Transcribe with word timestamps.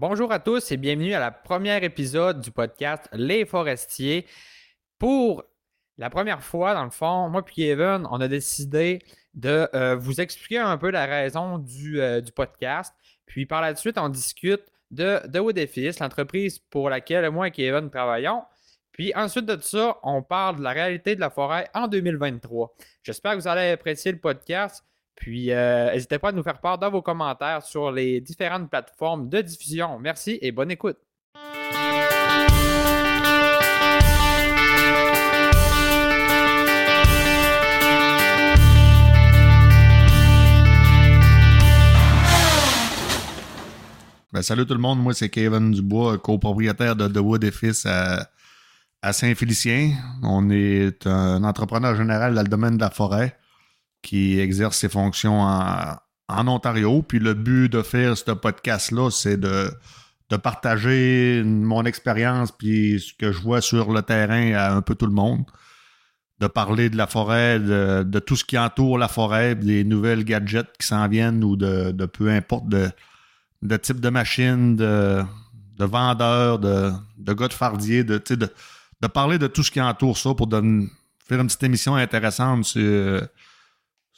Bonjour 0.00 0.32
à 0.32 0.38
tous 0.38 0.72
et 0.72 0.78
bienvenue 0.78 1.12
à 1.12 1.20
la 1.20 1.30
première 1.30 1.84
épisode 1.84 2.40
du 2.40 2.50
podcast 2.50 3.06
Les 3.12 3.44
Forestiers. 3.44 4.24
Pour 4.98 5.44
la 5.98 6.08
première 6.08 6.42
fois, 6.42 6.72
dans 6.72 6.84
le 6.84 6.90
fond, 6.90 7.28
moi 7.28 7.44
et 7.46 7.52
Kevin, 7.52 8.08
on 8.10 8.18
a 8.22 8.26
décidé 8.26 9.00
de 9.34 9.68
euh, 9.74 9.96
vous 9.96 10.22
expliquer 10.22 10.56
un 10.56 10.78
peu 10.78 10.90
la 10.90 11.04
raison 11.04 11.58
du, 11.58 12.00
euh, 12.00 12.22
du, 12.22 12.32
podcast. 12.32 12.94
Puis 13.26 13.44
par 13.44 13.60
la 13.60 13.76
suite, 13.76 13.98
on 13.98 14.08
discute 14.08 14.62
de, 14.90 15.20
de 15.26 15.38
Woodefis, 15.38 15.92
l'entreprise 16.00 16.58
pour 16.58 16.88
laquelle 16.88 17.30
moi 17.30 17.48
et 17.48 17.50
Kevin 17.50 17.90
travaillons. 17.90 18.42
Puis 18.92 19.12
ensuite 19.14 19.44
de 19.44 19.60
ça, 19.60 19.98
on 20.02 20.22
parle 20.22 20.56
de 20.56 20.62
la 20.62 20.70
réalité 20.70 21.14
de 21.14 21.20
la 21.20 21.28
forêt 21.28 21.68
en 21.74 21.88
2023. 21.88 22.74
J'espère 23.02 23.32
que 23.32 23.40
vous 23.40 23.48
allez 23.48 23.72
apprécier 23.72 24.12
le 24.12 24.18
podcast. 24.18 24.82
Puis 25.20 25.52
euh, 25.52 25.92
n'hésitez 25.92 26.18
pas 26.18 26.30
à 26.30 26.32
nous 26.32 26.42
faire 26.42 26.60
part 26.60 26.78
dans 26.78 26.90
vos 26.90 27.02
commentaires 27.02 27.62
sur 27.62 27.92
les 27.92 28.22
différentes 28.22 28.70
plateformes 28.70 29.28
de 29.28 29.42
diffusion. 29.42 29.98
Merci 29.98 30.38
et 30.40 30.50
bonne 30.50 30.70
écoute. 30.70 30.96
Ben, 44.32 44.42
salut 44.42 44.64
tout 44.64 44.72
le 44.72 44.80
monde, 44.80 45.00
moi 45.00 45.12
c'est 45.12 45.28
Kevin 45.28 45.72
Dubois, 45.72 46.16
copropriétaire 46.16 46.96
de 46.96 47.08
The 47.08 47.18
Wood 47.18 47.44
et 47.44 47.50
Fils 47.50 47.84
à, 47.84 48.30
à 49.02 49.12
Saint-Félicien. 49.12 49.90
On 50.22 50.48
est 50.48 51.06
un 51.06 51.44
entrepreneur 51.44 51.94
général 51.94 52.34
dans 52.34 52.42
le 52.42 52.48
domaine 52.48 52.76
de 52.76 52.80
la 52.80 52.90
forêt 52.90 53.36
qui 54.02 54.38
exerce 54.40 54.78
ses 54.78 54.88
fonctions 54.88 55.40
en, 55.40 55.96
Ontario. 56.28 57.02
Puis 57.02 57.18
le 57.18 57.34
but 57.34 57.68
de 57.68 57.82
faire 57.82 58.16
ce 58.16 58.30
podcast-là, 58.30 59.10
c'est 59.10 59.36
de, 59.36 59.70
de 60.30 60.36
partager 60.36 61.42
mon 61.44 61.84
expérience 61.84 62.52
puis 62.52 63.00
ce 63.00 63.12
que 63.14 63.32
je 63.32 63.40
vois 63.40 63.60
sur 63.60 63.92
le 63.92 64.02
terrain 64.02 64.52
à 64.54 64.72
un 64.72 64.82
peu 64.82 64.94
tout 64.94 65.06
le 65.06 65.12
monde. 65.12 65.44
De 66.38 66.46
parler 66.46 66.88
de 66.88 66.96
la 66.96 67.06
forêt, 67.06 67.60
de, 67.60 68.02
de 68.02 68.18
tout 68.18 68.36
ce 68.36 68.44
qui 68.44 68.56
entoure 68.56 68.96
la 68.96 69.08
forêt, 69.08 69.54
des 69.54 69.84
nouvelles 69.84 70.24
gadgets 70.24 70.72
qui 70.78 70.86
s'en 70.86 71.06
viennent 71.06 71.44
ou 71.44 71.56
de, 71.56 71.92
peu 72.06 72.30
importe 72.30 72.68
de, 72.68 72.88
de 73.60 73.76
type 73.76 74.00
de 74.00 74.08
machine, 74.08 74.74
de, 74.76 75.22
de 75.78 75.84
vendeurs, 75.84 76.58
de, 76.58 76.92
de 77.18 77.32
gars 77.34 77.48
de 77.48 77.52
fardier, 77.52 78.04
de, 78.04 78.22
de, 78.26 78.48
de 79.00 79.06
parler 79.06 79.38
de 79.38 79.48
tout 79.48 79.62
ce 79.62 79.70
qui 79.70 79.82
entoure 79.82 80.16
ça 80.16 80.32
pour 80.32 80.48
faire 80.50 80.60
une 81.40 81.46
petite 81.46 81.62
émission 81.62 81.96
intéressante 81.96 82.64
sur, 82.64 83.20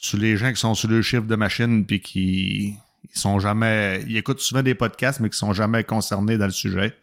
sur 0.03 0.19
les 0.19 0.37
gens 0.37 0.51
qui 0.51 0.61
sont 0.61 0.75
sur 0.75 0.91
le 0.91 1.01
chiffre 1.01 1.23
de 1.23 1.37
machine 1.37 1.87
puis 1.87 2.01
qui 2.01 2.77
ils 3.15 3.19
sont 3.19 3.39
jamais. 3.39 4.03
Ils 4.07 4.17
écoutent 4.17 4.41
souvent 4.41 4.63
des 4.63 4.75
podcasts, 4.75 5.21
mais 5.21 5.31
qui 5.31 5.39
sont 5.39 5.53
jamais 5.53 5.85
concernés 5.85 6.37
dans 6.39 6.47
le 6.47 6.53
sujet. 6.53 6.97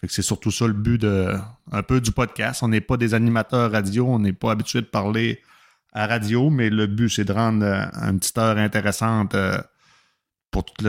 Fait 0.00 0.06
que 0.06 0.12
c'est 0.12 0.22
surtout 0.22 0.50
ça 0.50 0.66
le 0.66 0.74
but 0.74 1.00
de 1.00 1.34
un 1.72 1.82
peu 1.82 2.00
du 2.00 2.12
podcast. 2.12 2.62
On 2.62 2.68
n'est 2.68 2.80
pas 2.80 2.96
des 2.96 3.14
animateurs 3.14 3.72
radio, 3.72 4.06
on 4.06 4.18
n'est 4.18 4.34
pas 4.34 4.52
habitué 4.52 4.82
de 4.82 4.86
parler 4.86 5.40
à 5.92 6.06
radio, 6.06 6.50
mais 6.50 6.68
le 6.68 6.86
but 6.86 7.08
c'est 7.08 7.24
de 7.24 7.32
rendre 7.32 7.64
euh, 7.64 7.86
une 8.10 8.18
petite 8.18 8.36
heure 8.36 8.58
intéressante 8.58 9.34
euh, 9.34 9.58
pour 10.50 10.64
tous 10.64 10.86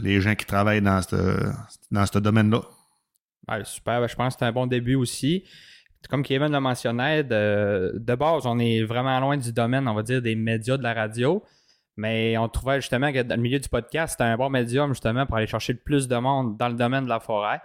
les 0.00 0.20
gens 0.20 0.34
qui 0.36 0.46
travaillent 0.46 0.82
dans 0.82 1.02
ce 1.02 1.50
dans 1.90 2.06
ce 2.06 2.18
domaine-là. 2.18 2.62
super, 3.64 4.06
je 4.06 4.14
pense 4.14 4.34
que 4.34 4.40
c'est 4.40 4.46
un 4.46 4.52
bon 4.52 4.66
début 4.66 4.94
aussi 4.94 5.44
comme 6.08 6.22
Kevin 6.22 6.48
l'a 6.48 6.60
mentionné, 6.60 7.22
de, 7.22 8.14
base, 8.14 8.46
on 8.46 8.58
est 8.58 8.82
vraiment 8.82 9.18
loin 9.20 9.36
du 9.36 9.52
domaine, 9.52 9.86
on 9.88 9.94
va 9.94 10.02
dire, 10.02 10.22
des 10.22 10.34
médias 10.34 10.76
de 10.76 10.82
la 10.82 10.94
radio. 10.94 11.42
Mais 11.96 12.36
on 12.38 12.48
trouvait 12.48 12.80
justement 12.80 13.12
que 13.12 13.22
dans 13.22 13.36
le 13.36 13.42
milieu 13.42 13.60
du 13.60 13.68
podcast, 13.68 14.12
c'était 14.12 14.24
un 14.24 14.36
bon 14.36 14.50
médium 14.50 14.88
justement 14.88 15.26
pour 15.26 15.36
aller 15.36 15.46
chercher 15.46 15.74
le 15.74 15.78
plus 15.78 16.08
de 16.08 16.16
monde 16.16 16.56
dans 16.56 16.68
le 16.68 16.74
domaine 16.74 17.04
de 17.04 17.08
la 17.08 17.20
forêt. 17.20 17.60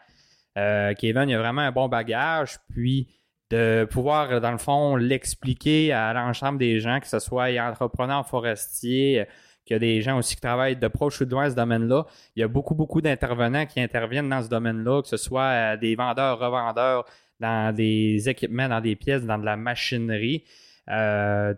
Euh, 0.57 0.93
Kevin, 0.93 1.29
il 1.29 1.35
a 1.35 1.39
vraiment 1.39 1.61
un 1.61 1.71
bon 1.71 1.87
bagage. 1.87 2.57
Puis 2.69 3.07
de 3.49 3.87
pouvoir, 3.89 4.41
dans 4.41 4.51
le 4.51 4.57
fond, 4.59 4.95
l'expliquer 4.95 5.91
à 5.91 6.13
l'ensemble 6.13 6.59
des 6.59 6.79
gens, 6.79 6.99
que 6.99 7.07
ce 7.07 7.19
soit 7.19 7.49
entrepreneurs 7.59 8.27
forestiers, 8.27 9.25
qu'il 9.65 9.75
y 9.75 9.77
a 9.77 9.79
des 9.79 10.01
gens 10.01 10.17
aussi 10.17 10.35
qui 10.35 10.41
travaillent 10.41 10.75
de 10.75 10.87
proche 10.87 11.21
ou 11.21 11.25
de 11.25 11.31
loin 11.31 11.45
à 11.45 11.49
ce 11.49 11.55
domaine-là. 11.55 12.05
Il 12.35 12.41
y 12.41 12.43
a 12.43 12.47
beaucoup, 12.47 12.75
beaucoup 12.75 13.01
d'intervenants 13.01 13.65
qui 13.65 13.79
interviennent 13.79 14.29
dans 14.29 14.41
ce 14.41 14.49
domaine-là, 14.49 15.01
que 15.01 15.07
ce 15.07 15.17
soit 15.17 15.41
euh, 15.41 15.77
des 15.77 15.95
vendeurs, 15.95 16.39
revendeurs, 16.39 17.05
dans 17.39 17.73
des 17.73 18.29
équipements, 18.29 18.67
dans 18.67 18.81
des 18.81 18.95
pièces, 18.95 19.25
dans 19.25 19.37
de 19.37 19.45
la 19.45 19.55
machinerie. 19.55 20.43
Euh, 20.89 21.53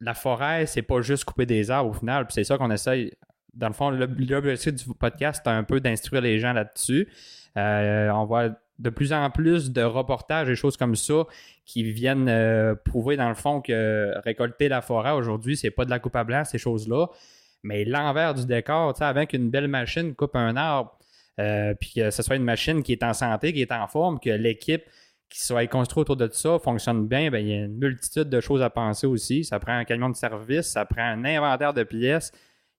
la 0.00 0.14
forêt, 0.14 0.66
c'est 0.66 0.82
pas 0.82 1.00
juste 1.00 1.24
couper 1.24 1.46
des 1.46 1.70
arbres 1.70 1.90
au 1.90 1.94
final. 1.94 2.26
C'est 2.28 2.44
ça 2.44 2.58
qu'on 2.58 2.70
essaye. 2.70 3.12
Dans 3.54 3.68
le 3.68 3.72
fond, 3.72 3.90
l'objectif 3.90 4.74
du 4.74 4.84
podcast, 4.94 5.40
c'est 5.42 5.50
un 5.50 5.64
peu 5.64 5.80
d'instruire 5.80 6.20
les 6.20 6.38
gens 6.38 6.52
là-dessus. 6.52 7.08
Euh, 7.56 8.10
on 8.10 8.26
voit 8.26 8.50
de 8.78 8.90
plus 8.90 9.14
en 9.14 9.30
plus 9.30 9.72
de 9.72 9.82
reportages 9.82 10.50
et 10.50 10.54
choses 10.54 10.76
comme 10.76 10.96
ça 10.96 11.24
qui 11.64 11.82
viennent 11.82 12.28
euh, 12.28 12.74
prouver 12.74 13.16
dans 13.16 13.30
le 13.30 13.34
fond 13.34 13.62
que 13.62 14.12
récolter 14.22 14.68
la 14.68 14.82
forêt 14.82 15.12
aujourd'hui, 15.12 15.56
c'est 15.56 15.70
pas 15.70 15.86
de 15.86 15.90
la 15.90 15.98
coupe 15.98 16.16
à 16.16 16.24
blanc, 16.24 16.44
ces 16.44 16.58
choses-là. 16.58 17.06
Mais 17.62 17.86
l'envers 17.86 18.34
du 18.34 18.44
décor, 18.44 18.94
avec 19.00 19.32
une 19.32 19.50
belle 19.50 19.68
machine 19.68 20.14
coupe 20.14 20.36
un 20.36 20.56
arbre, 20.56 20.96
euh, 21.38 21.74
puis 21.74 21.92
que 21.96 22.10
ce 22.10 22.22
soit 22.22 22.36
une 22.36 22.44
machine 22.44 22.82
qui 22.82 22.92
est 22.92 23.02
en 23.02 23.12
santé, 23.12 23.52
qui 23.52 23.62
est 23.62 23.72
en 23.72 23.86
forme, 23.86 24.18
que 24.20 24.30
l'équipe 24.30 24.82
qui 25.28 25.44
soit 25.44 25.66
construite 25.66 26.08
autour 26.08 26.16
de 26.16 26.28
ça 26.32 26.58
fonctionne 26.58 27.06
bien, 27.08 27.30
bien, 27.30 27.40
il 27.40 27.48
y 27.48 27.52
a 27.52 27.64
une 27.64 27.78
multitude 27.78 28.28
de 28.28 28.40
choses 28.40 28.62
à 28.62 28.70
penser 28.70 29.06
aussi. 29.06 29.44
Ça 29.44 29.58
prend 29.58 29.76
un 29.76 29.84
camion 29.84 30.08
de 30.08 30.16
service, 30.16 30.66
ça 30.66 30.84
prend 30.84 31.02
un 31.02 31.24
inventaire 31.24 31.74
de 31.74 31.82
pièces. 31.82 32.32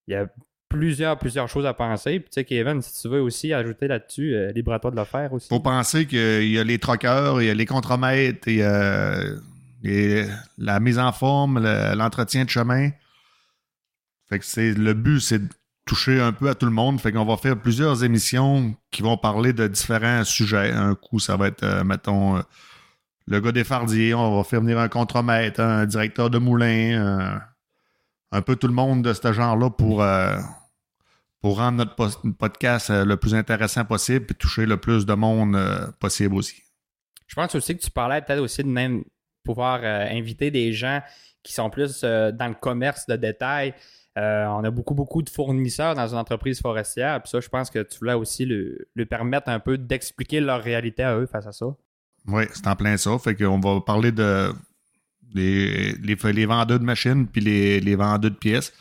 Il 0.07 0.13
y 0.13 0.15
a 0.15 0.27
plusieurs, 0.69 1.17
plusieurs 1.17 1.49
choses 1.49 1.65
à 1.65 1.73
penser. 1.73 2.19
Puis 2.19 2.29
tu 2.29 2.33
sais, 2.35 2.45
Kevin, 2.45 2.81
si 2.81 3.01
tu 3.01 3.09
veux 3.09 3.21
aussi 3.21 3.53
ajouter 3.53 3.87
là-dessus, 3.87 4.33
euh, 4.33 4.51
libre 4.51 4.73
à 4.73 4.79
toi 4.79 4.91
de 4.91 4.95
le 4.95 5.03
faire 5.03 5.33
aussi. 5.33 5.49
Faut 5.49 5.59
penser 5.59 6.07
qu'il 6.07 6.47
y 6.47 6.57
a 6.57 6.63
les 6.63 6.79
troqueurs, 6.79 7.41
il 7.41 7.47
y 7.47 7.49
a 7.49 7.53
les 7.53 7.65
contremaîtres, 7.65 8.47
il 8.47 8.57
y 8.57 8.63
a, 8.63 9.21
la 10.57 10.79
mise 10.79 10.99
en 10.99 11.11
forme, 11.11 11.59
l'entretien 11.59 12.45
de 12.45 12.49
chemin. 12.49 12.89
Fait 14.29 14.39
que 14.39 14.77
le 14.77 14.93
but, 14.93 15.19
c'est 15.19 15.41
toucher 15.87 16.21
un 16.21 16.33
peu 16.33 16.49
à 16.49 16.53
tout 16.53 16.67
le 16.67 16.71
monde. 16.71 17.01
Fait 17.01 17.11
qu'on 17.11 17.25
va 17.25 17.37
faire 17.37 17.59
plusieurs 17.59 18.03
émissions 18.03 18.75
qui 18.91 19.01
vont 19.01 19.17
parler 19.17 19.53
de 19.53 19.67
différents 19.67 20.23
sujets. 20.23 20.71
Un 20.71 20.93
coup, 20.93 21.19
ça 21.19 21.35
va 21.35 21.47
être, 21.47 21.63
euh, 21.63 21.83
mettons, 21.83 22.37
euh, 22.37 22.41
le 23.25 23.39
gars 23.39 23.51
des 23.51 23.63
fardiers. 23.63 24.13
On 24.13 24.37
va 24.37 24.43
faire 24.43 24.61
venir 24.61 24.77
un 24.77 24.89
contremaître, 24.89 25.59
un 25.59 25.87
directeur 25.87 26.29
de 26.29 26.37
moulin, 26.37 27.01
euh, 27.01 27.39
un 28.31 28.41
peu 28.43 28.55
tout 28.55 28.67
le 28.67 28.73
monde 28.73 29.01
de 29.01 29.13
ce 29.13 29.33
genre-là 29.33 29.69
pour, 29.71 30.05
pour 31.41 31.57
rendre 31.57 31.77
notre 31.77 32.31
podcast 32.33 32.89
le 32.89 33.15
plus 33.15 33.33
intéressant 33.33 33.85
possible 33.85 34.27
et 34.29 34.33
toucher 34.33 34.65
le 34.65 34.77
plus 34.77 35.05
de 35.05 35.13
monde 35.13 35.57
possible 35.99 36.35
aussi. 36.35 36.61
Je 37.25 37.35
pense 37.35 37.55
aussi 37.55 37.77
que 37.77 37.81
tu 37.81 37.91
parlais 37.91 38.21
peut-être 38.21 38.41
aussi 38.41 38.63
de 38.63 38.69
même 38.69 39.03
pouvoir 39.43 39.83
inviter 39.83 40.51
des 40.51 40.73
gens 40.73 41.01
qui 41.41 41.53
sont 41.53 41.69
plus 41.69 42.01
dans 42.01 42.49
le 42.49 42.59
commerce 42.59 43.07
de 43.07 43.15
détail 43.15 43.73
euh, 44.17 44.47
on 44.47 44.63
a 44.63 44.71
beaucoup, 44.71 44.95
beaucoup 44.95 45.21
de 45.21 45.29
fournisseurs 45.29 45.93
dans 45.93 46.07
une 46.07 46.17
entreprise 46.17 46.59
forestière. 46.59 47.21
Puis 47.21 47.29
ça, 47.29 47.39
je 47.39 47.49
pense 47.49 47.69
que 47.69 47.83
tu 47.83 47.99
voulais 47.99 48.13
aussi 48.13 48.45
lui 48.45 49.05
permettre 49.05 49.49
un 49.49 49.59
peu 49.59 49.77
d'expliquer 49.77 50.39
leur 50.39 50.61
réalité 50.61 51.03
à 51.03 51.15
eux 51.17 51.27
face 51.27 51.45
à 51.45 51.51
ça. 51.51 51.67
Oui, 52.27 52.43
c'est 52.51 52.67
en 52.67 52.75
plein 52.75 52.97
ça. 52.97 53.17
Fait 53.19 53.35
qu'on 53.35 53.59
va 53.59 53.79
parler 53.81 54.11
de 54.11 54.51
les, 55.33 55.93
les, 55.93 56.45
vendeurs 56.45 56.79
de 56.79 56.85
machines 56.85 57.27
puis 57.27 57.41
les, 57.41 57.95
vendeurs 57.95 58.31
de 58.31 58.35
pièces 58.35 58.73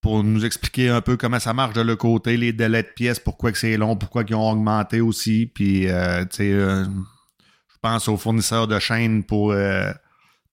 pour 0.00 0.22
nous 0.22 0.44
expliquer 0.44 0.88
un 0.90 1.00
peu 1.00 1.16
comment 1.16 1.40
ça 1.40 1.52
marche 1.52 1.74
de 1.74 1.80
le 1.80 1.96
côté, 1.96 2.36
les 2.36 2.52
délais 2.52 2.84
de 2.84 2.88
pièces, 2.88 3.18
pourquoi 3.18 3.52
c'est 3.54 3.76
long, 3.76 3.96
pourquoi 3.96 4.22
ils 4.28 4.34
ont 4.36 4.50
augmenté 4.50 5.00
aussi. 5.00 5.46
Puis, 5.52 5.88
euh, 5.88 6.24
tu 6.26 6.36
sais, 6.36 6.52
euh, 6.52 6.84
je 6.84 7.76
pense 7.82 8.06
aux 8.06 8.16
fournisseurs 8.16 8.68
de 8.68 8.78
chaînes 8.78 9.24
pour 9.24 9.52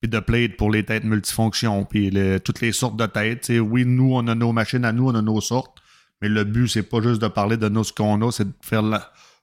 de 0.04 0.20
plate 0.20 0.58
pour 0.58 0.72
les 0.72 0.84
têtes 0.84 1.04
multifonctions, 1.04 1.86
puis 1.86 2.12
toutes 2.44 2.62
les 2.62 2.72
sortes 2.72 2.98
de 2.98 3.06
têtes. 3.06 3.52
oui, 3.60 3.86
nous, 3.86 4.14
on 4.14 4.28
a 4.28 4.36
nos 4.36 4.52
machines 4.52 4.86
à 4.86 4.92
nous, 4.92 5.10
on 5.10 5.16
a 5.16 5.22
nos 5.22 5.42
sortes, 5.42 5.78
mais 6.22 6.30
le 6.30 6.44
but, 6.44 6.68
c'est 6.68 6.84
pas 6.84 7.02
juste 7.02 7.22
de 7.22 7.28
parler 7.28 7.58
de 7.58 7.70
nous 7.70 7.84
ce 7.84 7.94
qu'on 7.94 8.22
a, 8.22 8.32
c'est 8.32 8.46
de 8.46 8.54
faire 8.62 8.84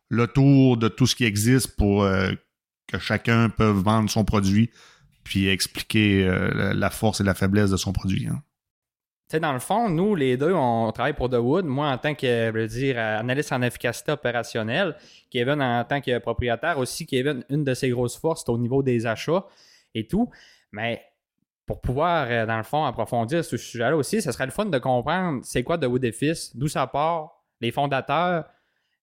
le 0.08 0.26
tour 0.26 0.76
de 0.76 0.88
tout 0.88 1.06
ce 1.06 1.16
qui 1.16 1.24
existe 1.24 1.76
pour 1.76 2.04
euh, 2.04 2.30
que 2.86 2.98
chacun 2.98 3.48
peut 3.48 3.70
vendre 3.70 4.10
son 4.10 4.24
produit, 4.24 4.70
puis 5.24 5.48
expliquer 5.48 6.26
euh, 6.26 6.72
la 6.74 6.90
force 6.90 7.20
et 7.20 7.24
la 7.24 7.34
faiblesse 7.34 7.70
de 7.70 7.76
son 7.76 7.92
produit. 7.92 8.26
Hein. 8.26 8.42
Dans 9.40 9.54
le 9.54 9.60
fond, 9.60 9.88
nous, 9.88 10.14
les 10.14 10.36
deux, 10.36 10.52
on 10.52 10.92
travaille 10.92 11.14
pour 11.14 11.30
The 11.30 11.38
Wood. 11.38 11.64
Moi, 11.64 11.90
en 11.90 11.96
tant 11.96 12.14
que, 12.14 12.66
dire, 12.66 12.98
analyste 12.98 13.50
en 13.52 13.62
efficacité 13.62 14.12
opérationnelle. 14.12 14.94
Kevin, 15.30 15.62
en 15.62 15.82
tant 15.84 16.02
que 16.02 16.18
propriétaire 16.18 16.76
aussi, 16.76 17.06
Kevin, 17.06 17.42
une 17.48 17.64
de 17.64 17.72
ses 17.72 17.88
grosses 17.88 18.18
forces, 18.18 18.42
c'est 18.44 18.52
au 18.52 18.58
niveau 18.58 18.82
des 18.82 19.06
achats 19.06 19.46
et 19.94 20.06
tout. 20.06 20.30
Mais 20.72 21.02
pour 21.66 21.80
pouvoir, 21.80 22.26
euh, 22.28 22.46
dans 22.46 22.56
le 22.56 22.62
fond, 22.62 22.84
approfondir 22.84 23.44
ce 23.44 23.56
sujet-là 23.56 23.96
aussi, 23.96 24.20
ce 24.20 24.32
serait 24.32 24.46
le 24.46 24.52
fun 24.52 24.66
de 24.66 24.78
comprendre 24.78 25.40
c'est 25.44 25.62
quoi 25.62 25.78
The 25.78 25.84
Wood 25.84 26.06
d'où 26.54 26.68
ça 26.68 26.86
part, 26.86 27.42
les 27.60 27.70
fondateurs, 27.70 28.44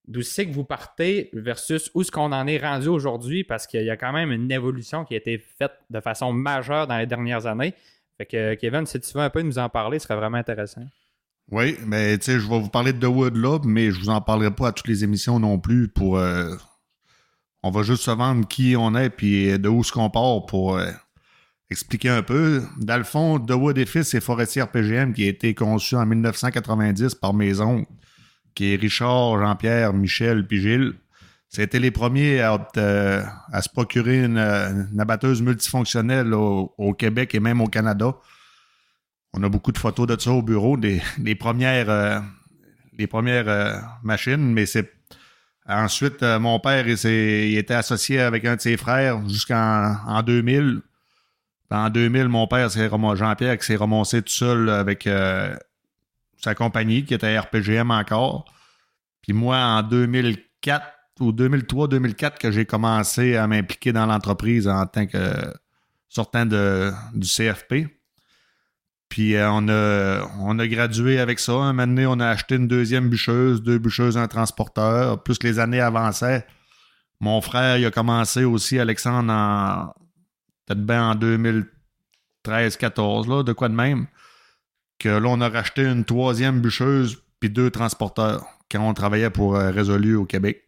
d'où 0.07 0.21
c'est 0.21 0.45
que 0.47 0.53
vous 0.53 0.65
partez 0.65 1.29
versus 1.33 1.89
où 1.93 2.01
est-ce 2.01 2.11
qu'on 2.11 2.31
en 2.31 2.47
est 2.47 2.57
rendu 2.57 2.87
aujourd'hui 2.87 3.43
parce 3.43 3.67
qu'il 3.67 3.83
y 3.83 3.89
a 3.89 3.97
quand 3.97 4.11
même 4.11 4.31
une 4.31 4.51
évolution 4.51 5.05
qui 5.05 5.13
a 5.13 5.17
été 5.17 5.37
faite 5.37 5.73
de 5.89 5.99
façon 5.99 6.33
majeure 6.33 6.87
dans 6.87 6.97
les 6.97 7.05
dernières 7.05 7.45
années. 7.45 7.73
Fait 8.17 8.25
que 8.25 8.53
Kevin, 8.55 8.85
si 8.85 8.99
tu 8.99 9.13
veux 9.13 9.23
un 9.23 9.29
peu 9.29 9.41
nous 9.41 9.59
en 9.59 9.69
parler, 9.69 9.99
ce 9.99 10.07
serait 10.07 10.17
vraiment 10.17 10.37
intéressant. 10.37 10.83
Oui, 11.51 11.77
mais 11.85 12.17
tu 12.17 12.25
sais, 12.25 12.39
je 12.39 12.47
vais 12.47 12.59
vous 12.59 12.69
parler 12.69 12.93
de 12.93 12.99
The 12.99 13.09
Wood 13.09 13.35
là, 13.37 13.59
mais 13.63 13.91
je 13.91 13.99
vous 13.99 14.09
en 14.09 14.21
parlerai 14.21 14.51
pas 14.51 14.67
à 14.67 14.71
toutes 14.71 14.87
les 14.87 15.03
émissions 15.03 15.39
non 15.39 15.57
plus 15.57 15.87
pour. 15.87 16.17
euh, 16.17 16.55
on 17.63 17.71
va 17.71 17.83
juste 17.83 18.03
se 18.03 18.11
vendre 18.11 18.47
qui 18.47 18.75
on 18.77 18.95
est 18.95 19.09
puis 19.09 19.57
de 19.59 19.69
où 19.69 19.83
ce 19.83 19.91
qu'on 19.91 20.09
part 20.09 20.45
pour 20.45 20.77
euh, 20.77 20.89
expliquer 21.69 22.09
un 22.09 22.23
peu. 22.23 22.63
Dans 22.77 22.97
le 22.97 23.03
fond, 23.03 23.39
The 23.39 23.51
Wood 23.51 23.77
et 23.77 23.85
Fils, 23.85 24.09
c'est 24.09 24.21
Forestier 24.21 24.63
RPGM 24.63 25.13
qui 25.13 25.25
a 25.25 25.27
été 25.27 25.53
conçu 25.53 25.95
en 25.95 26.05
1990 26.05 27.15
par 27.15 27.33
mes 27.33 27.53
qui 28.55 28.73
est 28.73 28.75
Richard, 28.75 29.39
Jean-Pierre, 29.39 29.93
Michel 29.93 30.47
puis 30.47 30.61
Gilles. 30.61 30.93
C'était 31.47 31.79
les 31.79 31.89
premiers 31.89 32.41
à, 32.41 32.67
euh, 32.77 33.23
se 33.59 33.69
procurer 33.69 34.23
une, 34.23 34.37
une 34.37 34.99
abatteuse 34.99 35.41
multifonctionnelle 35.41 36.33
au, 36.33 36.93
Québec 36.93 37.33
et 37.33 37.39
même 37.39 37.59
au 37.59 37.67
Canada. 37.67 38.15
On 39.33 39.43
a 39.43 39.49
beaucoup 39.49 39.71
de 39.71 39.77
photos 39.77 40.07
de 40.07 40.19
ça 40.19 40.31
au 40.31 40.43
bureau, 40.43 40.77
des, 40.77 41.01
premières, 41.35 41.89
euh, 41.89 42.19
euh, 42.99 43.79
machines, 44.03 44.53
mais 44.53 44.65
c'est 44.65 44.91
ensuite 45.69 46.23
euh, 46.23 46.39
mon 46.39 46.59
père 46.59 46.87
il, 46.87 47.57
était 47.57 47.75
associé 47.75 48.19
avec 48.19 48.43
un 48.45 48.55
de 48.55 48.61
ses 48.61 48.77
frères 48.77 49.27
jusqu'en 49.27 49.95
en 50.05 50.21
2000. 50.21 50.81
En 51.71 51.89
2000, 51.91 52.29
mon 52.29 52.47
père, 52.47 52.71
c'est 52.71 52.89
Jean-Pierre, 52.89 53.57
qui 53.59 53.65
s'est 53.65 53.75
ramassé 53.75 54.23
tout 54.23 54.33
seul 54.33 54.69
avec 54.69 55.05
euh, 55.05 55.55
sa 56.37 56.55
compagnie, 56.55 57.05
qui 57.05 57.13
était 57.13 57.37
RPGM 57.37 57.91
encore. 57.91 58.45
Puis 59.21 59.33
moi, 59.33 59.57
en 59.57 59.83
2004 59.83 60.83
ou 61.19 61.31
2003-2004, 61.31 62.39
que 62.39 62.49
j'ai 62.49 62.65
commencé 62.65 63.35
à 63.35 63.45
m'impliquer 63.45 63.93
dans 63.93 64.07
l'entreprise 64.07 64.67
en 64.67 64.87
tant 64.87 65.05
que 65.05 65.53
sortant 66.07 66.47
du 66.47 67.27
CFP. 67.27 67.98
Puis 69.09 69.35
euh, 69.35 69.49
on, 69.51 70.59
a, 70.59 70.67
gradué 70.67 71.19
avec 71.19 71.39
ça. 71.39 71.53
Un 71.53 71.73
moment 71.73 71.87
donné, 71.87 72.05
on 72.05 72.19
a 72.19 72.27
acheté 72.27 72.55
une 72.55 72.67
deuxième 72.67 73.09
bûcheuse, 73.09 73.63
deux 73.63 73.79
bûcheuses, 73.79 74.17
un 74.17 74.27
transporteur. 74.27 75.23
Plus 75.23 75.41
les 75.43 75.59
années 75.59 75.81
avançaient, 75.81 76.45
mon 77.19 77.41
frère, 77.41 77.77
il 77.77 77.85
a 77.85 77.91
commencé 77.91 78.43
aussi, 78.43 78.79
Alexandre, 78.79 79.33
en 79.33 79.93
peut-être 80.65 80.85
bien 80.85 81.09
en 81.09 81.15
2013-14, 81.15 83.27
là, 83.27 83.43
de 83.43 83.53
quoi 83.53 83.69
de 83.69 83.73
même. 83.73 84.07
Que 84.99 85.09
là, 85.09 85.29
on 85.29 85.41
a 85.41 85.49
racheté 85.49 85.83
une 85.83 86.05
troisième 86.05 86.61
bûcheuse 86.61 87.23
puis 87.39 87.49
deux 87.49 87.71
transporteurs 87.71 88.45
quand 88.71 88.87
on 88.87 88.93
travaillait 88.93 89.29
pour 89.29 89.55
euh, 89.55 89.71
Résolu 89.71 90.15
au 90.15 90.25
Québec. 90.25 90.63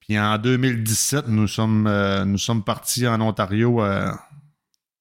Puis 0.00 0.18
en 0.18 0.38
2017, 0.38 1.28
nous 1.28 1.48
sommes, 1.48 1.86
euh, 1.86 2.24
nous 2.24 2.38
sommes 2.38 2.64
partis 2.64 3.06
en 3.06 3.20
Ontario 3.20 3.82
euh, 3.82 4.10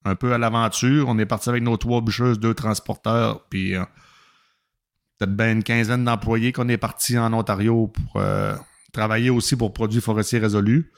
un 0.05 0.15
peu 0.15 0.33
à 0.33 0.37
l'aventure. 0.37 1.07
On 1.09 1.17
est 1.17 1.25
parti 1.25 1.49
avec 1.49 1.63
nos 1.63 1.77
trois 1.77 2.01
bûcheuses, 2.01 2.39
deux 2.39 2.53
transporteurs, 2.53 3.43
puis 3.49 3.75
euh, 3.75 3.83
peut-être 5.17 5.35
bien 5.35 5.51
une 5.51 5.63
quinzaine 5.63 6.05
d'employés 6.05 6.51
qu'on 6.53 6.69
est 6.69 6.77
partis 6.77 7.17
en 7.17 7.33
Ontario 7.33 7.87
pour 7.87 8.21
euh, 8.21 8.55
travailler 8.93 9.31
aussi 9.31 9.55
pour 9.55 9.73
Produits 9.73 10.01
forestiers 10.01 10.39
résolus. 10.39 10.91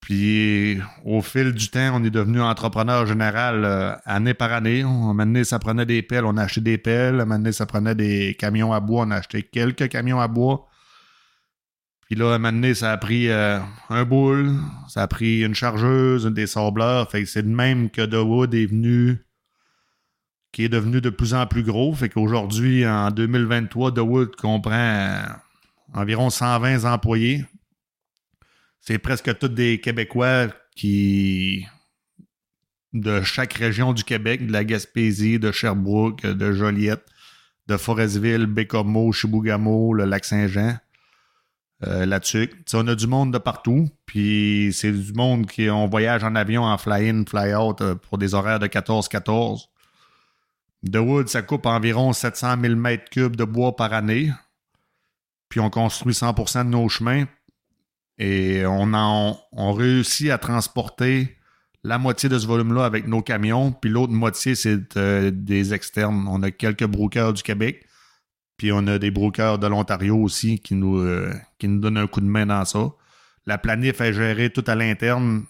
Puis 0.00 0.80
au 1.04 1.20
fil 1.20 1.52
du 1.52 1.68
temps, 1.68 2.00
on 2.00 2.02
est 2.02 2.10
devenu 2.10 2.40
entrepreneur 2.40 3.04
général 3.06 3.64
euh, 3.66 3.94
année 4.06 4.32
par 4.32 4.50
année. 4.52 4.82
On, 4.82 5.14
donné, 5.14 5.44
ça 5.44 5.58
prenait 5.58 5.84
des 5.84 6.02
pelles, 6.02 6.24
on 6.24 6.38
a 6.38 6.44
acheté 6.44 6.62
des 6.62 6.78
pelles. 6.78 7.18
Donné, 7.28 7.52
ça 7.52 7.66
prenait 7.66 7.94
des 7.94 8.34
camions 8.38 8.72
à 8.72 8.80
bois, 8.80 9.04
on 9.06 9.10
a 9.10 9.16
acheté 9.16 9.42
quelques 9.42 9.90
camions 9.90 10.20
à 10.20 10.26
bois. 10.26 10.69
Puis 12.10 12.18
là, 12.18 12.34
un 12.34 12.38
moment 12.38 12.50
donné, 12.50 12.74
ça 12.74 12.90
a 12.90 12.96
pris 12.96 13.28
euh, 13.28 13.60
un 13.88 14.04
boule, 14.04 14.56
ça 14.88 15.02
a 15.02 15.06
pris 15.06 15.44
une 15.44 15.54
chargeuse, 15.54 16.26
des 16.26 16.48
sableurs. 16.48 17.08
Fait 17.08 17.22
que 17.22 17.28
c'est 17.28 17.44
de 17.44 17.54
même 17.54 17.88
que 17.88 18.04
The 18.04 18.14
Wood 18.14 18.52
est 18.52 18.66
venu, 18.66 19.24
qui 20.50 20.64
est 20.64 20.68
devenu 20.68 21.00
de 21.00 21.10
plus 21.10 21.34
en 21.34 21.46
plus 21.46 21.62
gros. 21.62 21.94
Fait 21.94 22.08
qu'aujourd'hui, 22.08 22.84
en 22.84 23.12
2023, 23.12 23.92
The 23.92 23.98
Wood 23.98 24.34
comprend 24.34 24.72
euh, 24.72 25.22
environ 25.94 26.30
120 26.30 26.84
employés. 26.92 27.44
C'est 28.80 28.98
presque 28.98 29.38
tous 29.38 29.46
des 29.46 29.80
Québécois 29.80 30.48
qui 30.74 31.64
de 32.92 33.22
chaque 33.22 33.52
région 33.52 33.92
du 33.92 34.02
Québec, 34.02 34.48
de 34.48 34.52
la 34.52 34.64
Gaspésie, 34.64 35.38
de 35.38 35.52
Sherbrooke, 35.52 36.22
de 36.26 36.50
Joliette, 36.50 37.06
de 37.68 37.76
Forestville, 37.76 38.46
Bécomo, 38.46 39.12
Chibougamau, 39.12 39.94
le 39.94 40.06
Lac-Saint-Jean 40.06 40.76
euh, 41.86 42.04
là-dessus. 42.04 42.50
On 42.74 42.86
a 42.88 42.94
du 42.94 43.06
monde 43.06 43.32
de 43.32 43.38
partout, 43.38 43.88
puis 44.06 44.70
c'est 44.74 44.92
du 44.92 45.12
monde 45.12 45.46
qui 45.46 45.70
on 45.70 45.86
voyage 45.86 46.22
en 46.24 46.34
avion 46.34 46.64
en 46.64 46.76
fly-in, 46.76 47.24
fly-out 47.26 47.80
euh, 47.80 47.94
pour 47.94 48.18
des 48.18 48.34
horaires 48.34 48.58
de 48.58 48.66
14-14. 48.66 49.66
The 50.90 50.96
Wood, 50.96 51.28
ça 51.28 51.42
coupe 51.42 51.66
environ 51.66 52.12
700 52.12 52.56
000 52.60 52.74
mètres 52.76 53.08
cubes 53.10 53.36
de 53.36 53.44
bois 53.44 53.76
par 53.76 53.92
année, 53.92 54.30
puis 55.48 55.60
on 55.60 55.70
construit 55.70 56.14
100% 56.14 56.64
de 56.64 56.70
nos 56.70 56.88
chemins, 56.88 57.24
et 58.18 58.66
on, 58.66 58.92
en, 58.92 59.38
on 59.52 59.72
réussit 59.72 60.30
à 60.30 60.38
transporter 60.38 61.36
la 61.82 61.98
moitié 61.98 62.28
de 62.28 62.38
ce 62.38 62.46
volume-là 62.46 62.84
avec 62.84 63.06
nos 63.06 63.22
camions, 63.22 63.72
puis 63.72 63.90
l'autre 63.90 64.12
moitié, 64.12 64.54
c'est 64.54 64.96
euh, 64.96 65.30
des 65.32 65.72
externes. 65.72 66.26
On 66.28 66.42
a 66.42 66.50
quelques 66.50 66.84
brokers 66.84 67.32
du 67.32 67.42
Québec, 67.42 67.86
puis 68.60 68.72
on 68.72 68.86
a 68.88 68.98
des 68.98 69.10
brokers 69.10 69.58
de 69.58 69.66
l'Ontario 69.66 70.18
aussi 70.18 70.58
qui 70.58 70.74
nous, 70.74 70.98
euh, 70.98 71.32
qui 71.58 71.66
nous 71.66 71.80
donnent 71.80 71.96
un 71.96 72.06
coup 72.06 72.20
de 72.20 72.26
main 72.26 72.44
dans 72.44 72.62
ça. 72.66 72.90
La 73.46 73.56
planif 73.56 74.02
est 74.02 74.12
gérée 74.12 74.50
tout 74.50 74.62
à 74.66 74.74
l'interne 74.74 75.46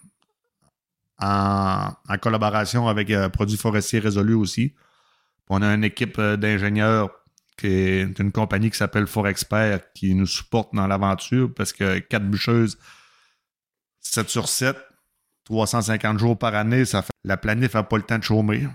en, 1.20 1.90
collaboration 2.22 2.86
avec 2.86 3.10
euh, 3.10 3.28
Produits 3.28 3.56
forestiers 3.56 3.98
résolus 3.98 4.34
aussi. 4.34 4.76
On 5.48 5.60
a 5.60 5.74
une 5.74 5.82
équipe 5.82 6.20
euh, 6.20 6.36
d'ingénieurs 6.36 7.10
qui 7.56 7.66
est 7.66 8.18
une 8.20 8.30
compagnie 8.30 8.70
qui 8.70 8.78
s'appelle 8.78 9.08
Forexpert 9.08 9.92
qui 9.92 10.14
nous 10.14 10.26
supporte 10.26 10.72
dans 10.72 10.86
l'aventure 10.86 11.52
parce 11.52 11.72
que 11.72 11.98
quatre 11.98 12.30
bûcheuses, 12.30 12.78
7 14.02 14.28
sur 14.28 14.48
7, 14.48 14.76
350 15.46 16.16
jours 16.16 16.38
par 16.38 16.54
année, 16.54 16.84
la 17.24 17.36
planif 17.36 17.74
n'a 17.74 17.82
pas 17.82 17.96
le 17.96 18.04
temps 18.04 18.18
de 18.18 18.22
chômer. 18.22 18.68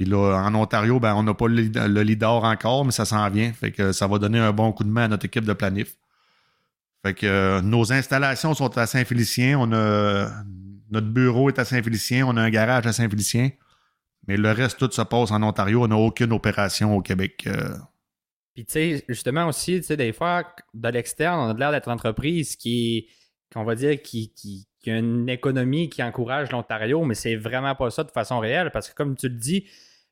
Puis 0.00 0.08
là, 0.08 0.42
en 0.46 0.54
Ontario, 0.54 0.98
ben, 0.98 1.14
on 1.14 1.22
n'a 1.22 1.34
pas 1.34 1.46
le, 1.46 1.56
lead- 1.56 1.76
le 1.76 2.02
leader 2.02 2.42
encore, 2.44 2.86
mais 2.86 2.90
ça 2.90 3.04
s'en 3.04 3.28
vient. 3.28 3.52
Fait 3.52 3.70
que 3.70 3.92
ça 3.92 4.06
va 4.06 4.18
donner 4.18 4.38
un 4.38 4.50
bon 4.50 4.72
coup 4.72 4.82
de 4.82 4.88
main 4.88 5.04
à 5.04 5.08
notre 5.08 5.26
équipe 5.26 5.44
de 5.44 5.52
planif. 5.52 5.94
Fait 7.04 7.12
que 7.12 7.26
euh, 7.26 7.60
nos 7.60 7.92
installations 7.92 8.54
sont 8.54 8.78
à 8.78 8.86
Saint-Félicien. 8.86 9.58
On 9.58 9.70
a 9.74 10.30
notre 10.90 11.08
bureau 11.08 11.50
est 11.50 11.58
à 11.58 11.66
Saint-Félicien. 11.66 12.26
On 12.26 12.38
a 12.38 12.40
un 12.40 12.48
garage 12.48 12.86
à 12.86 12.94
Saint-Félicien. 12.94 13.50
Mais 14.26 14.38
le 14.38 14.50
reste, 14.52 14.78
tout 14.78 14.90
se 14.90 15.02
passe 15.02 15.32
en 15.32 15.42
Ontario. 15.42 15.84
On 15.84 15.88
n'a 15.88 15.96
aucune 15.96 16.32
opération 16.32 16.96
au 16.96 17.02
Québec. 17.02 17.44
euh. 17.46 17.68
Puis, 18.54 18.64
tu 18.64 18.72
sais, 18.72 19.04
justement 19.06 19.48
aussi, 19.48 19.80
tu 19.80 19.82
sais, 19.82 19.98
des 19.98 20.14
fois, 20.14 20.46
de 20.72 20.88
l'externe, 20.88 21.40
on 21.40 21.50
a 21.50 21.52
l'air 21.58 21.72
d'être 21.72 21.88
une 21.88 21.92
entreprise 21.94 22.56
qui, 22.56 23.06
qu'on 23.52 23.64
va 23.64 23.74
dire, 23.74 24.00
qui, 24.00 24.32
qui, 24.32 24.66
qui 24.80 24.90
a 24.90 24.96
une 24.96 25.28
économie 25.28 25.90
qui 25.90 26.02
encourage 26.02 26.50
l'Ontario, 26.52 27.04
mais 27.04 27.14
c'est 27.14 27.36
vraiment 27.36 27.74
pas 27.74 27.90
ça 27.90 28.02
de 28.02 28.10
façon 28.10 28.38
réelle 28.38 28.70
parce 28.72 28.88
que, 28.88 28.94
comme 28.94 29.14
tu 29.14 29.28
le 29.28 29.34
dis, 29.34 29.66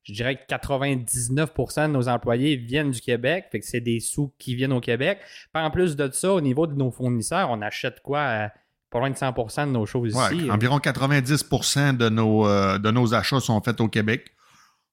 je 0.08 0.14
dirais 0.14 0.36
que 0.36 0.54
99% 0.54 1.82
de 1.88 1.92
nos 1.92 2.08
employés 2.08 2.56
viennent 2.56 2.90
du 2.90 3.00
Québec, 3.00 3.46
fait 3.52 3.60
que 3.60 3.66
c'est 3.66 3.80
des 3.80 4.00
sous 4.00 4.32
qui 4.38 4.54
viennent 4.54 4.72
au 4.72 4.80
Québec. 4.80 5.18
En 5.54 5.70
plus 5.70 5.96
de 5.96 6.10
ça, 6.12 6.32
au 6.32 6.40
niveau 6.40 6.66
de 6.66 6.74
nos 6.74 6.90
fournisseurs, 6.90 7.50
on 7.50 7.60
achète 7.62 8.00
quoi? 8.00 8.18
euh, 8.20 8.48
pas 8.90 9.00
loin 9.00 9.10
de 9.10 9.16
100% 9.16 9.66
de 9.66 9.72
nos 9.72 9.84
choses 9.84 10.14
Ouais, 10.14 10.34
ici. 10.36 10.50
environ 10.50 10.78
90% 10.78 11.96
de 11.96 12.08
nos, 12.08 12.46
euh, 12.48 12.78
de 12.78 12.90
nos 12.90 13.12
achats 13.14 13.40
sont 13.40 13.60
faits 13.60 13.80
au 13.82 13.88
Québec. 13.88 14.30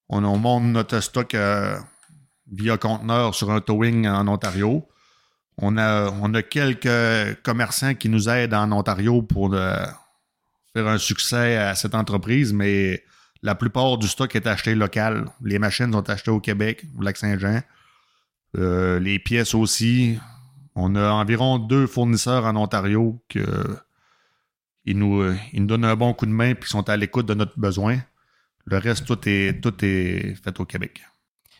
On, 0.10 0.24
on 0.25 0.38
monte 0.38 0.63
notre 0.65 1.00
stock 1.00 1.34
euh, 1.34 1.77
via 2.51 2.77
conteneur 2.77 3.34
sur 3.34 3.50
un 3.51 3.62
towing 3.62 4.05
en 4.07 4.27
Ontario. 4.27 4.86
On 5.57 5.77
a, 5.77 6.12
on 6.22 6.34
a 6.34 6.41
quelques 6.41 7.41
commerçants 7.43 7.93
qui 7.95 8.10
nous 8.10 8.27
aident 8.27 8.53
en 8.53 8.69
Ontario 8.74 9.22
pour 9.22 9.53
euh, 9.53 9.77
faire 10.74 10.88
un 10.88 10.98
succès 10.98 11.55
à 11.55 11.74
cette 11.75 11.95
entreprise, 11.95 12.51
mais 12.51 13.01
la 13.46 13.54
plupart 13.54 14.00
du 14.00 14.08
stock 14.08 14.36
est 14.36 14.48
acheté 14.48 14.74
local. 14.74 15.28
Les 15.44 15.60
machines 15.60 15.94
sont 15.94 16.10
achetées 16.10 16.32
au 16.32 16.40
Québec, 16.40 16.84
au 16.98 17.04
Lac-Saint-Jean. 17.04 17.62
Euh, 18.58 19.00
les 19.00 19.20
pièces 19.20 19.54
aussi. 19.54 20.18
On 20.74 20.96
a 20.96 21.12
environ 21.12 21.60
deux 21.60 21.86
fournisseurs 21.86 22.46
en 22.46 22.56
Ontario 22.56 23.24
que 23.30 23.46
ils 24.84 24.98
nous, 24.98 25.22
euh, 25.22 25.38
ils 25.54 25.62
nous 25.62 25.68
donnent 25.68 25.86
un 25.86 25.96
bon 25.96 26.14
coup 26.16 26.25
de 26.25 26.32
main 26.32 26.56
puis 26.56 26.68
sont 26.68 26.90
à 26.90 26.98
l'écoute 26.98 27.28
de 27.28 27.36
notre 27.36 27.58
besoin. 27.60 28.00
Le 28.66 28.80
reste, 28.80 29.06
tout 29.06 29.20
est, 29.30 29.62
tout 29.62 29.74
fait 29.80 30.60
au 30.60 30.66
Québec. 30.66 31.04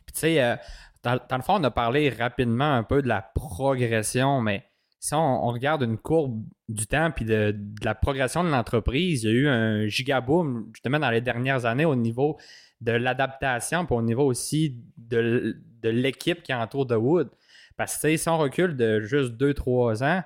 Tu 0.08 0.14
sais, 0.16 0.42
euh, 0.42 0.56
dans 1.04 1.38
le 1.38 1.44
fond, 1.44 1.60
on 1.60 1.64
a 1.64 1.72
parlé 1.72 2.10
rapidement 2.10 2.74
un 2.74 2.84
peu 2.84 3.04
de 3.04 3.08
la 3.08 3.22
progression, 3.22 4.42
mais 4.42 4.66
si 5.06 5.14
on, 5.14 5.46
regarde 5.52 5.84
une 5.84 6.00
courbe 6.00 6.44
du 6.68 6.88
temps 6.88 7.12
puis 7.12 7.26
de, 7.26 7.56
la 7.84 7.94
progression 7.94 8.44
de 8.44 8.50
l'entreprise, 8.50 9.24
il 9.24 9.30
y 9.30 9.32
a 9.32 9.36
eu 9.36 9.48
un 9.48 9.86
gigaboom 9.86 10.72
justement 10.74 10.98
dans 10.98 11.12
les 11.12 11.22
dernières 11.22 11.66
années 11.66 11.86
au 11.86 11.96
niveau 11.96 12.40
de 12.82 12.92
l'adaptation 12.92 13.86
puis 13.86 13.96
au 13.96 14.02
niveau 14.02 14.24
aussi 14.24 14.82
de, 14.98 15.58
de 15.84 15.90
l'équipe 15.90 16.42
qui 16.42 16.52
entoure 16.56 16.88
The 16.88 16.94
Wood. 16.94 17.30
Parce 17.78 17.96
que 17.98 18.18
si 18.18 18.28
on 18.30 18.40
recule 18.40 18.76
de 18.76 19.02
juste 19.02 19.34
2-3 19.34 20.04
ans, 20.04 20.24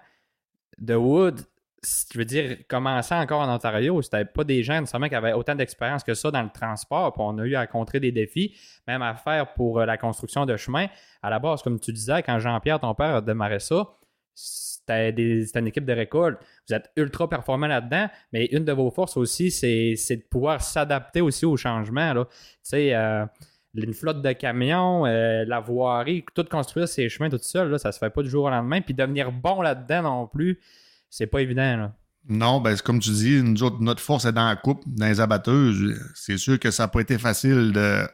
The 0.86 0.92
Wood, 0.92 1.42
je 1.84 2.18
veux 2.18 2.24
dire, 2.24 2.60
commençant 2.70 3.20
encore 3.20 3.42
en 3.42 3.54
Ontario, 3.54 4.02
c'était 4.02 4.24
pas 4.24 4.46
des 4.46 4.64
gens 4.64 4.82
qui 4.86 5.16
avaient 5.16 5.34
autant 5.34 5.56
d'expérience 5.56 6.06
que 6.06 6.14
ça 6.14 6.32
dans 6.32 6.44
le 6.44 6.52
transport. 6.52 7.12
Puis 7.12 7.22
on 7.26 7.38
a 7.40 7.46
eu 7.46 7.56
à 7.56 7.68
contrer 7.68 8.00
des 8.00 8.14
défis, 8.14 8.56
même 8.88 9.02
à 9.02 9.14
faire 9.16 9.54
pour 9.56 9.80
euh, 9.80 9.86
la 9.86 9.98
construction 9.98 10.46
de 10.46 10.56
chemin. 10.56 10.88
À 11.22 11.30
la 11.30 11.40
base, 11.40 11.64
comme 11.64 11.82
tu 11.82 11.92
disais, 11.92 12.24
quand 12.24 12.40
Jean-Pierre, 12.40 12.80
ton 12.80 12.96
père, 12.96 13.16
a 13.16 13.22
démarré 13.22 13.60
ça, 13.60 14.00
c'était 14.90 15.60
une 15.60 15.68
équipe 15.68 15.86
de 15.86 15.94
récolte. 15.94 16.40
Vous 16.68 16.74
êtes 16.74 16.92
ultra 16.96 17.30
performant 17.30 17.68
là-dedans, 17.68 18.08
mais 18.34 18.46
une 18.46 18.66
de 18.66 18.72
vos 18.72 18.92
forces 18.92 19.18
aussi, 19.18 19.52
c'est 19.52 19.96
de 19.96 20.24
pouvoir 20.30 20.62
s'adapter 20.62 21.22
aussi 21.22 21.46
aux 21.46 21.58
changements. 21.58 22.14
Tu 22.14 22.26
sais, 22.64 22.96
euh, 22.96 23.26
une 23.76 23.94
flotte 23.94 24.22
de 24.22 24.32
camions, 24.34 25.06
euh, 25.06 25.46
la 25.46 25.60
voirie, 25.60 26.26
tout 26.34 26.44
construire 26.44 26.88
ces 26.88 27.08
chemins 27.10 27.30
tout 27.30 27.40
seul, 27.40 27.70
là, 27.70 27.78
ça 27.78 27.92
se 27.92 28.00
fait 28.00 28.10
pas 28.10 28.24
du 28.24 28.30
jour 28.30 28.46
au 28.46 28.50
lendemain. 28.50 28.82
Puis 28.82 28.94
devenir 28.94 29.32
bon 29.32 29.62
là-dedans 29.62 30.02
non 30.04 30.28
plus, 30.28 30.60
c'est 31.10 31.28
pas 31.28 31.42
évident. 31.42 31.92
Non, 32.28 32.60
ben 32.60 32.76
comme 32.78 33.00
tu 33.00 33.12
dis, 33.12 33.42
notre 33.80 34.02
force 34.02 34.26
est 34.26 34.32
dans 34.32 34.48
la 34.48 34.56
coupe, 34.56 34.84
dans 34.86 35.08
les 35.08 35.20
abatteuses. 35.20 36.00
C'est 36.16 36.38
sûr 36.38 36.60
que 36.60 36.72
ça 36.72 36.84
n'a 36.84 36.88
pas 36.88 37.00
été 37.00 37.18
facile 37.18 37.72
de, 37.72 38.06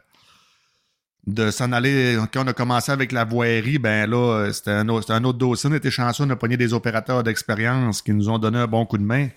de 1.27 1.51
s'en 1.51 1.71
aller. 1.71 2.17
Quand 2.31 2.43
on 2.43 2.47
a 2.47 2.53
commencé 2.53 2.91
avec 2.91 3.11
la 3.11 3.25
voirie, 3.25 3.79
ben 3.79 4.09
là, 4.09 4.51
c'était 4.51 4.71
un, 4.71 4.87
autre, 4.89 5.11
un 5.11 5.23
autre 5.23 5.37
dossier. 5.37 5.69
On 5.69 5.73
était 5.73 5.91
chanceux, 5.91 6.23
on 6.23 6.29
a 6.29 6.35
pogné 6.35 6.57
des 6.57 6.73
opérateurs 6.73 7.23
d'expérience 7.23 8.01
qui 8.01 8.13
nous 8.13 8.29
ont 8.29 8.37
donné 8.37 8.59
un 8.59 8.67
bon 8.67 8.85
coup 8.85 8.97
de 8.97 9.03
main. 9.03 9.29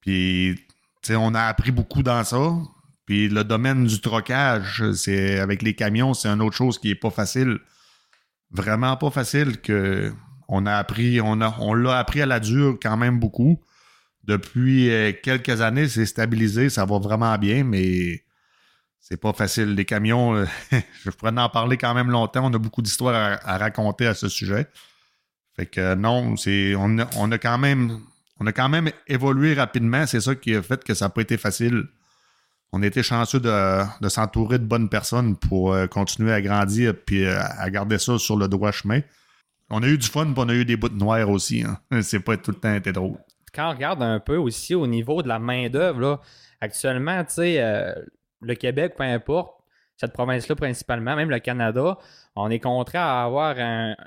Puis, 0.00 0.58
on 1.10 1.34
a 1.34 1.42
appris 1.42 1.72
beaucoup 1.72 2.02
dans 2.02 2.24
ça. 2.24 2.52
Puis 3.06 3.28
le 3.28 3.42
domaine 3.42 3.86
du 3.86 4.00
trocage, 4.00 4.84
c'est 4.92 5.40
avec 5.40 5.62
les 5.62 5.74
camions, 5.74 6.14
c'est 6.14 6.28
une 6.28 6.40
autre 6.42 6.56
chose 6.56 6.78
qui 6.78 6.90
est 6.90 6.94
pas 6.94 7.10
facile. 7.10 7.58
Vraiment 8.52 8.96
pas 8.96 9.10
facile 9.10 9.60
que 9.60 10.12
on 10.46 10.64
a 10.64 10.74
appris, 10.74 11.20
on 11.20 11.40
a, 11.40 11.56
on 11.58 11.74
l'a 11.74 11.98
appris 11.98 12.22
à 12.22 12.26
la 12.26 12.38
dure 12.38 12.78
quand 12.80 12.96
même 12.96 13.18
beaucoup. 13.18 13.60
Depuis 14.24 14.90
euh, 14.90 15.12
quelques 15.22 15.60
années, 15.60 15.88
c'est 15.88 16.06
stabilisé, 16.06 16.68
ça 16.68 16.84
va 16.84 16.98
vraiment 16.98 17.36
bien, 17.36 17.64
mais 17.64 18.22
c'est 19.00 19.16
pas 19.16 19.32
facile. 19.32 19.74
Les 19.74 19.84
camions, 19.84 20.34
euh, 20.36 20.46
je 21.04 21.10
pourrais 21.10 21.36
en 21.36 21.48
parler 21.48 21.76
quand 21.76 21.94
même 21.94 22.10
longtemps. 22.10 22.46
On 22.46 22.54
a 22.54 22.58
beaucoup 22.58 22.82
d'histoires 22.82 23.38
à, 23.42 23.58
raconter 23.58 24.06
à 24.06 24.14
ce 24.14 24.28
sujet. 24.28 24.66
Fait 25.56 25.66
que 25.66 25.94
non, 25.94 26.36
c'est 26.36 26.74
on 26.76 26.98
a, 26.98 27.08
on 27.16 27.30
a 27.32 27.38
quand 27.38 27.58
même 27.58 28.00
on 28.38 28.46
a 28.46 28.52
quand 28.52 28.68
même 28.68 28.90
évolué 29.08 29.54
rapidement. 29.54 30.06
C'est 30.06 30.20
ça 30.20 30.34
qui 30.34 30.54
a 30.54 30.62
fait 30.62 30.82
que 30.84 30.94
ça 30.94 31.06
n'a 31.06 31.10
pas 31.10 31.22
été 31.22 31.36
facile. 31.36 31.84
On 32.72 32.82
été 32.82 33.02
chanceux 33.02 33.40
de, 33.40 34.08
s'entourer 34.08 34.60
de 34.60 34.64
bonnes 34.64 34.88
personnes 34.88 35.36
pour 35.36 35.72
euh, 35.72 35.88
continuer 35.88 36.32
à 36.32 36.40
grandir 36.40 36.94
et 37.10 37.26
à 37.26 37.68
garder 37.68 37.98
ça 37.98 38.16
sur 38.16 38.36
le 38.36 38.46
droit 38.46 38.70
chemin. 38.70 39.00
On 39.70 39.82
a 39.82 39.88
eu 39.88 39.96
du 39.96 40.06
fun, 40.06 40.26
puis 40.26 40.34
on 40.36 40.48
a 40.48 40.54
eu 40.54 40.64
des 40.64 40.76
bouts 40.76 40.88
de 40.88 40.98
noir 40.98 41.28
aussi. 41.30 41.64
Hein. 41.64 41.78
C'est 42.02 42.20
pas 42.20 42.36
tout 42.36 42.50
le 42.50 42.58
temps 42.58 42.74
été 42.74 42.92
drôle. 42.92 43.18
Quand 43.54 43.70
on 43.70 43.74
regarde 43.74 44.02
un 44.02 44.20
peu 44.20 44.36
aussi 44.36 44.74
au 44.74 44.86
niveau 44.86 45.22
de 45.22 45.28
la 45.28 45.38
main-d'œuvre, 45.38 46.20
actuellement, 46.60 47.24
tu 47.24 47.34
sais, 47.34 47.60
euh, 47.60 47.92
le 48.40 48.54
Québec, 48.54 48.94
peu 48.96 49.04
importe, 49.04 49.54
cette 49.96 50.12
province-là 50.12 50.56
principalement, 50.56 51.14
même 51.14 51.28
le 51.28 51.40
Canada, 51.40 51.98
on 52.34 52.50
est 52.50 52.58
contraint 52.58 53.02
à 53.02 53.24
avoir 53.24 53.56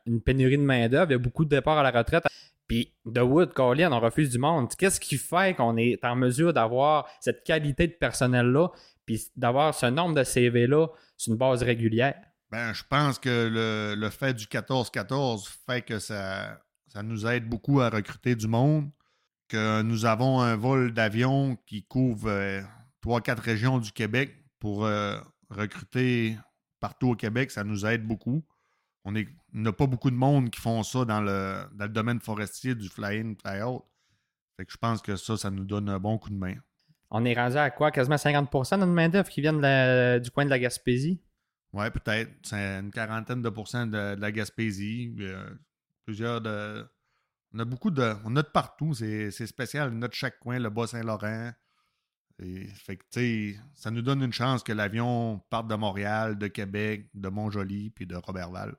une 0.07 0.21
pénurie 0.21 0.57
de 0.57 0.63
main-d'œuvre. 0.63 1.11
Il 1.11 1.13
y 1.13 1.15
a 1.15 1.19
beaucoup 1.19 1.45
de 1.45 1.49
départs 1.49 1.77
à 1.77 1.83
la 1.83 1.91
retraite. 1.91 2.23
Puis, 2.67 2.93
de 3.05 3.21
Wood, 3.21 3.53
Colin, 3.53 3.91
on 3.91 3.99
refuse 3.99 4.31
du 4.31 4.39
monde. 4.39 4.69
Qu'est-ce 4.75 4.99
qui 4.99 5.17
fait 5.17 5.55
qu'on 5.55 5.77
est 5.77 6.03
en 6.03 6.15
mesure 6.15 6.53
d'avoir 6.53 7.07
cette 7.19 7.43
qualité 7.43 7.87
de 7.87 7.93
personnel-là, 7.93 8.69
puis 9.05 9.21
d'avoir 9.35 9.75
ce 9.75 9.85
nombre 9.85 10.15
de 10.15 10.23
CV-là 10.23 10.87
sur 11.17 11.33
une 11.33 11.37
base 11.37 11.61
régulière? 11.61 12.15
Ben, 12.49 12.73
je 12.73 12.83
pense 12.89 13.19
que 13.19 13.95
le, 13.95 14.09
fait 14.09 14.33
du 14.33 14.45
14-14 14.45 15.47
fait 15.67 15.81
que 15.81 15.99
ça, 15.99 16.59
nous 17.03 17.27
aide 17.27 17.47
beaucoup 17.47 17.81
à 17.81 17.89
recruter 17.89 18.35
du 18.35 18.47
monde, 18.47 18.89
que 19.47 19.81
nous 19.81 20.05
avons 20.05 20.39
un 20.39 20.55
vol 20.55 20.93
d'avion 20.93 21.57
qui 21.65 21.83
couvre 21.83 22.29
euh, 22.29 22.61
trois, 23.03 23.21
quatre 23.21 23.43
régions 23.43 23.79
du 23.79 23.91
Québec 23.91 24.33
pour 24.59 24.85
euh, 24.85 25.19
recruter 25.49 26.37
partout 26.79 27.09
au 27.09 27.15
Québec, 27.15 27.51
ça 27.51 27.63
nous 27.63 27.85
aide 27.85 28.07
beaucoup. 28.07 28.43
On 29.03 29.11
n'a 29.11 29.73
pas 29.73 29.87
beaucoup 29.87 30.09
de 30.09 30.15
monde 30.15 30.49
qui 30.49 30.61
font 30.61 30.81
ça 30.83 31.03
dans 31.03 31.19
le, 31.19 31.65
dans 31.73 31.83
le 31.83 31.91
domaine 31.91 32.21
forestier 32.21 32.73
du 32.73 32.87
fly-in, 32.87 33.33
fly-out. 33.35 33.83
Fait 34.55 34.65
que 34.65 34.71
je 34.71 34.77
pense 34.77 35.01
que 35.01 35.17
ça, 35.17 35.35
ça 35.35 35.51
nous 35.51 35.65
donne 35.65 35.89
un 35.89 35.99
bon 35.99 36.17
coup 36.17 36.29
de 36.29 36.37
main. 36.37 36.55
On 37.11 37.25
est 37.25 37.33
rendu 37.33 37.57
à 37.57 37.69
quoi? 37.69 37.91
Quasiment 37.91 38.15
50% 38.15 38.75
de 38.75 38.79
notre 38.79 38.91
main-d'œuvre 38.93 39.29
qui 39.29 39.41
vient 39.41 39.53
du 39.53 40.31
coin 40.31 40.45
de 40.45 40.49
la 40.49 40.59
Gaspésie? 40.59 41.21
Oui, 41.73 41.89
peut-être. 41.91 42.31
C'est 42.43 42.79
une 42.79 42.91
quarantaine 42.91 43.41
de 43.41 43.49
pourcents 43.49 43.85
de, 43.85 44.15
la 44.15 44.31
Gaspésie. 44.31 45.13
Euh, 45.19 45.49
plusieurs 46.05 46.39
de. 46.39 46.87
On 47.53 47.59
a 47.59 47.65
beaucoup 47.65 47.91
de. 47.91 48.15
On 48.23 48.35
a 48.37 48.41
de 48.41 48.47
partout. 48.47 48.93
C'est 48.93 49.31
spécial. 49.45 49.91
On 49.93 50.01
a 50.03 50.07
de 50.07 50.13
chaque 50.13 50.39
coin, 50.39 50.57
le 50.57 50.69
Bas-Saint-Laurent. 50.69 51.51
Que, 52.39 53.53
ça 53.75 53.91
nous 53.91 54.01
donne 54.01 54.23
une 54.23 54.33
chance 54.33 54.63
que 54.63 54.73
l'avion 54.73 55.41
parte 55.49 55.67
de 55.67 55.75
Montréal, 55.75 56.37
de 56.37 56.47
Québec, 56.47 57.07
de 57.13 57.29
Montjoli, 57.29 57.89
puis 57.91 58.05
de 58.05 58.15
Robertval. 58.15 58.75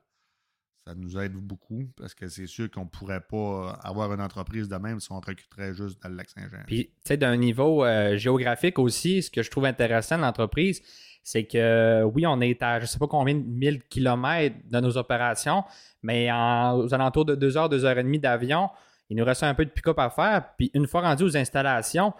Ça 0.87 0.93
nous 0.93 1.17
aide 1.17 1.33
beaucoup 1.33 1.89
parce 1.97 2.13
que 2.13 2.27
c'est 2.27 2.45
sûr 2.45 2.69
qu'on 2.69 2.83
ne 2.83 2.89
pourrait 2.89 3.21
pas 3.21 3.71
avoir 3.81 4.13
une 4.13 4.21
entreprise 4.21 4.67
de 4.69 4.75
même 4.75 4.99
si 4.99 5.11
on 5.11 5.19
recruterait 5.19 5.73
juste 5.73 5.99
dans 6.03 6.09
le 6.09 6.15
lac 6.15 6.29
Saint-Jean. 6.29 6.59
Puis, 6.67 6.91
d'un 7.17 7.37
niveau 7.37 7.83
euh, 7.83 8.17
géographique 8.17 8.77
aussi, 8.77 9.23
ce 9.23 9.31
que 9.31 9.41
je 9.41 9.49
trouve 9.49 9.65
intéressant 9.65 10.17
de 10.17 10.21
l'entreprise, 10.21 10.83
c'est 11.23 11.45
que 11.45 12.03
oui, 12.03 12.27
on 12.27 12.39
est 12.39 12.61
à 12.61 12.77
je 12.77 12.83
ne 12.83 12.87
sais 12.87 12.99
pas 12.99 13.07
combien 13.07 13.33
de 13.33 13.41
mille 13.41 13.81
kilomètres 13.89 14.57
de 14.69 14.79
nos 14.79 14.95
opérations, 14.95 15.63
mais 16.03 16.31
aux 16.31 16.93
alentours 16.93 17.25
de 17.25 17.33
deux 17.33 17.57
heures, 17.57 17.67
deux 17.67 17.83
heures 17.83 17.97
et 17.97 18.03
demie 18.03 18.19
d'avion, 18.19 18.69
il 19.09 19.17
nous 19.17 19.25
reste 19.25 19.41
un 19.41 19.55
peu 19.55 19.65
de 19.65 19.71
pick-up 19.71 19.97
à 19.97 20.11
faire. 20.11 20.51
Puis 20.55 20.69
une 20.75 20.85
fois 20.85 21.01
rendu 21.01 21.23
aux 21.23 21.35
installations, 21.35 22.13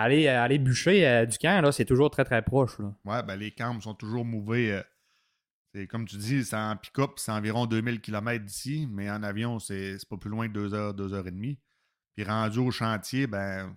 aller, 0.00 0.28
aller 0.28 0.58
bûcher 0.58 1.06
euh, 1.06 1.26
du 1.26 1.38
camp, 1.38 1.70
c'est 1.72 1.84
toujours 1.84 2.10
très 2.10 2.24
très 2.24 2.42
proche. 2.42 2.78
Là. 2.78 2.94
Ouais, 3.04 3.22
ben 3.22 3.36
les 3.36 3.50
camps 3.50 3.80
sont 3.80 3.94
toujours 3.94 4.24
mouvés. 4.24 4.72
Euh, 4.72 4.82
c'est 5.74 5.86
comme 5.86 6.06
tu 6.06 6.16
dis, 6.16 6.44
c'est 6.44 6.56
en 6.56 6.76
pick-up, 6.76 7.12
c'est 7.16 7.32
environ 7.32 7.66
2000 7.66 8.00
km 8.00 8.44
d'ici, 8.44 8.88
mais 8.90 9.10
en 9.10 9.22
avion, 9.22 9.58
c'est 9.58 9.96
pas 10.08 10.16
plus 10.16 10.30
loin 10.30 10.48
de 10.48 10.52
deux 10.52 10.74
heures, 10.74 10.94
deux 10.94 11.12
heures 11.12 11.26
et 11.26 11.30
demie. 11.30 11.58
Puis 12.14 12.24
rendu 12.24 12.58
au 12.58 12.70
chantier, 12.70 13.26
ben, 13.26 13.76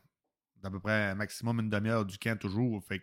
d'à 0.61 0.69
peu 0.69 0.79
près 0.79 1.13
maximum 1.15 1.59
une 1.59 1.69
demi-heure 1.69 2.05
du 2.05 2.17
camp 2.17 2.39
toujours. 2.39 2.81
Fait 2.83 3.01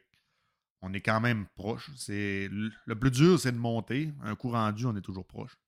on 0.83 0.93
est 0.93 1.01
quand 1.01 1.21
même 1.21 1.47
proche. 1.57 1.91
Le 2.09 2.95
plus 2.95 3.11
dur, 3.11 3.41
c'est 3.41 3.53
de 3.53 3.59
monter. 3.59 4.13
Un 4.23 4.35
coup 4.37 4.51
rendu, 4.51 4.87
on 4.87 4.95
est 4.97 5.01
toujours 5.01 5.27
proche. 5.27 5.59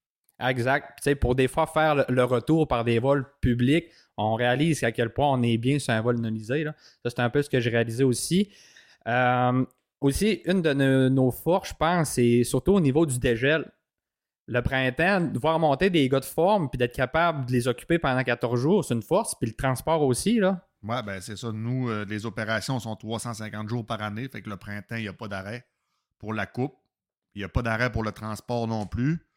Exact. 0.40 1.14
pour 1.20 1.34
des 1.34 1.48
fois 1.48 1.66
faire 1.66 2.04
le 2.08 2.24
retour 2.24 2.68
par 2.68 2.84
des 2.84 2.98
vols 2.98 3.26
publics, 3.40 3.86
on 4.16 4.34
réalise 4.34 4.82
à 4.84 4.92
quel 4.92 5.12
point 5.12 5.30
on 5.32 5.42
est 5.42 5.58
bien 5.58 5.78
sur 5.78 5.92
un 5.92 6.00
vol 6.00 6.18
nonisé. 6.20 6.64
Ça, 7.02 7.10
c'est 7.10 7.20
un 7.20 7.30
peu 7.30 7.42
ce 7.42 7.50
que 7.50 7.60
j'ai 7.60 7.70
réalisé 7.70 8.04
aussi. 8.04 8.50
Euh, 9.06 9.64
aussi, 10.00 10.42
une 10.44 10.62
de 10.62 11.08
nos, 11.08 11.30
forces, 11.30 11.70
je 11.70 11.74
pense, 11.74 12.10
c'est 12.10 12.44
surtout 12.44 12.74
au 12.74 12.80
niveau 12.80 13.06
du 13.06 13.18
dégel. 13.18 13.70
Le 14.46 14.62
printemps, 14.62 15.20
de 15.20 15.38
voir 15.38 15.58
monter 15.58 15.90
des 15.90 16.08
gars 16.08 16.20
de 16.20 16.24
forme 16.24 16.70
puis 16.70 16.78
d'être 16.78 16.94
capable 16.94 17.46
de 17.46 17.52
les 17.52 17.68
occuper 17.68 17.98
pendant 17.98 18.22
14 18.22 18.58
jours, 18.58 18.84
c'est 18.84 18.94
une 18.94 19.02
force. 19.02 19.34
Puis 19.34 19.50
le 19.50 19.56
transport 19.56 20.02
aussi, 20.02 20.38
là. 20.38 20.64
Oui, 20.82 20.96
ben 21.04 21.20
c'est 21.20 21.36
ça. 21.36 21.50
Nous, 21.52 21.90
euh, 21.90 22.06
les 22.08 22.24
opérations 22.24 22.78
sont 22.78 22.94
350 22.94 23.68
jours 23.68 23.84
par 23.84 24.00
année, 24.00 24.28
fait 24.28 24.40
que 24.40 24.48
le 24.48 24.56
printemps, 24.56 24.96
il 24.96 25.02
n'y 25.02 25.08
a 25.08 25.12
pas 25.12 25.28
d'arrêt 25.28 25.66
pour 26.18 26.32
la 26.32 26.46
coupe. 26.46 26.74
Il 27.34 27.40
n'y 27.40 27.44
a 27.44 27.48
pas 27.48 27.62
d'arrêt 27.62 27.90
pour 27.92 28.04
le 28.04 28.12
transport 28.12 28.66
non 28.68 28.86
plus. 28.86 29.27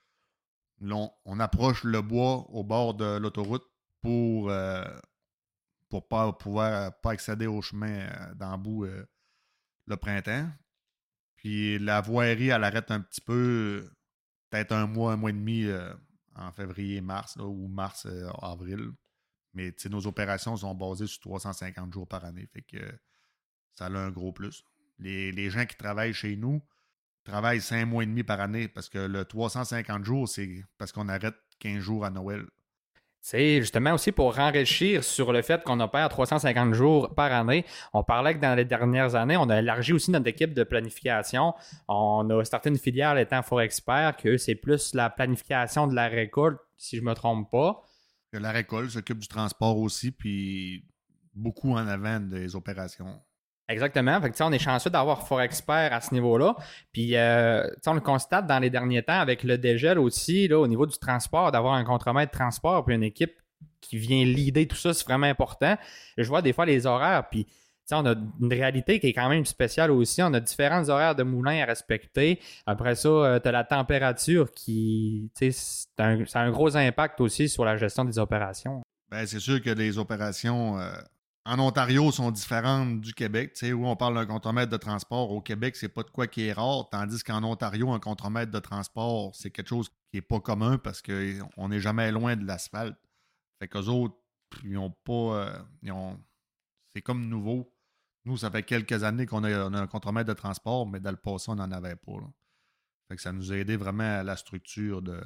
On, 0.81 1.39
approche 1.39 1.83
le 1.83 2.01
bois 2.01 2.45
au 2.49 2.63
bord 2.63 2.95
de 2.95 3.17
l'autoroute 3.17 3.65
pour 4.01 4.49
euh, 4.49 4.83
pour 5.89 6.07
pas 6.07 6.33
pouvoir 6.33 6.99
pas 7.01 7.11
accéder 7.11 7.47
au 7.47 7.61
chemin 7.61 7.99
euh, 7.99 8.33
d'embout 8.35 8.87
le 9.87 9.97
printemps. 9.97 10.49
Puis 11.35 11.77
la 11.79 12.01
voirie, 12.01 12.49
elle 12.49 12.63
arrête 12.63 12.91
un 12.91 13.01
petit 13.01 13.21
peu, 13.21 13.89
peut-être 14.49 14.71
un 14.71 14.87
mois, 14.87 15.13
un 15.13 15.17
mois 15.17 15.31
et 15.31 15.33
demi 15.33 15.67
en 16.35 16.51
février-mars, 16.51 17.37
ou 17.37 17.67
mars-avril. 17.67 18.91
Mais 19.53 19.75
nos 19.89 20.07
opérations 20.07 20.55
sont 20.55 20.75
basées 20.75 21.07
sur 21.07 21.19
350 21.21 21.93
jours 21.93 22.07
par 22.07 22.23
année. 22.25 22.47
Fait 22.53 22.61
que 22.61 22.77
ça 23.73 23.85
a 23.85 23.89
un 23.89 24.11
gros 24.11 24.31
plus. 24.31 24.63
Les, 24.99 25.49
gens 25.49 25.65
qui 25.65 25.75
travaillent 25.75 26.13
chez 26.13 26.35
nous 26.35 26.61
travaillent 27.23 27.61
5 27.61 27.85
mois 27.85 28.03
et 28.03 28.05
demi 28.05 28.23
par 28.23 28.39
année 28.39 28.67
parce 28.67 28.89
que 28.89 28.99
le 28.99 29.25
350 29.25 30.03
jours, 30.03 30.27
c'est 30.27 30.63
parce 30.77 30.91
qu'on 30.91 31.09
arrête 31.09 31.35
15 31.59 31.79
jours 31.79 32.05
à 32.05 32.09
Noël. 32.09 32.45
C'est 33.23 33.61
justement 33.61 33.93
aussi 33.93 34.11
pour 34.11 34.39
enrichir 34.39 35.03
sur 35.03 35.31
le 35.31 35.43
fait 35.43 35.63
qu'on 35.63 35.79
opère 35.79 36.09
350 36.09 36.73
jours 36.73 37.13
par 37.13 37.31
année. 37.31 37.65
On 37.93 38.03
parlait 38.03 38.33
que 38.33 38.39
dans 38.39 38.55
les 38.55 38.65
dernières 38.65 39.13
années, 39.13 39.37
on 39.37 39.47
a 39.49 39.59
élargi 39.59 39.93
aussi 39.93 40.09
notre 40.09 40.27
équipe 40.27 40.55
de 40.55 40.63
planification. 40.63 41.53
On 41.87 42.27
a 42.31 42.43
starté 42.43 42.69
une 42.69 42.79
filière 42.79 43.15
étant 43.19 43.43
Expert, 43.59 44.17
que 44.17 44.37
c'est 44.37 44.55
plus 44.55 44.95
la 44.95 45.11
planification 45.11 45.85
de 45.85 45.93
la 45.93 46.07
récolte, 46.07 46.57
si 46.77 46.97
je 46.97 47.01
ne 47.01 47.09
me 47.09 47.13
trompe 47.13 47.51
pas 47.51 47.83
la 48.39 48.51
récolte 48.51 48.91
s'occupe 48.91 49.19
du 49.19 49.27
transport 49.27 49.77
aussi, 49.77 50.11
puis 50.11 50.85
beaucoup 51.33 51.71
en 51.71 51.87
avant 51.87 52.19
des 52.19 52.55
opérations. 52.55 53.21
Exactement. 53.71 54.19
On 54.41 54.51
est 54.51 54.59
chanceux 54.59 54.89
d'avoir 54.89 55.25
Fort 55.25 55.41
Expert 55.41 55.93
à 55.93 56.01
ce 56.01 56.13
niveau-là. 56.13 56.55
Puis 56.91 57.15
euh, 57.15 57.65
on 57.87 57.93
le 57.93 58.01
constate 58.01 58.45
dans 58.45 58.59
les 58.59 58.69
derniers 58.69 59.01
temps 59.01 59.19
avec 59.19 59.43
le 59.43 59.57
dégel 59.57 59.97
aussi, 59.97 60.47
là, 60.47 60.59
au 60.59 60.67
niveau 60.67 60.85
du 60.85 60.97
transport, 60.97 61.51
d'avoir 61.51 61.73
un 61.73 61.83
contremaître 61.85 62.31
transport 62.31 62.83
puis 62.83 62.95
une 62.95 63.03
équipe 63.03 63.33
qui 63.79 63.97
vient 63.97 64.25
leader 64.25 64.67
tout 64.67 64.75
ça, 64.75 64.93
c'est 64.93 65.05
vraiment 65.05 65.27
important. 65.27 65.77
Je 66.17 66.27
vois 66.27 66.41
des 66.41 66.53
fois 66.53 66.65
les 66.65 66.85
horaires, 66.85 67.29
puis 67.29 67.47
on 67.91 68.05
a 68.05 68.15
une 68.39 68.53
réalité 68.53 68.99
qui 68.99 69.07
est 69.07 69.13
quand 69.13 69.27
même 69.27 69.45
spéciale 69.45 69.91
aussi. 69.91 70.21
On 70.21 70.33
a 70.33 70.39
différents 70.39 70.87
horaires 70.89 71.15
de 71.15 71.23
moulin 71.23 71.61
à 71.61 71.65
respecter. 71.65 72.39
Après 72.65 72.95
ça, 72.95 73.39
tu 73.41 73.49
as 73.49 73.51
la 73.51 73.63
température 73.63 74.51
qui, 74.51 75.29
ça 75.35 76.05
a 76.05 76.39
un 76.39 76.51
gros 76.51 76.77
impact 76.77 77.19
aussi 77.21 77.49
sur 77.49 77.65
la 77.65 77.77
gestion 77.77 78.05
des 78.05 78.19
opérations. 78.19 78.81
Ben, 79.09 79.25
c'est 79.25 79.39
sûr 79.39 79.61
que 79.61 79.71
les 79.71 79.97
opérations 79.97 80.77
en 81.45 81.59
Ontario 81.59 82.11
sont 82.11 82.31
différentes 82.31 83.01
du 83.01 83.13
Québec. 83.13 83.53
Tu 83.53 83.67
sais, 83.67 83.73
où 83.73 83.85
on 83.87 83.95
parle 83.95 84.15
d'un 84.15 84.25
contremaître 84.25 84.71
de 84.71 84.77
transport, 84.77 85.31
au 85.31 85.41
Québec, 85.41 85.75
c'est 85.75 85.89
pas 85.89 86.03
de 86.03 86.09
quoi 86.09 86.27
qui 86.27 86.43
est 86.43 86.53
rare, 86.53 86.89
tandis 86.89 87.23
qu'en 87.23 87.43
Ontario, 87.43 87.91
un 87.91 87.99
contremaître 87.99 88.51
de 88.51 88.59
transport, 88.59 89.35
c'est 89.35 89.49
quelque 89.49 89.69
chose 89.69 89.89
qui 90.11 90.17
est 90.17 90.21
pas 90.21 90.39
commun 90.39 90.77
parce 90.77 91.01
qu'on 91.01 91.69
n'est 91.69 91.79
jamais 91.79 92.11
loin 92.11 92.35
de 92.35 92.45
l'asphalte. 92.45 92.97
Fait 93.59 93.67
qu'eux 93.67 93.87
autres, 93.87 94.15
ils 94.63 94.77
ont 94.77 94.91
pas. 94.91 95.63
Euh, 95.83 96.13
c'est 96.93 97.01
comme 97.01 97.27
nouveau. 97.27 97.73
Nous, 98.25 98.37
ça 98.37 98.51
fait 98.51 98.63
quelques 98.63 99.03
années 99.03 99.25
qu'on 99.25 99.43
a, 99.43 99.49
un 99.49 99.87
contremaître 99.87 100.27
de 100.27 100.33
transport, 100.33 100.87
mais 100.87 100.99
dans 100.99 101.11
le 101.11 101.17
passé, 101.17 101.49
on 101.49 101.55
n'en 101.55 101.71
avait 101.71 101.95
pas. 101.95 102.17
Fait 103.07 103.15
que 103.15 103.21
ça 103.21 103.31
nous 103.31 103.51
a 103.51 103.55
aidé 103.55 103.77
vraiment 103.77 104.19
à 104.19 104.23
la 104.23 104.37
structure 104.37 105.01
de. 105.01 105.19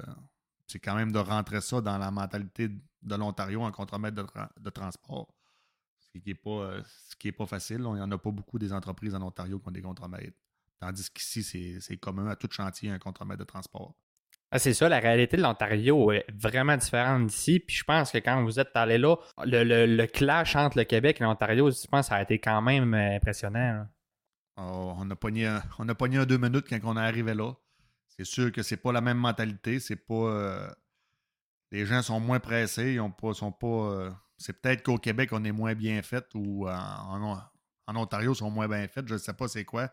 C'est 0.67 0.79
quand 0.79 0.95
même 0.95 1.12
de 1.12 1.19
rentrer 1.19 1.62
ça 1.62 1.81
dans 1.81 1.98
la 1.98 2.10
mentalité 2.10 2.69
de 2.69 3.15
l'Ontario, 3.15 3.63
un 3.63 3.72
contremaître 3.72 4.15
de 4.15 4.69
transport 4.69 5.27
ce 6.15 6.24
qui 6.24 6.29
n'est 6.29 6.36
pas, 6.36 6.50
euh, 6.50 6.81
pas 7.38 7.45
facile. 7.45 7.77
Il 7.77 7.93
n'y 7.93 8.01
en 8.01 8.12
a 8.12 8.17
pas 8.17 8.31
beaucoup 8.31 8.60
des 8.60 8.74
entreprises 8.74 9.15
en 9.15 9.22
Ontario 9.22 9.60
qui 9.60 9.67
ont 9.67 9.72
des 9.72 9.81
contremaîtres. 9.81 10.38
Tandis 10.79 11.10
qu'ici, 11.10 11.79
c'est 11.79 11.98
commun 11.98 12.27
à 12.27 12.36
tout 12.36 12.50
chantier 12.51 12.89
un 12.89 13.00
contremaître 13.00 13.39
de 13.39 13.45
transport. 13.45 13.95
Ah, 14.51 14.60
c'est 14.60 14.74
ça, 14.74 14.88
la 14.88 15.00
réalité 15.00 15.38
de 15.38 15.41
l'Ontario 15.41 16.12
est 16.12 16.25
vraiment 16.34 16.77
différente 16.77 17.27
d'ici. 17.27 17.60
Puis 17.60 17.77
je 17.77 17.84
pense 17.84 18.12
que 18.12 18.19
quand 18.19 18.43
vous 18.43 18.60
êtes 18.60 18.75
allé 18.75 18.98
là, 18.98 19.15
le, 19.43 20.05
clash 20.05 20.55
entre 20.55 20.77
le 20.77 20.84
Québec 20.84 21.19
et 21.19 21.24
l'Ontario, 21.24 21.72
je 21.72 21.88
pense 21.88 22.05
que 22.05 22.10
ça 22.10 22.15
a 22.15 22.22
été 22.22 22.39
quand 22.39 22.62
même 22.62 22.93
euh, 22.93 23.15
impressionnant. 23.15 23.88
Oh, 24.57 24.93
on, 24.98 25.10
a 25.10 25.15
pogné 25.15 25.48
un, 25.48 25.62
on 25.79 25.89
a 25.89 25.95
pogné 25.95 26.25
deux 26.25 26.38
minutes 26.38 26.67
quand 26.69 26.79
on 26.84 26.95
est 26.95 27.01
arrivé 27.01 27.34
là. 27.34 27.53
C'est 28.07 28.25
sûr 28.25 28.51
que 28.51 28.63
c'est 28.63 28.77
pas 28.77 28.93
la 28.93 29.01
même 29.01 29.17
mentalité. 29.17 29.79
C'est 29.79 29.95
pas. 29.98 30.13
Euh, 30.13 30.69
les 31.72 31.86
gens 31.86 32.01
sont 32.01 32.19
moins 32.19 32.39
pressés, 32.39 32.93
ils 32.93 33.01
ont 33.01 33.12
pas, 33.12 33.34
sont 33.34 33.51
pas. 33.51 34.15
C'est 34.37 34.61
peut-être 34.61 34.83
qu'au 34.83 34.97
Québec, 34.97 35.29
on 35.31 35.43
est 35.43 35.51
moins 35.51 35.75
bien 35.75 36.01
fait 36.01 36.25
ou 36.35 36.67
en, 36.67 37.39
Ontario, 37.87 38.33
ils 38.33 38.37
sont 38.37 38.51
moins 38.51 38.67
bien 38.67 38.87
faits. 38.87 39.07
Je 39.07 39.13
ne 39.13 39.19
sais 39.19 39.33
pas 39.33 39.47
c'est 39.47 39.65
quoi. 39.65 39.89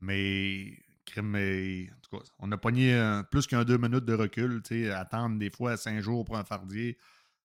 Mais, 0.00 0.78
mais 1.22 1.88
en 1.90 2.00
tout 2.00 2.16
cas, 2.16 2.24
on 2.38 2.52
a 2.52 2.58
pogné 2.58 3.22
plus 3.30 3.46
qu'un 3.46 3.64
deux 3.64 3.78
minutes 3.78 4.04
de 4.04 4.14
recul. 4.14 4.62
Attendre 4.94 5.38
des 5.38 5.50
fois 5.50 5.76
cinq 5.76 6.00
jours 6.00 6.24
pour 6.24 6.36
un 6.36 6.44
fardier. 6.44 6.98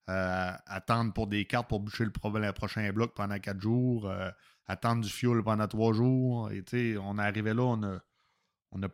Euh, 0.10 0.52
attendre 0.66 1.14
pour 1.14 1.28
des 1.28 1.46
cartes 1.46 1.70
pour 1.70 1.80
boucher 1.80 2.04
le, 2.04 2.52
prochain 2.52 2.92
bloc 2.92 3.14
pendant 3.16 3.40
quatre 3.40 3.62
jours. 3.62 4.10
Euh, 4.10 4.30
attendre 4.68 5.04
du 5.04 5.10
fuel 5.10 5.42
pendant 5.44 5.68
trois 5.68 5.94
jours. 5.94 6.50
On 6.50 7.18
est 7.18 7.22
arrivé 7.22 7.54
là, 7.54 7.64
on 7.64 7.84
a, 7.84 8.00
on 8.72 8.82
a, 8.82 8.88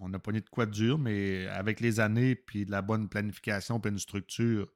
on 0.00 0.12
a 0.14 0.18
pogné 0.18 0.40
de 0.40 0.48
quoi 0.50 0.66
de 0.66 0.70
dur, 0.72 0.98
mais 0.98 1.46
avec 1.48 1.80
les 1.80 2.00
années, 2.00 2.34
puis 2.34 2.64
de 2.64 2.70
la 2.70 2.82
bonne 2.82 3.08
planification, 3.08 3.78
puis 3.78 3.90
une 3.90 3.98
structure, 3.98 4.72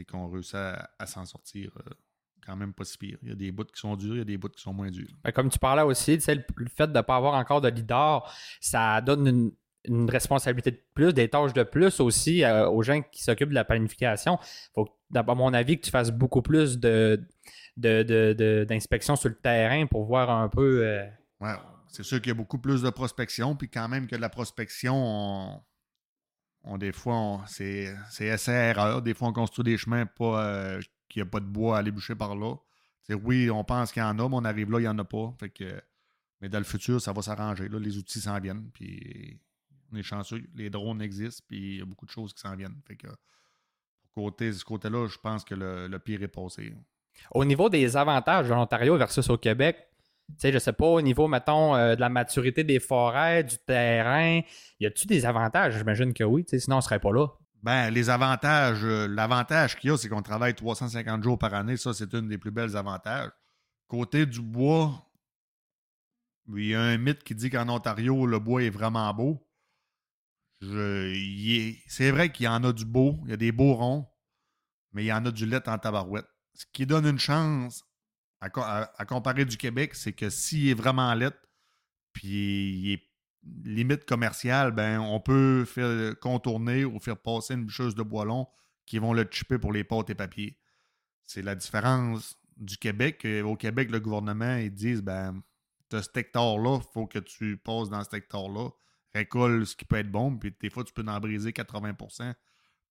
c'est 0.00 0.04
qu'on 0.04 0.28
réussit 0.28 0.54
à, 0.54 1.06
s'en 1.06 1.26
sortir 1.26 1.70
euh, 1.76 1.90
quand 2.46 2.56
même 2.56 2.72
pas 2.72 2.84
si 2.84 2.96
pire. 2.96 3.18
Il 3.22 3.28
y 3.28 3.32
a 3.32 3.34
des 3.34 3.52
bouts 3.52 3.64
qui 3.64 3.80
sont 3.80 3.96
durs, 3.96 4.14
il 4.14 4.18
y 4.18 4.22
a 4.22 4.24
des 4.24 4.38
bouts 4.38 4.48
qui 4.48 4.62
sont 4.62 4.72
moins 4.72 4.90
durs. 4.90 5.10
Ben, 5.22 5.30
comme 5.30 5.50
tu 5.50 5.58
parlais 5.58 5.82
aussi, 5.82 6.16
le, 6.16 6.44
le 6.56 6.68
fait 6.68 6.86
de 6.86 6.96
ne 6.96 7.02
pas 7.02 7.16
avoir 7.16 7.34
encore 7.34 7.60
de 7.60 7.68
leader, 7.68 8.32
ça 8.60 9.00
donne 9.02 9.52
une, 9.84 10.10
responsabilité 10.10 10.72
de 10.72 10.82
plus, 10.94 11.14
des 11.14 11.28
tâches 11.28 11.54
de 11.54 11.62
plus 11.62 12.00
aussi 12.00 12.44
euh, 12.44 12.68
aux 12.68 12.82
gens 12.82 13.00
qui 13.00 13.22
s'occupent 13.22 13.48
de 13.48 13.54
la 13.54 13.64
planification. 13.64 14.38
Il 14.42 14.70
faut, 14.74 14.88
à 15.14 15.34
mon 15.34 15.54
avis, 15.54 15.78
que 15.78 15.84
tu 15.84 15.90
fasses 15.90 16.10
beaucoup 16.10 16.42
plus 16.42 16.78
de, 16.78 17.18
d'inspection 17.78 19.16
sur 19.16 19.30
le 19.30 19.36
terrain 19.36 19.86
pour 19.86 20.04
voir 20.04 20.30
un 20.30 20.48
peu. 20.48 20.84
Euh, 20.84 21.06
ouais, 21.40 21.54
c'est 21.88 22.02
sûr 22.02 22.20
qu'il 22.20 22.28
y 22.28 22.32
a 22.32 22.34
beaucoup 22.34 22.58
plus 22.58 22.82
de 22.82 22.90
prospection, 22.90 23.56
puis 23.56 23.70
quand 23.70 23.88
même 23.88 24.06
que 24.06 24.16
de 24.16 24.20
la 24.20 24.28
prospection, 24.28 24.94
on, 24.96 25.62
on, 26.64 26.78
des 26.78 26.92
fois, 26.92 27.42
c'est 27.46 27.94
assez. 28.30 28.72
Des 29.02 29.14
fois, 29.14 29.28
on 29.28 29.32
construit 29.32 29.64
des 29.64 29.76
chemins 29.76 30.06
pas 30.06 30.44
euh, 30.44 30.80
qu'il 31.08 31.22
n'y 31.22 31.28
a 31.28 31.30
pas 31.30 31.40
de 31.40 31.46
bois 31.46 31.76
à 31.76 31.80
aller 31.80 31.90
boucher 31.90 32.14
par 32.14 32.36
là. 32.36 32.54
oui, 33.10 33.50
on 33.50 33.64
pense 33.64 33.92
qu'il 33.92 34.02
y 34.02 34.04
en 34.04 34.18
a, 34.18 34.28
mais 34.28 34.36
on 34.36 34.44
arrive 34.44 34.70
là, 34.70 34.78
il 34.78 34.82
n'y 34.82 34.88
en 34.88 34.98
a 34.98 35.04
pas. 35.04 35.34
Fait 35.38 35.50
que, 35.50 35.80
mais 36.40 36.48
dans 36.48 36.58
le 36.58 36.64
futur, 36.64 37.00
ça 37.00 37.12
va 37.12 37.22
s'arranger. 37.22 37.68
Les 37.68 37.96
outils 37.96 38.20
s'en 38.20 38.38
viennent. 38.38 38.70
Puis 38.72 39.38
on 39.92 39.96
est 39.96 40.02
chanceux. 40.02 40.42
Les 40.54 40.70
drones 40.70 41.02
existent, 41.02 41.44
puis 41.48 41.74
il 41.74 41.78
y 41.78 41.82
a 41.82 41.84
beaucoup 41.84 42.06
de 42.06 42.10
choses 42.10 42.32
qui 42.32 42.40
s'en 42.40 42.54
viennent. 42.54 42.80
Fait 42.86 42.96
que 42.96 43.08
côté, 44.14 44.52
ce 44.52 44.64
côté-là, 44.64 45.06
je 45.08 45.18
pense 45.18 45.44
que 45.44 45.54
le, 45.54 45.88
le 45.88 45.98
pire 45.98 46.22
est 46.22 46.28
passé. 46.28 46.74
Au 47.32 47.44
niveau 47.44 47.68
des 47.68 47.96
avantages 47.96 48.48
de 48.48 48.54
l'Ontario 48.54 48.96
versus 48.96 49.28
au 49.30 49.38
Québec, 49.38 49.89
tu 50.32 50.40
sais, 50.40 50.52
je 50.52 50.58
sais 50.58 50.72
pas, 50.72 50.86
au 50.86 51.00
niveau, 51.00 51.28
mettons, 51.28 51.74
euh, 51.74 51.94
de 51.94 52.00
la 52.00 52.08
maturité 52.08 52.64
des 52.64 52.80
forêts, 52.80 53.44
du 53.44 53.56
terrain, 53.58 54.40
y 54.78 54.86
a-tu 54.86 55.06
des 55.06 55.26
avantages? 55.26 55.76
J'imagine 55.76 56.12
que 56.12 56.24
oui, 56.24 56.44
sinon 56.46 56.76
on 56.78 56.80
serait 56.80 57.00
pas 57.00 57.12
là. 57.12 57.26
Ben, 57.62 57.90
les 57.90 58.08
avantages, 58.08 58.84
euh, 58.84 59.06
l'avantage 59.06 59.76
qu'il 59.76 59.90
y 59.90 59.92
a, 59.92 59.96
c'est 59.96 60.08
qu'on 60.08 60.22
travaille 60.22 60.54
350 60.54 61.22
jours 61.22 61.38
par 61.38 61.52
année. 61.52 61.76
Ça, 61.76 61.92
c'est 61.92 62.12
une 62.14 62.28
des 62.28 62.38
plus 62.38 62.50
belles 62.50 62.76
avantages. 62.76 63.30
Côté 63.86 64.24
du 64.24 64.40
bois, 64.40 65.10
il 66.48 66.66
y 66.66 66.74
a 66.74 66.80
un 66.80 66.96
mythe 66.96 67.22
qui 67.22 67.34
dit 67.34 67.50
qu'en 67.50 67.68
Ontario, 67.68 68.26
le 68.26 68.38
bois 68.38 68.62
est 68.62 68.70
vraiment 68.70 69.12
beau. 69.12 69.46
c'est 70.62 72.10
vrai 72.10 72.32
qu'il 72.32 72.46
y 72.46 72.48
en 72.48 72.64
a 72.64 72.72
du 72.72 72.84
beau, 72.84 73.18
il 73.24 73.30
y 73.30 73.32
a 73.34 73.36
des 73.36 73.52
beaux 73.52 73.74
ronds, 73.74 74.06
mais 74.92 75.04
il 75.04 75.06
y 75.06 75.12
en 75.12 75.24
a 75.26 75.30
du 75.30 75.46
lait 75.46 75.68
en 75.68 75.78
tabarouette. 75.78 76.26
Ce 76.54 76.64
qui 76.72 76.86
donne 76.86 77.06
une 77.06 77.18
chance 77.18 77.84
à, 78.40 79.04
comparer 79.06 79.44
du 79.44 79.56
Québec, 79.56 79.94
c'est 79.94 80.12
que 80.12 80.30
s'il 80.30 80.68
est 80.68 80.74
vraiment 80.74 81.12
lettre, 81.14 81.38
puis 82.12 82.80
il 82.80 82.92
est 82.92 83.02
limite 83.64 84.04
commerciale, 84.04 84.72
ben 84.72 85.00
on 85.00 85.20
peut 85.20 85.64
faire 85.64 86.18
contourner 86.20 86.84
ou 86.84 86.98
faire 86.98 87.16
passer 87.16 87.54
une 87.54 87.64
bûcheuse 87.64 87.94
de 87.94 88.02
bois 88.02 88.24
long 88.24 88.46
qui 88.86 88.98
vont 88.98 89.12
le 89.12 89.26
chipper 89.30 89.58
pour 89.58 89.72
les 89.72 89.84
pâtes 89.84 90.10
et 90.10 90.14
papiers. 90.14 90.58
C'est 91.24 91.42
la 91.42 91.54
différence 91.54 92.38
du 92.56 92.76
Québec. 92.76 93.26
Au 93.44 93.56
Québec, 93.56 93.90
le 93.90 94.00
gouvernement, 94.00 94.56
ils 94.56 94.74
disent 94.74 95.02
ben, 95.02 95.42
as 95.92 96.02
cet 96.02 96.16
hectare-là, 96.16 96.78
il 96.78 96.92
faut 96.92 97.06
que 97.06 97.18
tu 97.18 97.56
passes 97.56 97.88
dans 97.88 98.02
cet 98.02 98.14
hectare-là, 98.14 98.70
récolte 99.14 99.64
ce 99.64 99.76
qui 99.76 99.84
peut 99.84 99.96
être 99.96 100.10
bon, 100.10 100.36
puis 100.36 100.54
des 100.60 100.70
fois, 100.70 100.84
tu 100.84 100.92
peux 100.92 101.04
en 101.06 101.20
briser 101.20 101.50
80% 101.50 102.34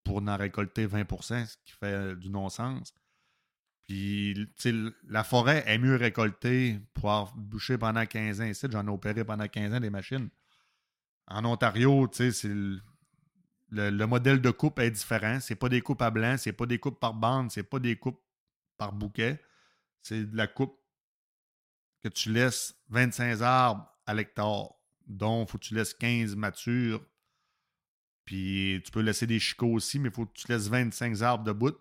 pour 0.03 0.17
en 0.17 0.37
récolter 0.37 0.87
20%, 0.87 1.45
ce 1.45 1.57
qui 1.65 1.73
fait 1.73 2.15
du 2.15 2.29
non-sens. 2.29 2.93
Puis, 3.89 4.35
la 5.07 5.23
forêt 5.23 5.63
est 5.65 5.79
mieux 5.79 5.95
récoltée 5.95 6.79
pour 6.93 7.11
avoir 7.11 7.35
bouché 7.35 7.75
pendant 7.75 8.05
15 8.05 8.39
ans. 8.39 8.51
J'en 8.69 8.85
ai 8.85 8.89
opéré 8.91 9.25
pendant 9.25 9.47
15 9.47 9.73
ans 9.73 9.79
des 9.79 9.89
machines. 9.89 10.29
En 11.25 11.43
Ontario, 11.43 12.07
tu 12.07 12.31
sais, 12.31 12.49
le, 13.71 14.05
modèle 14.05 14.41
de 14.41 14.51
coupe 14.51 14.77
est 14.77 14.91
différent. 14.91 15.39
C'est 15.39 15.55
pas 15.55 15.69
des 15.69 15.81
coupes 15.81 16.03
à 16.03 16.11
blanc, 16.11 16.35
c'est 16.37 16.53
pas 16.53 16.67
des 16.67 16.77
coupes 16.77 16.99
par 16.99 17.15
bande, 17.15 17.49
c'est 17.49 17.63
pas 17.63 17.79
des 17.79 17.95
coupes 17.95 18.21
par 18.77 18.93
bouquet. 18.93 19.41
C'est 20.03 20.23
de 20.23 20.37
la 20.37 20.45
coupe 20.45 20.79
que 22.03 22.09
tu 22.09 22.31
laisses 22.31 22.75
25 22.89 23.41
arbres 23.41 23.91
à 24.05 24.13
l'hectare, 24.13 24.69
dont 25.07 25.47
faut 25.47 25.57
que 25.57 25.65
tu 25.65 25.73
laisses 25.73 25.95
15 25.95 26.35
matures. 26.35 27.03
Puis 28.23 28.83
tu 28.85 28.91
peux 28.91 29.01
laisser 29.01 29.25
des 29.25 29.39
chicots 29.39 29.73
aussi, 29.73 29.97
mais 29.97 30.09
il 30.09 30.13
faut 30.13 30.27
que 30.27 30.39
tu 30.39 30.47
laisses 30.47 30.67
25 30.67 31.23
arbres 31.23 31.43
de 31.43 31.53
bout 31.53 31.75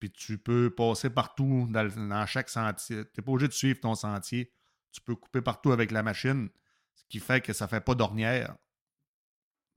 puis 0.00 0.10
tu 0.10 0.38
peux 0.38 0.74
passer 0.74 1.10
partout 1.10 1.68
dans, 1.70 2.26
chaque 2.26 2.48
sentier. 2.48 3.04
Tu 3.04 3.20
n'es 3.20 3.24
pas 3.24 3.32
obligé 3.32 3.48
de 3.48 3.52
suivre 3.52 3.80
ton 3.80 3.94
sentier. 3.94 4.50
Tu 4.92 5.00
peux 5.02 5.14
couper 5.14 5.42
partout 5.42 5.72
avec 5.72 5.90
la 5.90 6.02
machine, 6.02 6.48
ce 6.94 7.04
qui 7.08 7.20
fait 7.20 7.42
que 7.42 7.52
ça 7.52 7.66
ne 7.66 7.68
fait 7.70 7.82
pas 7.82 7.94
d'ornière. 7.94 8.56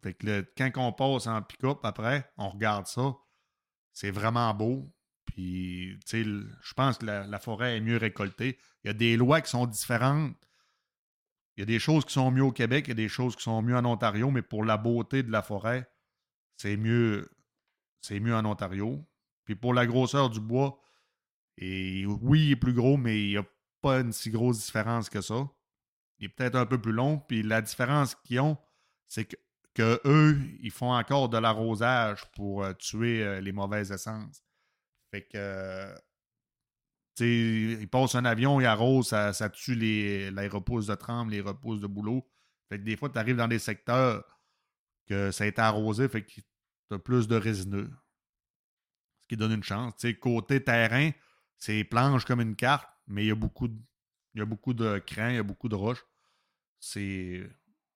Fait 0.02 0.14
que 0.14 0.42
quand 0.58 0.72
on 0.78 0.94
passe 0.94 1.28
en 1.28 1.42
pick-up 1.42 1.80
après, 1.84 2.32
on 2.38 2.50
regarde 2.50 2.88
ça. 2.88 3.16
C'est 3.92 4.12
vraiment 4.12 4.54
beau. 4.54 4.92
Puis, 5.26 6.00
tu 6.06 6.24
sais, 6.24 6.24
je 6.24 6.74
pense 6.74 6.98
que 6.98 7.06
la, 7.06 7.40
forêt 7.40 7.78
est 7.78 7.82
mieux 7.82 7.98
récoltée. 7.98 8.58
Il 8.84 8.88
y 8.88 8.90
a 8.90 8.94
des 8.94 9.18
lois 9.18 9.42
qui 9.42 9.52
sont 9.52 9.68
différentes. 9.68 10.36
Il 11.56 11.62
y 11.62 11.64
a 11.64 11.66
des 11.66 11.80
choses 11.80 12.06
qui 12.06 12.14
sont 12.14 12.32
mieux 12.32 12.44
au 12.44 12.52
Québec, 12.52 12.86
il 12.88 12.90
y 12.90 12.92
a 12.92 12.96
des 12.96 13.08
choses 13.08 13.36
qui 13.36 13.44
sont 13.44 13.62
mieux 13.62 13.76
en 13.76 13.86
Ontario, 13.86 14.32
mais 14.32 14.42
pour 14.42 14.64
la 14.66 14.78
beauté 14.78 15.22
de 15.22 15.32
la 15.32 15.44
forêt, 15.44 15.88
c'est 16.58 16.78
mieux, 16.78 17.30
c'est 18.02 18.20
mieux 18.20 18.36
en 18.36 18.44
Ontario. 18.46 19.06
Puis 19.46 19.56
pour 19.56 19.74
la 19.74 19.86
grosseur 19.86 20.30
du 20.30 20.40
bois, 20.40 20.80
et 21.58 22.06
oui, 22.06 22.48
il 22.48 22.52
est 22.52 22.56
plus 22.56 22.74
gros, 22.74 22.98
mais 22.98 23.22
il 23.24 23.30
n'y 23.30 23.38
a 23.38 23.46
pas 23.82 24.00
une 24.00 24.12
si 24.12 24.30
grosse 24.32 24.66
différence 24.66 25.10
que 25.10 25.22
ça. 25.22 25.50
Il 26.20 26.26
est 26.26 26.30
peut-être 26.30 26.56
un 26.56 26.66
peu 26.66 26.80
plus 26.82 26.92
long. 26.92 27.20
Puis 27.20 27.44
la 27.44 27.62
différence 27.62 28.16
qu'ils 28.16 28.40
ont, 28.40 28.58
c'est 29.08 29.26
que, 29.74 30.02
eux, 30.06 30.40
ils 30.62 30.72
font 30.72 30.94
encore 30.94 31.30
de 31.30 31.38
l'arrosage 31.38 32.30
pour 32.34 32.64
euh, 32.64 32.74
tuer 32.74 33.24
euh, 33.24 33.42
les 33.42 33.52
mauvaises 33.52 33.92
essences. 33.92 34.44
Fait 35.12 35.24
que 35.24 35.94
ils 37.20 37.88
passent 37.90 38.16
un 38.16 38.26
avion, 38.26 38.60
ils 38.60 38.66
arrosent, 38.66 39.10
ça, 39.10 39.34
ça 39.34 39.50
tue 39.50 39.76
les, 39.76 40.32
les 40.32 40.48
repousses 40.48 40.88
de 40.88 40.96
tremble, 40.96 41.32
les 41.32 41.42
repousses 41.42 41.80
de 41.80 41.88
boulot. 41.88 42.28
Fait 42.70 42.80
que 42.80 42.84
des 42.84 42.96
fois, 42.96 43.10
tu 43.10 43.20
arrives 43.20 43.36
dans 43.36 43.48
des 43.48 43.60
secteurs 43.60 44.24
que 45.06 45.32
ça 45.32 45.44
a 45.44 45.48
été 45.48 45.62
arrosé, 45.62 46.08
fait 46.08 46.24
que 46.24 46.32
tu 46.32 46.44
as 46.92 47.00
plus 47.00 47.28
de 47.28 47.36
résineux 47.36 47.92
ce 49.24 49.28
qui 49.28 49.38
donne 49.38 49.54
une 49.54 49.64
chance. 49.64 49.94
Côté 50.22 50.64
terrain, 50.64 51.12
c'est 51.58 51.84
planche 51.84 52.26
comme 52.26 52.42
une 52.42 52.56
carte, 52.56 52.88
mais 53.08 53.24
il 53.24 53.28
y 53.28 53.32
a 53.32 53.36
beaucoup 53.36 53.68
de, 53.68 53.78
il 54.36 54.40
y 54.40 54.42
a 54.42 54.46
beaucoup 54.46 54.74
de 54.74 55.00
crans, 55.00 55.30
il 55.30 55.36
y 55.36 55.40
a 55.40 55.44
beaucoup 55.44 55.70
de 55.70 55.76
roches. 55.76 56.06
C'est. 56.80 57.42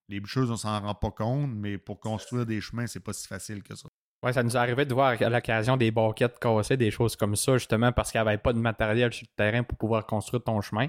Les 0.09 0.21
bûcheuses, 0.21 0.49
on 0.49 0.55
s'en 0.55 0.79
rend 0.79 0.95
pas 0.95 1.11
compte, 1.11 1.51
mais 1.53 1.77
pour 1.77 1.99
construire 1.99 2.45
des 2.45 2.61
chemins, 2.61 2.87
c'est 2.87 3.01
pas 3.01 3.11
si 3.11 3.27
facile 3.27 3.61
que 3.61 3.75
ça. 3.75 3.89
Ouais, 4.23 4.31
ça 4.31 4.41
nous 4.41 4.55
arrivait 4.55 4.85
de 4.85 4.93
voir 4.93 5.21
à 5.21 5.29
l'occasion 5.29 5.75
des 5.75 5.91
banquettes 5.91 6.39
cassées, 6.39 6.77
des 6.77 6.91
choses 6.91 7.17
comme 7.17 7.35
ça, 7.35 7.57
justement, 7.57 7.91
parce 7.91 8.11
qu'il 8.11 8.21
n'y 8.21 8.27
avait 8.27 8.37
pas 8.37 8.53
de 8.53 8.57
matériel 8.57 9.11
sur 9.11 9.27
le 9.29 9.35
terrain 9.35 9.63
pour 9.63 9.77
pouvoir 9.77 10.05
construire 10.05 10.41
ton 10.41 10.61
chemin. 10.61 10.87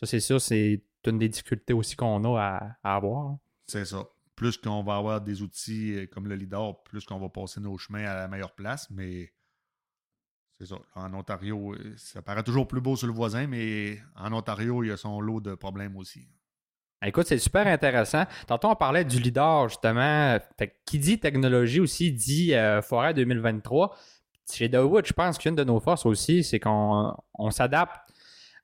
Ça, 0.00 0.06
c'est 0.06 0.20
sûr, 0.20 0.40
c'est 0.40 0.82
une 1.06 1.18
des 1.18 1.28
difficultés 1.28 1.74
aussi 1.74 1.94
qu'on 1.94 2.24
a 2.24 2.40
à, 2.40 2.76
à 2.82 2.96
avoir. 2.96 3.36
C'est 3.66 3.84
ça. 3.84 4.02
Plus 4.34 4.56
qu'on 4.56 4.82
va 4.82 4.96
avoir 4.96 5.20
des 5.20 5.42
outils 5.42 5.94
euh, 5.94 6.06
comme 6.06 6.26
le 6.26 6.34
leader, 6.34 6.82
plus 6.84 7.04
qu'on 7.04 7.18
va 7.18 7.28
passer 7.28 7.60
nos 7.60 7.76
chemins 7.76 8.06
à 8.06 8.14
la 8.14 8.28
meilleure 8.28 8.54
place, 8.54 8.88
mais 8.90 9.30
En 10.94 11.12
Ontario, 11.14 11.74
euh, 11.74 11.94
ça 11.96 12.22
paraît 12.22 12.42
toujours 12.42 12.66
plus 12.66 12.80
beau 12.80 12.96
sur 12.96 13.06
le 13.06 13.12
voisin, 13.12 13.46
mais 13.46 13.98
en 14.16 14.32
Ontario, 14.32 14.82
il 14.82 14.88
y 14.88 14.92
a 14.92 14.96
son 14.96 15.20
lot 15.20 15.40
de 15.40 15.54
problèmes 15.54 15.96
aussi. 15.96 16.26
Écoute, 17.04 17.26
c'est 17.26 17.38
super 17.38 17.66
intéressant. 17.66 18.24
Tantôt, 18.46 18.68
on 18.68 18.76
parlait 18.76 19.04
du 19.04 19.18
leader, 19.18 19.68
justement. 19.68 20.38
Fait, 20.58 20.74
qui 20.86 20.98
dit 20.98 21.18
technologie 21.18 21.80
aussi 21.80 22.12
dit 22.12 22.54
euh, 22.54 22.80
forêt 22.80 23.12
2023. 23.12 23.94
Chez 24.50 24.68
Wood, 24.76 25.06
je 25.06 25.12
pense 25.12 25.38
qu'une 25.38 25.54
de 25.54 25.64
nos 25.64 25.80
forces 25.80 26.06
aussi, 26.06 26.44
c'est 26.44 26.60
qu'on 26.60 27.14
on, 27.34 27.50
s'adapte 27.50 27.96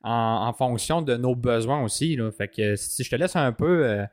en, 0.03 0.53
fonction 0.53 1.01
de 1.01 1.15
nos 1.17 1.35
besoins 1.35 1.81
aussi. 1.83 2.17
Fait 2.37 2.47
que 2.47 2.75
si 2.75 3.03
je 3.03 3.09
te 3.09 3.15
laisse 3.15 3.35
un 3.35 3.51
peu 3.51 3.85
euh, 3.85 4.05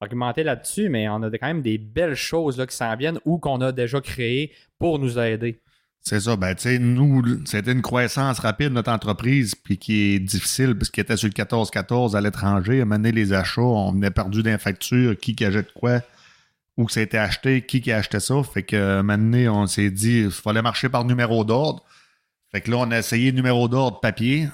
argumenter 0.00 0.42
là-dessus, 0.42 0.88
mais 0.88 1.08
on 1.08 1.22
a 1.22 1.30
quand 1.30 1.46
même 1.46 1.62
des 1.62 1.78
belles 1.78 2.14
choses 2.14 2.58
là, 2.58 2.66
qui 2.66 2.76
s'en 2.76 2.94
viennent 2.96 3.18
ou 3.24 3.38
qu'on 3.38 3.60
a 3.60 3.72
déjà 3.72 4.00
créées 4.00 4.52
pour 4.78 4.98
nous 4.98 5.18
aider. 5.18 5.60
C'est 6.08 6.20
ça. 6.20 6.36
Ben, 6.36 6.54
tu 6.54 6.62
sais, 6.62 6.78
nous, 6.78 7.44
c'était 7.46 7.72
une 7.72 7.82
croissance 7.82 8.38
rapide 8.38 8.68
de 8.68 8.74
notre 8.74 8.92
entreprise, 8.92 9.56
puis 9.56 9.76
qui 9.76 10.14
est 10.14 10.20
difficile, 10.20 10.78
parce 10.78 10.88
qu'il 10.88 11.00
était 11.00 11.16
sur 11.16 11.26
le 11.26 11.32
14-14 11.32 12.14
à 12.14 12.20
l'étranger. 12.20 12.80
À 12.80 12.84
mener 12.84 13.10
les 13.10 13.32
achats, 13.32 13.60
on 13.60 14.00
a 14.02 14.10
perdu 14.12 14.44
d'infactures, 14.44 15.18
qui 15.18 15.34
qui 15.34 15.44
achète 15.44 15.72
quoi, 15.72 16.02
où 16.76 16.84
que 16.84 16.92
ça 16.92 17.00
a 17.00 17.02
été 17.02 17.18
acheté, 17.18 17.62
qui 17.62 17.80
qui 17.80 17.90
a 17.90 17.96
acheté 17.96 18.20
ça. 18.20 18.40
Fait 18.44 18.62
que, 18.62 19.00
maintenant, 19.00 19.62
on 19.62 19.66
s'est 19.66 19.90
dit, 19.90 20.20
il 20.26 20.30
fallait 20.30 20.62
marcher 20.62 20.88
par 20.88 21.04
numéro 21.04 21.42
d'ordre. 21.44 21.82
Fait 22.52 22.60
que 22.60 22.70
là, 22.70 22.76
on 22.76 22.90
a 22.92 22.98
essayé 22.98 23.32
numéro 23.32 23.66
d'ordre 23.66 23.98
papier. 23.98 24.48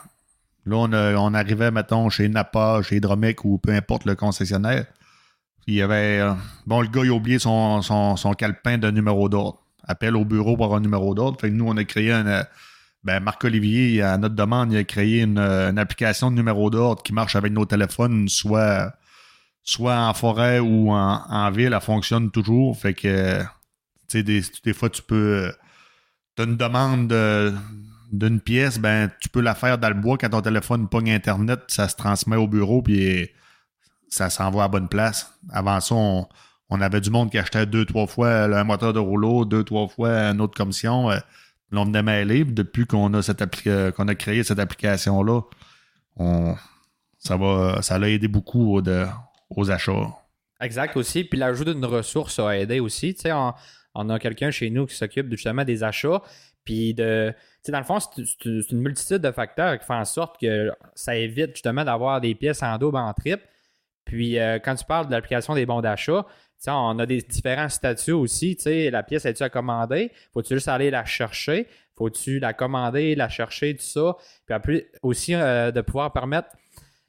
Là, 0.65 0.77
on, 0.77 0.91
on 0.95 1.35
arrivait, 1.35 1.71
mettons, 1.71 2.09
chez 2.09 2.31
Napa, 2.31 2.81
chez 2.83 2.97
Hydromec 2.97 3.45
ou 3.45 3.59
peu 3.59 3.73
importe 3.73 4.07
le 4.07 4.15
concessionnaire. 4.15 4.87
Il 5.67 5.75
y 5.75 5.83
avait. 5.83 6.21
Euh, 6.21 6.33
bon, 6.65 6.81
le 6.81 6.89
gars, 6.89 7.03
il 7.05 7.11
a 7.11 7.13
oublié 7.13 7.39
son, 7.39 7.83
son, 7.83 8.17
son 8.17 8.33
calepin 8.33 8.79
de 8.79 8.91
numéro 8.91 9.29
d'ordre 9.29 9.63
appel 9.85 10.17
au 10.17 10.25
bureau 10.25 10.57
pour 10.57 10.75
un 10.75 10.81
numéro 10.81 11.15
d'ordre. 11.15 11.41
Fait 11.41 11.51
que 11.51 11.55
nous, 11.55 11.69
on 11.69 11.77
a 11.77 11.85
créé 11.85 12.13
un. 12.13 12.27
Euh, 12.27 12.45
ben, 13.05 13.21
Marc-Olivier, 13.21 14.01
à 14.03 14.17
notre 14.17 14.37
demande, 14.37 14.73
il 14.73 14.79
a 14.79 14.85
créé 14.85 15.23
une, 15.23 15.39
euh, 15.39 15.75
application 15.77 16.31
de 16.31 16.37
numéro 16.37 16.71
d'ordre 16.71 17.03
qui 17.03 17.13
marche 17.13 17.35
avec 17.35 17.53
nos 17.53 17.65
téléphones, 17.65 18.29
soit, 18.29 18.95
soit 19.65 19.97
en 19.97 20.15
forêt 20.15 20.61
ou 20.61 20.93
en, 20.93 21.51
ville. 21.51 21.73
Elle 21.73 21.81
fonctionne 21.81 22.31
toujours. 22.31 22.79
Fait 22.79 22.95
que, 22.95 23.41
tu 24.09 24.23
sais, 24.23 24.23
des, 24.23 24.73
fois, 24.73 24.89
tu 24.89 25.03
peux. 25.03 25.53
Tu 26.37 26.43
as 26.43 26.45
une 26.45 26.57
demande 26.57 27.13
d'une 28.13 28.41
pièce, 28.41 28.79
ben, 28.79 29.11
tu 29.21 29.29
peux 29.29 29.41
la 29.41 29.55
faire 29.55 29.79
dans 29.79 29.89
le 29.89 29.95
bois. 29.95 30.17
Quand 30.17 30.31
ton 30.31 30.43
téléphone 30.43 30.89
pogne 30.89 31.11
Internet, 31.11 31.63
ça 31.69 31.89
se 31.89 31.97
transmet 31.97 32.37
au 32.37 32.47
bureau, 32.47 32.83
puis 32.83 33.29
ça 34.09 34.31
s'envoie 34.31 34.65
à 34.65 34.69
bonne 34.69 34.89
place. 34.89 35.33
Avant 35.51 35.81
ça, 35.81 35.95
on 35.95 36.29
on 36.73 36.81
avait 36.81 37.03
du 37.03 37.11
monde 37.11 37.31
qui 37.31 37.37
achetait 37.37 37.67
deux, 37.67 37.85
trois 37.85 38.07
fois 38.07 38.45
un 38.45 38.65
moteur 38.65 38.95
de 38.95 38.99
rouleau, 38.99 39.45
deux, 39.45 39.63
trois 39.63 39.89
fois 39.89 40.31
une 40.31 40.41
autre 40.41 40.57
commission. 40.57 41.11
Euh, 41.11 41.19
on 41.71 41.85
venait 41.85 42.03
mêler. 42.03 42.45
Depuis 42.45 42.87
qu'on 42.87 43.13
a 43.13 43.19
euh, 43.67 43.93
a 43.99 44.15
créé 44.15 44.43
cette 44.43 44.59
application-là, 44.59 45.43
on, 46.17 46.55
ça 47.19 47.37
va 47.37 47.83
ça 47.83 47.99
l'a 47.99 48.09
aidé 48.09 48.27
beaucoup 48.27 48.81
aux 49.51 49.71
achats. 49.71 50.09
Exact 50.63 50.97
aussi. 50.97 51.25
Puis 51.25 51.39
l'ajout 51.39 51.67
d'une 51.67 51.85
ressource 51.85 52.39
a 52.39 52.59
aidé 52.59 52.81
aussi. 52.81 53.15
Tu 53.15 53.23
sais, 53.23 53.33
on, 53.33 54.09
a 54.09 54.19
quelqu'un 54.19 54.51
chez 54.51 54.71
nous 54.71 54.87
qui 54.87 54.95
s'occupe 54.95 55.31
justement 55.31 55.65
des 55.65 55.85
achats. 55.85 56.23
Puis 56.65 56.95
de. 56.95 57.35
Dans 57.69 57.79
le 57.79 57.85
fond, 57.85 57.99
c'est 58.01 58.71
une 58.71 58.81
multitude 58.81 59.19
de 59.19 59.31
facteurs 59.31 59.79
qui 59.79 59.85
font 59.85 59.95
en 59.95 60.07
sorte 60.07 60.41
que 60.41 60.73
ça 60.95 61.15
évite 61.17 61.51
justement 61.51 61.85
d'avoir 61.85 62.23
des 62.23 62.35
pièces 62.35 62.63
en 62.63 62.79
double, 62.79 62.97
en 62.97 63.13
triple. 63.13 63.47
Puis 64.05 64.39
euh, 64.39 64.59
quand 64.59 64.75
tu 64.75 64.85
parles 64.85 65.07
de 65.07 65.13
l'application 65.13 65.55
des 65.55 65.67
bons 65.67 65.81
d'achat, 65.81 66.27
on 66.69 66.99
a 66.99 67.07
des 67.07 67.23
différents 67.23 67.69
statuts 67.69 68.13
aussi. 68.13 68.57
La 68.67 69.03
pièce, 69.03 69.25
est 69.25 69.35
tu 69.35 69.43
à 69.43 69.51
commander? 69.51 70.13
Faut-tu 70.33 70.55
juste 70.55 70.69
aller 70.69 70.91
la 70.91 71.05
chercher? 71.05 71.67
Faut-tu 71.97 72.39
la 72.39 72.53
commander, 72.53 73.15
la 73.15 73.29
chercher, 73.29 73.75
tout 73.75 73.83
ça? 73.83 74.17
Puis 74.47 74.55
après, 74.55 74.87
aussi 75.03 75.35
euh, 75.35 75.71
de 75.71 75.81
pouvoir 75.81 76.13
permettre 76.13 76.49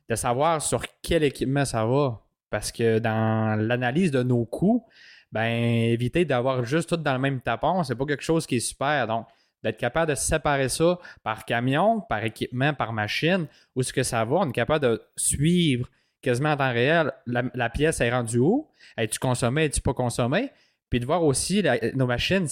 de 0.09 0.15
savoir 0.15 0.61
sur 0.61 0.83
quel 1.01 1.23
équipement 1.23 1.65
ça 1.65 1.85
va. 1.85 2.21
Parce 2.49 2.71
que 2.71 2.99
dans 2.99 3.59
l'analyse 3.59 4.11
de 4.11 4.21
nos 4.23 4.45
coûts, 4.45 4.85
ben 5.31 5.45
éviter 5.45 6.25
d'avoir 6.25 6.63
juste 6.63 6.89
tout 6.89 6.97
dans 6.97 7.13
le 7.13 7.19
même 7.19 7.41
tapon, 7.41 7.83
c'est 7.83 7.95
pas 7.95 8.05
quelque 8.05 8.23
chose 8.23 8.45
qui 8.45 8.57
est 8.57 8.59
super. 8.59 9.07
Donc, 9.07 9.25
d'être 9.63 9.77
capable 9.77 10.11
de 10.11 10.15
séparer 10.15 10.69
ça 10.69 10.99
par 11.23 11.45
camion, 11.45 12.01
par 12.01 12.23
équipement, 12.23 12.73
par 12.73 12.93
machine, 12.93 13.47
où 13.75 13.81
est-ce 13.81 13.93
que 13.93 14.03
ça 14.03 14.23
va, 14.25 14.35
on 14.35 14.49
est 14.49 14.53
capable 14.53 14.85
de 14.85 15.01
suivre 15.15 15.89
quasiment 16.23 16.53
en 16.53 16.57
temps 16.57 16.71
réel, 16.71 17.11
la, 17.27 17.69
pièce 17.69 18.01
est 18.01 18.11
rendue 18.11 18.39
où? 18.39 18.67
Es-tu 18.97 19.19
consommé, 19.19 19.65
es-tu 19.65 19.81
pas 19.81 19.93
consommé? 19.93 20.49
Puis 20.89 20.99
de 20.99 21.05
voir 21.05 21.23
aussi 21.23 21.63
nos 21.95 22.07
machines, 22.07 22.47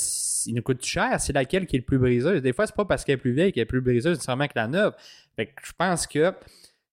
ils 0.46 0.54
nous 0.54 0.62
coûtent 0.62 0.86
cher, 0.86 1.20
c'est 1.20 1.34
laquelle 1.34 1.66
qui 1.66 1.78
est 1.78 1.80
le 1.80 1.86
plus 1.86 2.00
briseuse? 2.00 2.42
Des 2.42 2.54
fois, 2.54 2.68
c'est 2.68 2.76
pas 2.76 2.86
parce 2.86 3.04
qu'elle 3.04 3.16
est 3.16 3.18
plus 3.18 3.34
vieille 3.34 3.52
qu'elle 3.52 3.64
est 3.64 3.66
plus 3.66 3.82
briseuse 3.82 4.18
nécessairement 4.18 4.48
que 4.48 4.54
la 4.56 4.68
neuve. 4.68 4.94
Fait 5.36 5.48
que 5.48 5.54
je 5.64 5.72
pense 5.78 6.06
que 6.06 6.34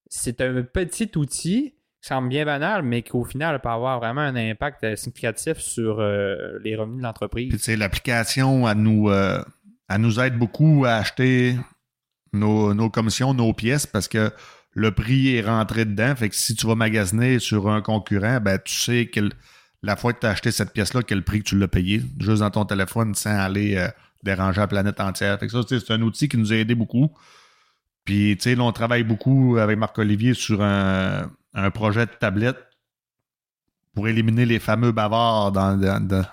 c'est 0.08 0.40
un 0.40 0.62
petit 0.62 1.10
outil 1.16 1.74
qui 2.00 2.08
semble 2.08 2.28
bien 2.28 2.44
banal, 2.44 2.82
mais 2.82 3.02
qui 3.02 3.12
au 3.12 3.24
final 3.24 3.60
peut 3.60 3.68
avoir 3.68 3.98
vraiment 3.98 4.20
un 4.20 4.36
impact 4.36 4.94
significatif 4.96 5.58
sur 5.58 6.00
euh, 6.00 6.58
les 6.62 6.76
revenus 6.76 6.98
de 6.98 7.02
l'entreprise. 7.02 7.62
Puis 7.62 7.76
l'application, 7.76 8.68
elle 8.68 8.78
nous, 8.78 9.10
euh, 9.10 9.42
nous 9.98 10.20
aide 10.20 10.38
beaucoup 10.38 10.84
à 10.86 10.94
acheter 10.94 11.56
nos, 12.32 12.74
nos 12.74 12.90
commissions, 12.90 13.34
nos 13.34 13.52
pièces, 13.52 13.86
parce 13.86 14.06
que 14.06 14.30
le 14.78 14.92
prix 14.92 15.34
est 15.34 15.42
rentré 15.42 15.84
dedans. 15.84 16.14
Fait 16.14 16.28
que 16.28 16.36
si 16.36 16.54
tu 16.54 16.66
vas 16.66 16.76
magasiner 16.76 17.40
sur 17.40 17.68
un 17.68 17.82
concurrent, 17.82 18.38
ben 18.40 18.58
tu 18.64 18.74
sais 18.74 19.06
que 19.06 19.28
la 19.82 19.96
fois 19.96 20.12
que 20.12 20.20
tu 20.20 20.26
as 20.26 20.30
acheté 20.30 20.52
cette 20.52 20.72
pièce-là, 20.72 21.02
quel 21.02 21.24
prix 21.24 21.40
que 21.40 21.48
tu 21.48 21.58
l'as 21.58 21.68
payé, 21.68 22.00
juste 22.20 22.40
dans 22.40 22.50
ton 22.50 22.64
téléphone 22.64 23.14
sans 23.14 23.36
aller 23.36 23.76
euh, 23.76 23.88
déranger 24.22 24.60
la 24.60 24.68
planète 24.68 25.00
entière. 25.00 25.38
Fait 25.40 25.48
que 25.48 25.78
c'est 25.78 25.90
un 25.90 26.02
outil 26.02 26.28
qui 26.28 26.36
nous 26.36 26.52
a 26.52 26.56
aidé 26.56 26.76
beaucoup. 26.76 27.10
Puis, 28.04 28.36
tu 28.36 28.54
sais, 28.54 28.60
on 28.60 28.72
travaille 28.72 29.02
beaucoup 29.02 29.56
avec 29.58 29.76
Marc-Olivier 29.76 30.34
sur 30.34 30.62
un, 30.62 31.28
projet 31.74 32.06
de 32.06 32.12
tablette 32.12 32.58
pour 33.94 34.06
éliminer 34.06 34.46
les 34.46 34.60
fameux 34.60 34.92
bavards 34.92 35.50
dans, 35.50 35.76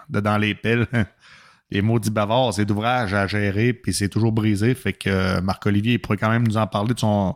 dans, 0.07 0.37
les 0.37 0.53
pelles. 0.53 0.87
les 1.71 1.81
maudits 1.81 2.11
bavards, 2.11 2.53
c'est 2.53 2.65
d'ouvrage 2.65 3.15
à 3.15 3.25
gérer, 3.25 3.73
puis 3.73 3.91
c'est 3.91 4.09
toujours 4.09 4.31
brisé. 4.31 4.75
Fait 4.75 4.93
que 4.93 5.09
euh, 5.09 5.41
Marc-Olivier, 5.41 5.97
pourrait 5.97 6.17
quand 6.17 6.29
même 6.29 6.47
nous 6.47 6.57
en 6.57 6.67
parler 6.67 6.93
de 6.93 6.99
son, 6.99 7.35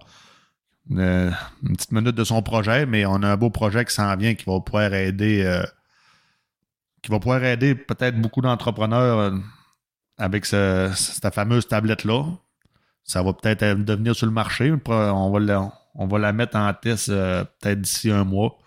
une, 0.89 1.36
petite 1.75 1.91
minute 1.91 2.15
de 2.15 2.23
son 2.23 2.41
projet, 2.41 2.86
mais 2.86 3.06
on 3.06 3.21
a 3.23 3.30
un 3.30 3.38
beau 3.38 3.49
projet 3.49 3.86
qui 3.86 3.93
s'en 3.93 4.15
vient 4.15 4.34
qui 4.36 4.45
va 4.45 4.60
pouvoir 4.60 4.93
aider 4.93 5.43
euh, 5.45 5.63
qui 7.02 7.12
va 7.12 7.19
pouvoir 7.19 7.43
aider 7.43 7.75
peut-être 7.75 8.19
beaucoup 8.19 8.41
d'entrepreneurs 8.41 9.19
euh, 9.19 9.38
avec 10.17 10.45
cette 10.45 11.34
fameuse 11.34 11.67
tablette-là. 11.67 12.25
Ça 13.04 13.23
va 13.23 13.34
peut-être 13.34 13.84
devenir 13.84 14.15
sur 14.15 14.25
le 14.25 14.34
marché. 14.34 14.73
On 14.88 15.32
va 15.32 15.39
la, 15.39 15.71
on 15.95 16.08
va 16.08 16.19
la 16.19 16.34
mettre 16.34 16.58
en 16.58 16.73
test 16.73 17.10
euh, 17.10 17.43
peut-être 17.60 17.82
d'ici 17.82 18.12
un 18.12 18.23
mois. 18.23 18.58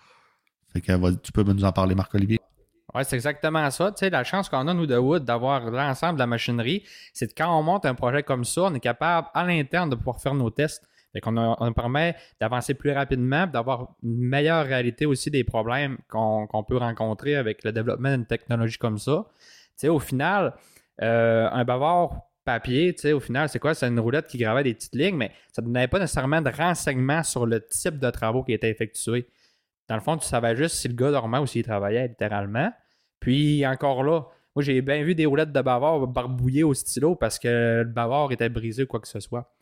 Tu 0.74 1.32
peux 1.32 1.42
nous 1.42 1.64
en 1.64 1.72
parler, 1.72 1.94
Marc-Olivier. 1.94 2.40
Oui, 2.94 3.02
c'est 3.06 3.16
exactement 3.16 3.70
ça. 3.70 3.90
Tu 3.92 4.00
sais, 4.00 4.10
la 4.10 4.24
chance 4.24 4.48
qu'on 4.48 4.66
a, 4.68 4.74
nous, 4.74 4.86
de 4.86 4.96
Wood, 4.96 5.24
d'avoir 5.24 5.70
l'ensemble 5.70 6.14
de 6.14 6.18
la 6.18 6.26
machinerie, 6.26 6.82
c'est 7.12 7.28
que 7.28 7.34
quand 7.36 7.58
on 7.58 7.62
monte 7.62 7.86
un 7.86 7.94
projet 7.94 8.22
comme 8.22 8.44
ça, 8.44 8.62
on 8.64 8.74
est 8.74 8.80
capable, 8.80 9.28
à 9.34 9.44
l'interne, 9.44 9.90
de 9.90 9.94
pouvoir 9.94 10.20
faire 10.20 10.34
nos 10.34 10.50
tests. 10.50 10.82
Qu'on 11.20 11.36
on 11.36 11.72
permet 11.72 12.16
d'avancer 12.40 12.74
plus 12.74 12.92
rapidement, 12.92 13.46
d'avoir 13.46 13.94
une 14.02 14.16
meilleure 14.16 14.64
réalité 14.64 15.04
aussi 15.04 15.30
des 15.30 15.44
problèmes 15.44 15.98
qu'on 16.08 16.64
peut 16.66 16.78
rencontrer 16.78 17.36
avec 17.36 17.64
le 17.64 17.72
développement 17.72 18.10
d'une 18.10 18.26
technologie 18.26 18.78
comme 18.78 18.98
ça. 18.98 19.26
Tu 19.28 19.72
sais, 19.76 19.88
au 19.88 19.98
final, 19.98 20.54
euh, 21.02 21.48
un 21.50 21.64
bavard 21.64 22.22
papier, 22.44 22.94
tu 22.94 23.02
sais, 23.02 23.12
au 23.12 23.20
final, 23.20 23.48
c'est 23.48 23.58
quoi? 23.58 23.74
C'est 23.74 23.88
une 23.88 24.00
roulette 24.00 24.26
qui 24.26 24.38
gravait 24.38 24.64
des 24.64 24.74
petites 24.74 24.94
lignes, 24.94 25.16
mais 25.16 25.32
ça 25.52 25.62
ne 25.62 25.66
donnait 25.66 25.88
pas 25.88 25.98
nécessairement 25.98 26.40
de 26.40 26.50
renseignements 26.50 27.22
sur 27.22 27.46
le 27.46 27.64
type 27.66 27.98
de 27.98 28.10
travaux 28.10 28.42
qui 28.42 28.52
étaient 28.52 28.70
effectués. 28.70 29.28
Dans 29.88 29.96
le 29.96 30.00
fond, 30.00 30.16
tu 30.16 30.26
savais 30.26 30.56
juste 30.56 30.76
si 30.76 30.88
le 30.88 30.94
gars 30.94 31.10
dormait 31.10 31.38
ou 31.38 31.46
s'il 31.46 31.64
travaillait 31.64 32.08
littéralement. 32.08 32.72
Puis 33.20 33.66
encore 33.66 34.02
là, 34.02 34.22
moi 34.54 34.62
j'ai 34.62 34.80
bien 34.82 35.02
vu 35.02 35.14
des 35.14 35.26
roulettes 35.26 35.52
de 35.52 35.60
bavard 35.60 36.06
barbouillées 36.06 36.64
au 36.64 36.74
stylo 36.74 37.14
parce 37.14 37.38
que 37.38 37.82
le 37.84 37.90
bavard 37.90 38.32
était 38.32 38.48
brisé 38.48 38.82
ou 38.82 38.86
quoi 38.86 39.00
que 39.00 39.08
ce 39.08 39.20
soit. 39.20 39.54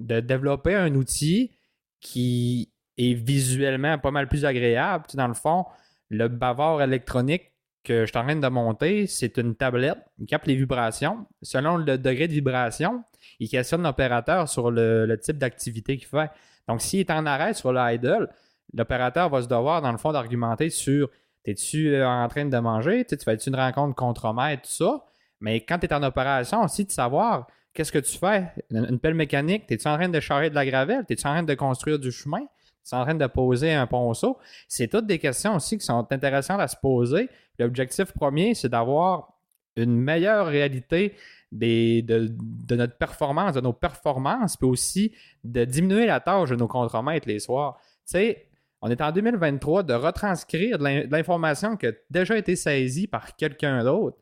De 0.00 0.20
développer 0.20 0.74
un 0.74 0.94
outil 0.94 1.52
qui 2.00 2.72
est 2.96 3.14
visuellement 3.14 3.98
pas 3.98 4.10
mal 4.10 4.28
plus 4.28 4.44
agréable. 4.44 5.04
dans 5.14 5.28
le 5.28 5.34
fond, 5.34 5.66
le 6.08 6.28
bavard 6.28 6.82
électronique, 6.82 7.52
que 7.82 8.04
je 8.04 8.10
suis 8.10 8.18
en 8.18 8.24
train 8.24 8.36
de 8.36 8.48
monter, 8.48 9.06
c'est 9.06 9.38
une 9.38 9.54
tablette. 9.54 9.98
Il 10.18 10.26
capte 10.26 10.46
les 10.46 10.56
vibrations. 10.56 11.26
Selon 11.42 11.76
le 11.76 11.96
degré 11.96 12.28
de 12.28 12.32
vibration, 12.32 13.04
il 13.38 13.48
questionne 13.48 13.82
l'opérateur 13.82 14.48
sur 14.48 14.70
le, 14.70 15.16
type 15.20 15.38
d'activité 15.38 15.96
qu'il 15.96 16.06
fait. 16.06 16.30
Donc, 16.68 16.82
s'il 16.82 17.00
est 17.00 17.10
en 17.10 17.24
arrêt 17.26 17.54
sur 17.54 17.72
l'idle, 17.72 18.28
l'opérateur 18.74 19.30
va 19.30 19.42
se 19.42 19.48
devoir, 19.48 19.80
dans 19.80 19.92
le 19.92 19.98
fond, 19.98 20.12
d'argumenter 20.12 20.68
sur 20.70 21.08
es-tu 21.44 21.94
euh, 21.94 22.06
en 22.06 22.28
train 22.28 22.44
de 22.44 22.58
manger, 22.58 23.04
tu 23.06 23.16
fais-tu 23.16 23.48
une 23.48 23.56
rencontre 23.56 23.94
contre-maître, 23.94 24.62
tout 24.62 24.84
ça? 24.84 25.04
Mais 25.40 25.64
quand 25.64 25.78
tu 25.78 25.86
es 25.86 25.94
en 25.94 26.02
opération 26.02 26.62
aussi, 26.62 26.84
de 26.84 26.92
savoir 26.92 27.46
qu'est-ce 27.74 27.92
que 27.92 27.98
tu 27.98 28.18
fais? 28.18 28.52
Une, 28.70 28.98
pelle 28.98 29.14
mécanique, 29.14 29.64
es-tu 29.70 29.86
en 29.88 29.96
train 29.96 30.08
de 30.08 30.20
charrer 30.20 30.50
de 30.50 30.54
la 30.54 30.66
gravelle, 30.66 31.04
es-tu 31.08 31.26
en 31.26 31.30
train 31.30 31.42
de 31.42 31.54
construire 31.54 31.98
du 31.98 32.10
chemin, 32.10 32.40
es-tu 32.40 32.94
en 32.94 33.04
train 33.04 33.14
de 33.14 33.26
poser 33.26 33.72
un 33.72 33.86
ponceau? 33.86 34.38
C'est 34.68 34.88
toutes 34.88 35.06
des 35.06 35.18
questions 35.18 35.56
aussi 35.56 35.78
qui 35.78 35.84
sont 35.84 36.06
intéressantes 36.10 36.60
à 36.60 36.68
se 36.68 36.76
poser. 36.76 37.28
L'objectif 37.58 38.12
premier, 38.12 38.54
c'est 38.54 38.68
d'avoir 38.68 39.34
une 39.76 39.96
meilleure 39.96 40.46
réalité 40.46 41.14
de, 41.52 42.74
notre 42.74 42.96
performance, 42.96 43.54
de 43.54 43.60
nos 43.60 43.72
performances, 43.72 44.56
puis 44.56 44.68
aussi 44.68 45.14
de 45.44 45.64
diminuer 45.64 46.06
la 46.06 46.20
tâche 46.20 46.50
de 46.50 46.56
nos 46.56 46.68
contremaîtres 46.68 47.28
les 47.28 47.38
soirs. 47.38 47.78
Tu 48.06 48.12
sais, 48.12 48.46
on 48.82 48.90
est 48.90 49.00
en 49.00 49.12
2023 49.12 49.82
de 49.82 49.94
retranscrire 49.94 50.78
de 50.78 51.10
l'information 51.10 51.76
qui 51.76 51.86
a 51.86 51.92
déjà 52.08 52.38
été 52.38 52.56
saisie 52.56 53.06
par 53.06 53.36
quelqu'un 53.36 53.84
d'autre. 53.84 54.16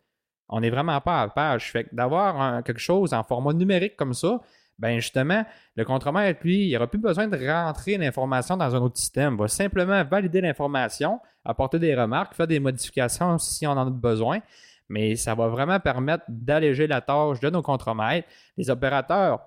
On 0.48 0.60
n'est 0.60 0.70
vraiment 0.70 1.00
pas 1.00 1.22
à 1.22 1.28
page. 1.28 1.70
Fait 1.70 1.84
que 1.84 1.94
d'avoir 1.94 2.62
quelque 2.64 2.80
chose 2.80 3.12
en 3.12 3.22
format 3.22 3.52
numérique 3.52 3.96
comme 3.96 4.14
ça, 4.14 4.40
ben 4.78 4.98
justement, 5.00 5.44
le 5.74 5.84
contremaître, 5.84 6.40
lui, 6.44 6.68
il 6.68 6.72
n'aura 6.72 6.86
plus 6.86 7.00
besoin 7.00 7.26
de 7.26 7.36
rentrer 7.36 7.98
l'information 7.98 8.56
dans 8.56 8.74
un 8.74 8.78
autre 8.78 8.96
système. 8.96 9.34
Il 9.34 9.40
va 9.40 9.48
simplement 9.48 10.04
valider 10.04 10.40
l'information, 10.40 11.20
apporter 11.44 11.78
des 11.78 11.94
remarques, 11.94 12.34
faire 12.34 12.46
des 12.46 12.60
modifications 12.60 13.38
si 13.38 13.66
on 13.66 13.72
en 13.72 13.86
a 13.86 13.90
besoin 13.90 14.40
mais 14.88 15.16
ça 15.16 15.34
va 15.34 15.48
vraiment 15.48 15.78
permettre 15.80 16.24
d'alléger 16.28 16.86
la 16.86 17.00
tâche 17.00 17.40
de 17.40 17.50
nos 17.50 17.62
contremaîtres. 17.62 18.28
Les 18.56 18.70
opérateurs, 18.70 19.40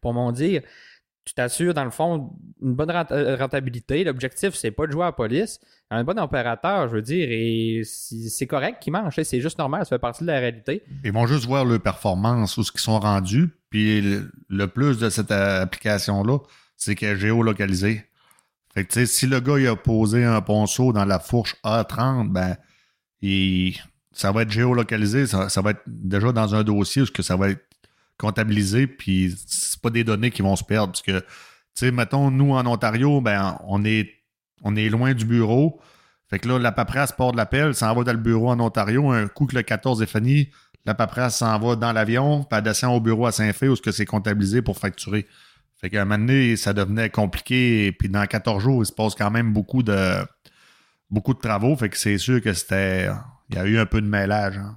pour 0.00 0.12
mon 0.12 0.32
dire, 0.32 0.62
tu 1.28 1.34
t'assures, 1.34 1.74
dans 1.74 1.84
le 1.84 1.90
fond, 1.90 2.30
une 2.62 2.74
bonne 2.74 2.90
euh, 2.90 3.36
rentabilité. 3.36 4.02
L'objectif, 4.02 4.54
c'est 4.54 4.70
pas 4.70 4.86
de 4.86 4.92
jouer 4.92 5.02
à 5.02 5.06
la 5.06 5.12
police. 5.12 5.60
Un 5.90 6.02
bon 6.02 6.18
opérateur, 6.18 6.88
je 6.88 6.94
veux 6.94 7.02
dire, 7.02 7.28
et 7.30 7.82
c'est 7.84 8.46
correct 8.46 8.78
qu'ils 8.80 8.94
mangent. 8.94 9.20
C'est 9.22 9.40
juste 9.42 9.58
normal, 9.58 9.84
ça 9.84 9.90
fait 9.90 9.98
partie 9.98 10.22
de 10.22 10.28
la 10.28 10.38
réalité. 10.38 10.82
Ils 11.04 11.12
vont 11.12 11.26
juste 11.26 11.44
voir 11.44 11.66
leur 11.66 11.80
performance, 11.80 12.56
où 12.56 12.62
ce 12.62 12.72
qu'ils 12.72 12.80
sont 12.80 12.98
rendus. 12.98 13.50
Puis 13.68 14.00
le, 14.48 14.66
plus 14.68 14.98
de 14.98 15.10
cette 15.10 15.30
application-là, 15.30 16.38
c'est 16.76 16.94
qu'elle 16.94 17.16
est 17.16 17.20
géolocalisée. 17.20 18.04
Fait 18.72 18.86
que, 18.86 19.04
si 19.04 19.26
le 19.26 19.40
gars 19.40 19.58
il 19.58 19.66
a 19.66 19.76
posé 19.76 20.24
un 20.24 20.40
ponceau 20.40 20.94
dans 20.94 21.04
la 21.04 21.18
fourche 21.18 21.56
A30, 21.62 22.30
ben, 22.30 22.56
il, 23.20 23.76
ça 24.12 24.32
va 24.32 24.42
être 24.42 24.50
géolocalisé, 24.50 25.26
ça, 25.26 25.60
va 25.60 25.72
être 25.72 25.82
déjà 25.86 26.32
dans 26.32 26.54
un 26.54 26.62
dossier 26.64 27.02
où 27.02 27.22
ça 27.22 27.36
va 27.36 27.50
être 27.50 27.64
comptabilisé, 28.16 28.86
puis 28.86 29.34
c'est 29.78 29.82
pas 29.82 29.90
des 29.90 30.02
données 30.02 30.32
qui 30.32 30.42
vont 30.42 30.56
se 30.56 30.64
perdre. 30.64 30.92
Parce 30.92 31.02
que, 31.02 31.20
tu 31.20 31.26
sais, 31.74 31.90
mettons, 31.92 32.32
nous 32.32 32.52
en 32.52 32.66
Ontario, 32.66 33.20
ben, 33.20 33.56
on 33.64 33.84
est, 33.84 34.10
on 34.62 34.74
est 34.74 34.88
loin 34.88 35.14
du 35.14 35.24
bureau. 35.24 35.80
Fait 36.28 36.40
que 36.40 36.48
là, 36.48 36.58
la 36.58 36.72
paperasse 36.72 37.12
part 37.12 37.30
de 37.30 37.36
l'appel, 37.36 37.74
ça 37.74 37.92
va 37.94 38.02
dans 38.02 38.12
le 38.12 38.18
bureau 38.18 38.50
en 38.50 38.58
Ontario. 38.58 39.10
Un 39.10 39.28
coup 39.28 39.46
que 39.46 39.54
le 39.54 39.62
14 39.62 40.02
est 40.02 40.06
fini, 40.06 40.50
la 40.84 40.94
paperasse 40.94 41.38
s'en 41.38 41.58
va 41.60 41.76
dans 41.76 41.92
l'avion, 41.92 42.42
puis 42.42 42.58
elle 42.58 42.64
descend 42.64 42.96
au 42.96 43.00
bureau 43.00 43.26
à 43.26 43.32
Saint-Fé 43.32 43.68
où 43.68 43.76
ce 43.76 43.82
que 43.82 43.92
c'est 43.92 44.04
comptabilisé 44.04 44.60
pour 44.60 44.76
facturer. 44.76 45.26
Fait 45.80 45.90
qu'à 45.90 46.02
un 46.02 46.04
moment 46.04 46.18
donné, 46.18 46.56
ça 46.56 46.72
devenait 46.72 47.08
compliqué. 47.08 47.92
Puis 47.92 48.08
dans 48.08 48.26
14 48.26 48.62
jours, 48.62 48.82
il 48.82 48.86
se 48.86 48.92
passe 48.92 49.14
quand 49.14 49.30
même 49.30 49.52
beaucoup 49.52 49.84
de 49.84 50.16
beaucoup 51.08 51.34
de 51.34 51.38
travaux. 51.38 51.76
Fait 51.76 51.88
que 51.88 51.96
c'est 51.96 52.18
sûr 52.18 52.42
que 52.42 52.52
c'était 52.52 53.08
il 53.48 53.54
y 53.54 53.58
a 53.58 53.64
eu 53.64 53.78
un 53.78 53.86
peu 53.86 54.00
de 54.00 54.08
mêlage. 54.08 54.58
Hein. 54.58 54.76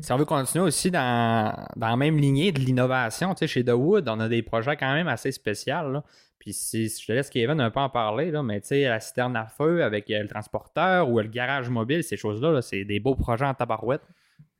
Si 0.00 0.12
on 0.12 0.16
veut 0.16 0.24
continuer 0.24 0.64
aussi 0.64 0.90
dans, 0.90 1.54
la 1.76 1.96
même 1.96 2.18
lignée 2.18 2.50
de 2.50 2.60
l'innovation, 2.60 3.34
tu 3.34 3.40
sais, 3.40 3.46
chez 3.46 3.64
The 3.64 3.70
Wood, 3.70 4.08
on 4.08 4.18
a 4.20 4.28
des 4.28 4.42
projets 4.42 4.76
quand 4.76 4.92
même 4.92 5.08
assez 5.08 5.30
spéciaux. 5.32 6.02
Puis 6.38 6.52
si, 6.54 6.88
je 6.88 7.06
te 7.06 7.12
laisse 7.12 7.30
Kevin 7.30 7.60
un 7.60 7.70
peu 7.70 7.78
en 7.78 7.88
parler, 7.88 8.32
là, 8.32 8.42
mais 8.42 8.60
tu 8.60 8.68
sais, 8.68 8.82
la 8.82 8.98
citerne 8.98 9.36
à 9.36 9.46
feu 9.46 9.84
avec 9.84 10.10
euh, 10.10 10.22
le 10.22 10.28
transporteur 10.28 11.08
ou 11.08 11.20
le 11.20 11.28
garage 11.28 11.68
mobile, 11.68 12.02
ces 12.02 12.16
choses-là, 12.16 12.60
c'est 12.62 12.84
des 12.84 12.98
beaux 12.98 13.14
projets 13.14 13.44
en 13.44 13.54
tabarouette. 13.54 14.02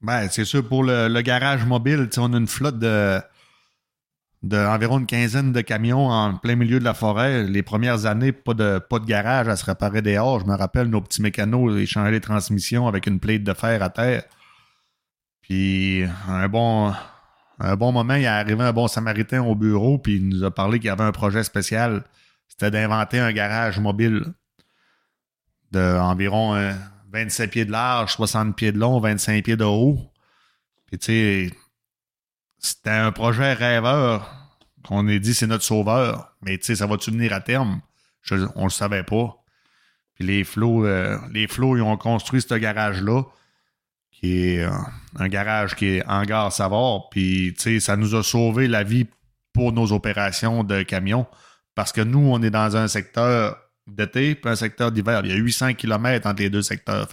Ben, 0.00 0.28
c'est 0.30 0.44
sûr, 0.44 0.66
pour 0.66 0.84
le, 0.84 1.20
garage 1.22 1.64
mobile, 1.64 2.08
on 2.18 2.32
a 2.34 2.36
une 2.36 2.46
flotte 2.46 2.78
de 2.78 3.20
d'environ 4.42 4.98
une 4.98 5.06
quinzaine 5.06 5.52
de 5.52 5.60
camions 5.60 6.08
en 6.08 6.34
plein 6.36 6.56
milieu 6.56 6.80
de 6.80 6.84
la 6.84 6.94
forêt. 6.94 7.44
Les 7.44 7.62
premières 7.62 8.06
années, 8.06 8.32
pas 8.32 8.54
de, 8.54 8.78
pas 8.80 8.98
de 8.98 9.04
garage 9.04 9.46
à 9.46 9.54
se 9.54 9.64
réparer 9.64 10.02
dehors. 10.02 10.40
Je 10.40 10.46
me 10.46 10.56
rappelle, 10.56 10.88
nos 10.88 11.00
petits 11.00 11.22
mécanos 11.22 11.80
échangeaient 11.80 12.10
les 12.10 12.20
transmissions 12.20 12.88
avec 12.88 13.06
une 13.06 13.20
plaide 13.20 13.44
de 13.44 13.54
fer 13.54 13.80
à 13.82 13.90
terre. 13.90 14.24
Puis 15.52 16.06
un 16.28 16.48
bon, 16.48 16.94
un 17.58 17.76
bon 17.76 17.92
moment, 17.92 18.14
il 18.14 18.22
est 18.22 18.26
arrivé 18.26 18.64
un 18.64 18.72
bon 18.72 18.88
samaritain 18.88 19.42
au 19.42 19.54
bureau, 19.54 19.98
puis 19.98 20.16
il 20.16 20.26
nous 20.26 20.44
a 20.44 20.50
parlé 20.50 20.78
qu'il 20.78 20.86
y 20.86 20.90
avait 20.90 21.04
un 21.04 21.12
projet 21.12 21.44
spécial. 21.44 22.04
C'était 22.48 22.70
d'inventer 22.70 23.18
un 23.18 23.32
garage 23.32 23.78
mobile 23.78 24.32
d'environ 25.70 26.74
27 27.12 27.50
pieds 27.50 27.64
de 27.66 27.70
large, 27.70 28.14
60 28.14 28.56
pieds 28.56 28.72
de 28.72 28.78
long, 28.78 28.98
25 28.98 29.44
pieds 29.44 29.58
de 29.58 29.64
haut. 29.64 29.98
Puis 30.86 30.98
tu 30.98 31.04
sais, 31.04 31.50
c'était 32.56 32.88
un 32.88 33.12
projet 33.12 33.52
rêveur 33.52 34.34
qu'on 34.88 35.06
ait 35.06 35.20
dit 35.20 35.34
c'est 35.34 35.46
notre 35.46 35.64
sauveur. 35.64 36.34
Mais 36.40 36.56
tu 36.56 36.64
sais, 36.64 36.76
ça 36.76 36.86
va-tu 36.86 37.10
venir 37.10 37.34
à 37.34 37.42
terme? 37.42 37.82
on 38.54 38.64
le 38.64 38.70
savait 38.70 39.02
pas. 39.02 39.36
Puis 40.14 40.24
les 40.24 40.44
flots, 40.44 40.86
euh, 40.86 41.18
les 41.30 41.46
flots, 41.46 41.76
ils 41.76 41.82
ont 41.82 41.98
construit 41.98 42.40
ce 42.40 42.54
garage-là, 42.54 43.24
qui 44.22 44.58
euh, 44.58 44.70
un 45.18 45.28
garage 45.28 45.74
qui 45.74 45.96
est 45.96 46.06
en 46.06 46.22
gare 46.22 46.52
Savard. 46.52 47.08
Puis, 47.10 47.54
tu 47.54 47.62
sais, 47.62 47.80
ça 47.80 47.96
nous 47.96 48.14
a 48.14 48.22
sauvé 48.22 48.68
la 48.68 48.84
vie 48.84 49.06
pour 49.52 49.72
nos 49.72 49.92
opérations 49.92 50.64
de 50.64 50.82
camions. 50.82 51.26
Parce 51.74 51.92
que 51.92 52.00
nous, 52.00 52.20
on 52.20 52.40
est 52.42 52.50
dans 52.50 52.76
un 52.76 52.88
secteur 52.88 53.58
d'été 53.86 54.34
puis 54.34 54.50
un 54.50 54.56
secteur 54.56 54.92
d'hiver. 54.92 55.22
Il 55.24 55.30
y 55.30 55.34
a 55.34 55.36
800 55.36 55.74
km 55.74 56.26
entre 56.28 56.42
les 56.42 56.50
deux 56.50 56.62
secteurs. 56.62 57.08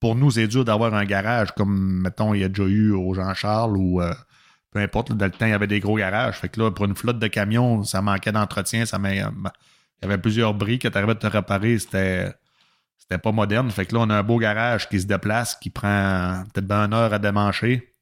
Pour 0.00 0.16
nous, 0.16 0.30
c'est 0.30 0.48
dur 0.48 0.64
d'avoir 0.64 0.94
un 0.94 1.04
garage 1.04 1.52
comme, 1.52 2.02
mettons, 2.02 2.34
il 2.34 2.40
y 2.40 2.44
a 2.44 2.48
déjà 2.48 2.68
eu 2.68 2.92
au 2.92 3.14
Jean-Charles 3.14 3.76
ou 3.76 4.00
euh, 4.00 4.12
peu 4.72 4.80
importe, 4.80 5.12
dans 5.12 5.26
le 5.26 5.30
temps, 5.30 5.46
il 5.46 5.50
y 5.50 5.54
avait 5.54 5.66
des 5.66 5.80
gros 5.80 5.96
garages. 5.96 6.36
Fait 6.36 6.48
que 6.48 6.60
là, 6.60 6.70
pour 6.70 6.84
une 6.84 6.94
flotte 6.94 7.18
de 7.18 7.26
camions, 7.26 7.84
ça 7.84 8.02
manquait 8.02 8.32
d'entretien. 8.32 8.86
Ça 8.86 8.98
il 9.04 9.18
y 9.18 10.06
avait 10.06 10.18
plusieurs 10.18 10.54
bris 10.54 10.78
que 10.78 10.88
tu 10.88 10.96
arrivais 10.96 11.14
de 11.14 11.18
te 11.18 11.26
réparer. 11.26 11.78
C'était, 11.78 12.32
c'était 13.10 13.20
pas 13.20 13.32
moderne. 13.32 13.68
Fait 13.72 13.86
que 13.86 13.94
là, 13.94 14.02
on 14.02 14.10
a 14.10 14.18
un 14.18 14.22
beau 14.22 14.38
garage 14.38 14.88
qui 14.88 15.00
se 15.00 15.06
déplace, 15.06 15.56
qui 15.56 15.68
prend 15.68 16.44
peut-être 16.54 16.70
une 16.70 16.94
heure 16.94 17.12
à 17.12 17.18
démancher. 17.18 17.92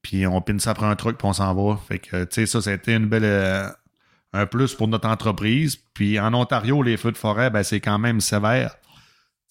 Puis 0.00 0.28
on 0.28 0.40
pine 0.40 0.60
ça 0.60 0.70
après 0.70 0.86
un 0.86 0.94
truc, 0.94 1.18
puis 1.18 1.26
on 1.26 1.32
s'en 1.32 1.52
va. 1.52 1.76
Fait 1.76 1.98
que, 1.98 2.22
tu 2.24 2.34
sais, 2.34 2.46
ça, 2.46 2.62
c'était 2.62 2.94
une 2.94 3.06
belle. 3.06 3.24
Euh, 3.24 3.68
un 4.32 4.46
plus 4.46 4.74
pour 4.74 4.86
notre 4.86 5.08
entreprise. 5.08 5.76
Puis 5.92 6.20
en 6.20 6.32
Ontario, 6.34 6.82
les 6.82 6.96
feux 6.96 7.10
de 7.10 7.18
forêt, 7.18 7.50
ben, 7.50 7.64
c'est 7.64 7.80
quand 7.80 7.98
même 7.98 8.20
sévère. 8.20 8.76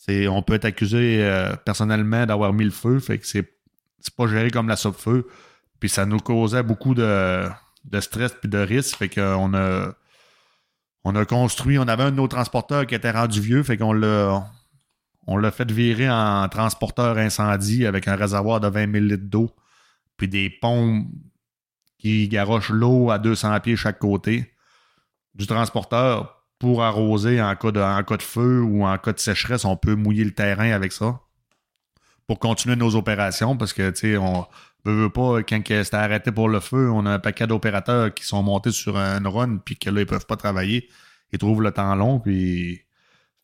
On 0.07 0.41
peut 0.41 0.53
être 0.53 0.65
accusé 0.65 1.23
euh, 1.23 1.55
personnellement 1.57 2.25
d'avoir 2.25 2.53
mis 2.53 2.63
le 2.63 2.71
feu. 2.71 2.99
Fait 2.99 3.19
que 3.19 3.27
c'est, 3.27 3.53
c'est 3.99 4.15
pas 4.15 4.25
géré 4.25 4.49
comme 4.51 4.69
la 4.69 4.77
soupe-feu. 4.77 5.27
Puis 5.79 5.89
ça 5.89 6.05
nous 6.05 6.17
causait 6.17 6.63
beaucoup 6.63 6.95
de, 6.95 7.45
stress 7.99 8.33
puis 8.39 8.49
de 8.49 8.57
risques. 8.57 8.95
Fait 8.95 9.09
qu'on 9.09 9.53
a, 9.53 9.93
on 11.03 11.15
a 11.15 11.25
construit, 11.25 11.77
on 11.77 11.87
avait 11.87 12.03
un 12.03 12.11
de 12.11 12.15
nos 12.15 12.27
transporteurs 12.27 12.87
qui 12.87 12.95
était 12.95 13.11
rendu 13.11 13.41
vieux, 13.41 13.63
fait 13.63 13.77
qu'on 13.77 13.93
l'a, 13.93 14.43
on 15.27 15.37
l'a 15.37 15.51
fait 15.51 15.69
virer 15.71 16.09
en 16.09 16.47
transporteur 16.49 17.17
incendie 17.17 17.85
avec 17.85 18.07
un 18.07 18.15
réservoir 18.15 18.59
de 18.59 18.67
20 18.67 18.91
000 18.91 19.05
litres 19.05 19.29
d'eau, 19.29 19.49
puis 20.17 20.27
des 20.27 20.49
pompes 20.49 21.05
qui 21.97 22.27
garochent 22.27 22.71
l'eau 22.71 23.11
à 23.11 23.19
200 23.19 23.59
pieds 23.59 23.75
chaque 23.75 23.99
côté 23.99 24.51
du 25.35 25.45
transporteur 25.47 26.43
pour 26.57 26.83
arroser 26.83 27.41
en 27.41 27.55
cas 27.55 27.71
de, 27.71 28.21
feu 28.21 28.61
ou 28.61 28.85
en 28.85 28.97
cas 28.97 29.13
de 29.13 29.19
sécheresse. 29.19 29.65
On 29.65 29.77
peut 29.77 29.95
mouiller 29.95 30.23
le 30.23 30.31
terrain 30.31 30.71
avec 30.71 30.91
ça 30.91 31.19
pour 32.27 32.39
continuer 32.39 32.75
nos 32.75 32.95
opérations 32.95 33.57
parce 33.57 33.73
que, 33.73 33.89
tu 33.91 34.13
sais, 34.13 34.17
on 34.17 34.47
veux, 34.85 35.09
pas, 35.09 35.43
quand 35.43 35.61
c'était 35.67 35.95
arrêté 35.95 36.31
pour 36.31 36.49
le 36.49 36.59
feu, 36.59 36.89
on 36.91 37.05
a 37.05 37.11
un 37.11 37.19
paquet 37.19 37.47
d'opérateurs 37.47 38.13
qui 38.13 38.25
sont 38.25 38.41
montés 38.43 38.71
sur 38.71 38.97
un 38.97 39.21
run, 39.27 39.57
puis 39.57 39.77
que 39.77 39.89
là, 39.89 40.01
ils 40.01 40.07
peuvent 40.07 40.25
pas 40.25 40.37
travailler. 40.37 40.89
Ils 41.31 41.39
trouvent 41.39 41.61
le 41.61 41.71
temps 41.71 41.95
long, 41.95 42.19
puis. 42.19 42.81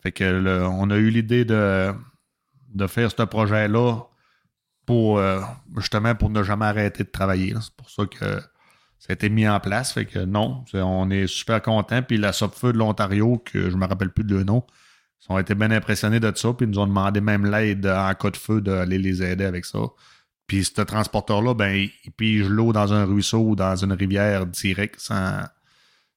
Fait 0.02 0.12
que 0.12 0.66
on 0.68 0.90
a 0.90 0.98
eu 0.98 1.10
l'idée 1.10 1.46
de, 1.46 1.94
de 2.74 2.88
faire 2.88 3.12
ce 3.12 3.24
projet-là 3.24 4.02
pour 4.86 5.20
euh, 5.20 5.42
justement 5.76 6.16
pour 6.16 6.30
ne 6.30 6.42
jamais 6.44 6.66
arrêter 6.66 7.04
de 7.04 7.10
travailler. 7.10 7.54
C'est 7.62 7.76
pour 7.76 7.90
ça 7.90 8.06
que 8.06 8.40
ça 9.00 9.10
a 9.10 9.14
été 9.14 9.30
mis 9.30 9.48
en 9.48 9.60
place. 9.60 9.94
Fait 9.94 10.06
que 10.06 10.20
non, 10.20 10.64
on 10.74 11.10
est 11.12 11.28
super 11.28 11.62
content. 11.62 12.02
Puis 12.02 12.18
la 12.18 12.34
Sopfeu 12.34 12.74
de 12.74 12.78
l'Ontario, 12.78 13.38
que 13.46 13.70
je 13.70 13.76
me 13.76 13.86
rappelle 13.86 14.12
plus 14.12 14.24
de 14.24 14.36
le 14.36 14.44
nom, 14.44 14.66
ils 15.28 15.34
ont 15.34 15.40
été 15.40 15.56
bien 15.56 15.72
impressionnés 15.72 16.20
de 16.20 16.32
ça, 16.36 16.54
puis 16.54 16.66
ils 16.66 16.70
nous 16.70 16.80
ont 16.80 16.88
demandé 16.88 17.22
même 17.22 17.46
l'aide 17.46 17.86
en 17.86 18.14
cas 18.14 18.32
de 18.32 18.38
feu 18.38 18.62
d'aller 18.62 18.98
les 18.98 19.22
aider 19.22 19.46
avec 19.46 19.66
ça. 19.66 19.80
Puis 20.48 20.64
ce 20.64 20.82
transporteur-là, 20.82 21.54
ben, 21.54 21.88
il 22.06 22.12
pige 22.12 22.48
l'eau 22.48 22.72
dans 22.72 22.94
un 22.94 23.04
ruisseau 23.04 23.40
ou 23.40 23.56
dans 23.56 23.76
une 23.76 23.92
rivière 23.92 24.46
direct 24.46 24.96
sans, 25.00 25.42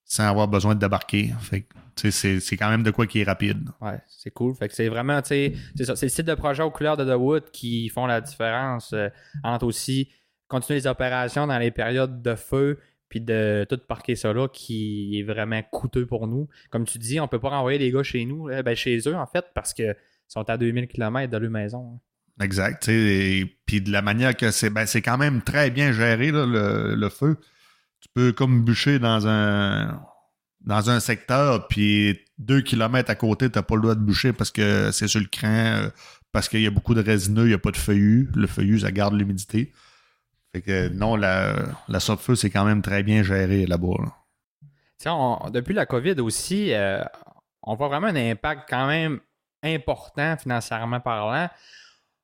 sans 0.05 0.29
avoir 0.29 0.47
besoin 0.47 0.77
de 0.77 0.81
débarquer. 0.81 1.35
Fait 1.40 1.66
c'est 2.10 2.56
quand 2.56 2.70
même 2.70 2.82
de 2.82 2.90
quoi 2.90 3.06
qui 3.06 3.20
est 3.20 3.24
rapide. 3.24 3.68
Ouais, 3.80 3.98
c'est 4.08 4.30
cool. 4.30 4.54
Fait 4.54 4.68
que 4.68 4.74
c'est 4.74 4.88
vraiment, 4.88 5.20
tu 5.22 5.28
sais, 5.28 5.52
c'est 5.76 5.84
ça. 5.84 5.96
C'est 5.96 6.06
le 6.06 6.10
site 6.10 6.26
de 6.26 6.34
projet 6.34 6.62
aux 6.62 6.70
couleurs 6.70 6.96
de 6.96 7.04
The 7.04 7.18
Wood 7.18 7.50
qui 7.50 7.88
font 7.88 8.06
la 8.06 8.20
différence 8.20 8.92
euh, 8.92 9.08
entre 9.44 9.66
aussi 9.66 10.10
continuer 10.48 10.80
les 10.80 10.86
opérations 10.86 11.46
dans 11.46 11.58
les 11.58 11.70
périodes 11.70 12.22
de 12.22 12.34
feu 12.34 12.78
puis 13.08 13.20
de 13.20 13.66
tout 13.68 13.78
parquer 13.88 14.14
ça 14.14 14.32
là 14.32 14.48
qui 14.48 15.18
est 15.18 15.22
vraiment 15.22 15.62
coûteux 15.70 16.06
pour 16.06 16.26
nous. 16.26 16.48
Comme 16.70 16.84
tu 16.84 16.98
dis, 16.98 17.20
on 17.20 17.28
peut 17.28 17.40
pas 17.40 17.50
renvoyer 17.50 17.78
les 17.78 17.90
gars 17.90 18.02
chez 18.02 18.24
nous, 18.24 18.48
ben 18.64 18.74
chez 18.74 18.98
eux 19.06 19.16
en 19.16 19.26
fait, 19.26 19.46
parce 19.54 19.74
qu'ils 19.74 19.96
sont 20.28 20.48
à 20.48 20.56
2000 20.56 20.86
km 20.86 21.30
de 21.30 21.36
leur 21.36 21.50
maison. 21.50 21.94
Hein. 21.94 22.00
Exact. 22.40 22.88
Et 22.88 23.56
puis 23.66 23.80
de 23.80 23.92
la 23.92 24.00
manière 24.00 24.36
que 24.36 24.50
c'est, 24.50 24.70
ben, 24.70 24.86
c'est 24.86 25.02
quand 25.02 25.18
même 25.18 25.42
très 25.42 25.70
bien 25.70 25.92
géré 25.92 26.30
le, 26.32 27.08
feu. 27.10 27.36
Tu 28.00 28.08
peux 28.14 28.32
comme 28.32 28.64
bûcher 28.64 28.98
dans 28.98 29.26
un 29.26 30.02
dans 30.61 30.90
un 30.90 31.01
secteur, 31.01 31.68
puis 31.68 32.20
deux 32.38 32.61
kilomètres 32.61 33.11
à 33.11 33.14
côté, 33.14 33.51
tu 33.51 33.59
n'as 33.59 33.62
pas 33.62 33.77
le 33.77 33.83
droit 33.83 33.94
de 33.94 34.01
bûcher 34.01 34.33
parce 34.33 34.51
que 34.51 34.90
c'est 34.92 35.09
sur 35.09 35.20
le 35.20 35.27
cran, 35.27 35.49
euh, 35.49 35.88
parce 36.33 36.49
qu'il 36.49 36.61
y 36.61 36.66
a 36.66 36.70
beaucoup 36.70 36.94
de 36.94 37.03
résineux, 37.03 37.44
il 37.44 37.49
n'y 37.49 37.55
a 37.55 37.59
pas 37.59 37.70
de 37.70 37.77
feuillus. 37.77 38.29
Le 38.35 38.46
feuillu, 38.46 38.81
ça 38.81 38.90
garde 38.90 39.14
l'humidité. 39.14 39.73
Fait 40.53 40.61
que 40.62 40.88
non, 40.88 41.16
la, 41.16 41.55
la 41.88 42.01
feu 42.01 42.35
c'est 42.35 42.51
quand 42.51 42.64
même 42.64 42.83
très 42.83 43.03
bien 43.03 43.23
géré 43.23 43.66
là-bas. 43.66 43.94
depuis 45.51 45.75
la 45.75 45.87
COVID 45.87 46.20
aussi, 46.20 46.73
euh, 46.73 47.03
on 47.62 47.75
voit 47.75 47.88
vraiment 47.88 48.09
un 48.09 48.16
impact 48.16 48.68
quand 48.68 48.87
même 48.87 49.20
important 49.62 50.37
financièrement 50.37 51.01
parlant. 51.01 51.49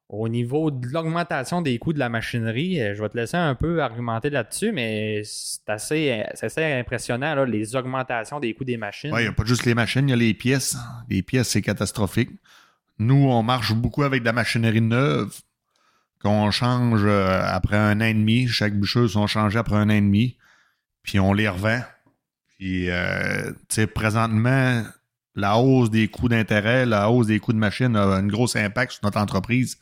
Au 0.08 0.28
niveau 0.28 0.70
de 0.70 0.86
l'augmentation 0.86 1.62
des 1.62 1.78
coûts 1.78 1.92
de 1.92 1.98
la 1.98 2.08
machinerie, 2.08 2.80
euh, 2.80 2.94
je 2.94 3.02
vais 3.02 3.08
te 3.08 3.16
laisser 3.16 3.36
un 3.36 3.56
peu 3.56 3.82
argumenter 3.82 4.30
là-dessus, 4.30 4.70
mais 4.70 5.22
c'est 5.24 5.68
assez, 5.68 6.24
impressionnant, 6.56 7.44
les 7.44 7.74
augmentations 7.74 8.38
des 8.38 8.54
coûts 8.54 8.64
des 8.64 8.76
machines. 8.76 9.12
Oui, 9.12 9.22
il 9.22 9.24
n'y 9.24 9.28
a 9.28 9.32
pas 9.32 9.44
juste 9.44 9.64
les 9.64 9.74
machines, 9.74 10.08
il 10.08 10.10
y 10.10 10.14
a 10.14 10.16
les 10.16 10.32
pièces. 10.32 10.76
Les 11.08 11.22
pièces, 11.22 11.48
c'est 11.48 11.62
catastrophique. 11.62 12.30
Nous, 13.00 13.26
on 13.28 13.42
marche 13.42 13.74
beaucoup 13.74 14.04
avec 14.04 14.20
de 14.20 14.26
la 14.26 14.32
machinerie 14.32 14.80
neuve 14.80 15.40
qu'on 16.22 16.52
change 16.52 17.02
euh, 17.04 17.42
après 17.44 17.76
un 17.76 18.00
an 18.00 18.04
et 18.04 18.14
demi. 18.14 18.46
Chaque 18.46 18.78
bûcheuse 18.78 19.12
sont 19.12 19.26
changées 19.26 19.58
après 19.58 19.76
un 19.76 19.90
an 19.90 19.94
et 19.94 20.00
demi. 20.00 20.36
Puis 21.02 21.18
on 21.18 21.32
les 21.32 21.48
revend. 21.48 21.80
Puis, 22.58 22.90
euh, 22.90 23.50
tu 23.50 23.56
sais, 23.68 23.86
présentement, 23.86 24.84
la 25.36 25.58
hausse 25.58 25.90
des 25.90 26.08
coûts 26.08 26.28
d'intérêt, 26.28 26.86
la 26.86 27.10
hausse 27.10 27.26
des 27.26 27.38
coûts 27.38 27.52
de 27.52 27.58
machine 27.58 27.94
a 27.94 28.04
un 28.04 28.26
gros 28.26 28.56
impact 28.56 28.92
sur 28.92 29.04
notre 29.04 29.18
entreprise 29.18 29.78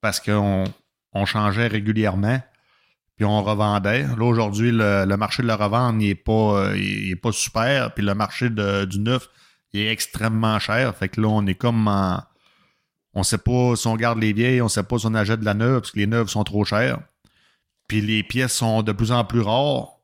parce 0.00 0.20
qu'on 0.20 0.64
on 1.12 1.26
changeait 1.26 1.66
régulièrement 1.66 2.40
puis 3.16 3.24
on 3.24 3.42
revendait. 3.42 4.02
Là, 4.04 4.24
aujourd'hui, 4.24 4.70
le, 4.72 5.16
marché 5.16 5.42
de 5.42 5.48
la 5.48 5.56
revente 5.56 5.96
n'est 5.96 6.14
pas, 6.14 6.72
euh, 6.72 7.14
pas 7.22 7.32
super. 7.32 7.92
Puis 7.94 8.04
le 8.04 8.14
marché 8.14 8.48
du 8.50 8.98
neuf 8.98 9.28
est 9.74 9.86
extrêmement 9.88 10.58
cher. 10.58 10.94
Fait 10.96 11.08
que 11.08 11.20
là, 11.20 11.28
on 11.28 11.46
est 11.46 11.54
comme 11.54 11.88
en, 11.88 12.22
on 13.14 13.22
sait 13.22 13.38
pas 13.38 13.76
si 13.76 13.86
on 13.86 13.96
garde 13.96 14.18
les 14.18 14.32
vieilles, 14.32 14.62
on 14.62 14.68
sait 14.68 14.82
pas 14.82 14.98
si 14.98 15.06
on 15.06 15.14
achète 15.14 15.40
de 15.40 15.44
la 15.44 15.54
neuve, 15.54 15.80
parce 15.80 15.92
que 15.92 15.98
les 15.98 16.06
neuves 16.06 16.28
sont 16.28 16.44
trop 16.44 16.64
chères. 16.64 17.00
Puis 17.88 18.00
les 18.00 18.22
pièces 18.22 18.54
sont 18.54 18.82
de 18.82 18.92
plus 18.92 19.12
en 19.12 19.24
plus 19.24 19.40
rares. 19.40 19.98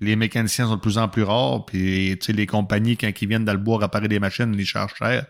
Les 0.00 0.16
mécaniciens 0.16 0.66
sont 0.66 0.76
de 0.76 0.80
plus 0.80 0.98
en 0.98 1.08
plus 1.08 1.22
rares. 1.22 1.64
Puis 1.66 2.18
les 2.28 2.46
compagnies, 2.46 2.96
quand 2.96 3.10
ils 3.20 3.28
viennent 3.28 3.44
dans 3.44 3.52
le 3.52 3.58
bois 3.58 3.78
réparer 3.78 4.08
des 4.08 4.20
machines, 4.20 4.52
ils 4.52 4.58
les 4.58 4.64
chargent 4.64 4.94
cher. 4.94 5.26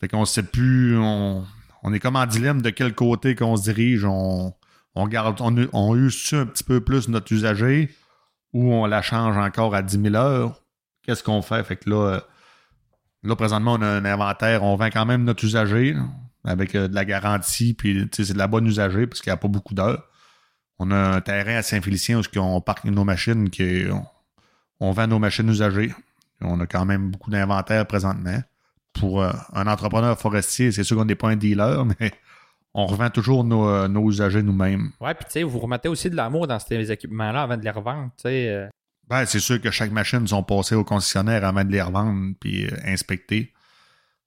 Fait 0.00 0.08
qu'on 0.08 0.24
sait 0.24 0.42
plus. 0.42 0.96
On, 0.98 1.44
est 1.92 2.00
comme 2.00 2.16
en 2.16 2.26
dilemme 2.26 2.62
de 2.62 2.70
quel 2.70 2.94
côté 2.94 3.34
qu'on 3.34 3.56
se 3.56 3.64
dirige. 3.64 4.04
On, 4.04 4.54
on 4.94 5.08
garde, 5.08 5.40
on, 5.40 5.54
on 5.72 5.96
use 5.96 6.30
un 6.32 6.46
petit 6.46 6.64
peu 6.64 6.80
plus 6.80 7.08
notre 7.08 7.32
usager 7.32 7.90
ou 8.52 8.72
on 8.72 8.86
la 8.86 9.02
change 9.02 9.36
encore 9.36 9.74
à 9.74 9.82
10 9.82 10.00
000 10.00 10.14
heures? 10.14 10.62
Qu'est-ce 11.02 11.22
qu'on 11.22 11.42
fait? 11.42 11.62
Fait 11.64 11.76
que 11.76 11.90
là, 11.90 12.20
là, 13.22 13.36
présentement, 13.36 13.74
on 13.74 13.82
a 13.82 13.86
un 13.86 14.04
inventaire. 14.04 14.62
On 14.62 14.76
vend 14.76 14.86
quand 14.86 15.04
même 15.04 15.24
notre 15.24 15.44
usager 15.44 15.94
avec 16.44 16.74
euh, 16.74 16.88
de 16.88 16.94
la 16.94 17.04
garantie, 17.04 17.74
puis 17.74 18.08
c'est 18.12 18.32
de 18.32 18.38
la 18.38 18.46
bonne 18.46 18.66
usager 18.66 19.06
parce 19.06 19.20
qu'il 19.20 19.30
n'y 19.30 19.34
a 19.34 19.38
pas 19.38 19.48
beaucoup 19.48 19.74
d'heures. 19.74 20.06
On 20.78 20.90
a 20.90 20.96
un 20.96 21.20
terrain 21.20 21.56
à 21.56 21.62
Saint-Félicien 21.62 22.20
où 22.20 22.38
on 22.38 22.60
parque 22.60 22.84
nos 22.84 23.04
machines, 23.04 23.50
qui, 23.50 23.84
on, 24.80 24.90
vend 24.92 25.06
nos 25.06 25.18
machines 25.18 25.48
usagées. 25.48 25.94
On 26.40 26.60
a 26.60 26.66
quand 26.66 26.84
même 26.84 27.10
beaucoup 27.10 27.30
d'inventaire 27.30 27.86
présentement. 27.86 28.42
Pour 28.92 29.22
euh, 29.22 29.32
un 29.52 29.66
entrepreneur 29.66 30.18
forestier, 30.18 30.70
c'est 30.72 30.84
sûr 30.84 30.96
qu'on 30.96 31.04
n'est 31.04 31.14
pas 31.14 31.28
un 31.28 31.36
dealer, 31.36 31.84
mais 32.00 32.12
on 32.74 32.86
revend 32.86 33.10
toujours 33.10 33.44
nos, 33.44 33.68
euh, 33.68 33.88
nos 33.88 34.08
usagers 34.08 34.42
nous-mêmes. 34.42 34.90
Ouais, 35.00 35.14
puis 35.14 35.24
tu 35.26 35.32
sais, 35.32 35.42
vous 35.42 35.58
remettez 35.58 35.88
aussi 35.88 36.10
de 36.10 36.16
l'amour 36.16 36.46
dans 36.46 36.58
ces 36.58 36.90
équipements-là 36.90 37.42
avant 37.42 37.56
de 37.56 37.62
les 37.62 37.70
revendre, 37.70 38.10
tu 38.16 38.22
sais. 38.22 38.68
Ben, 39.08 39.26
c'est 39.26 39.40
sûr 39.40 39.60
que 39.60 39.70
chaque 39.70 39.90
machine 39.90 40.26
sont 40.26 40.42
passées 40.42 40.74
au 40.74 40.84
concessionnaire 40.84 41.44
avant 41.44 41.62
de 41.62 41.70
les 41.70 41.82
revendre 41.82 42.34
puis 42.40 42.66
inspecter. 42.86 43.52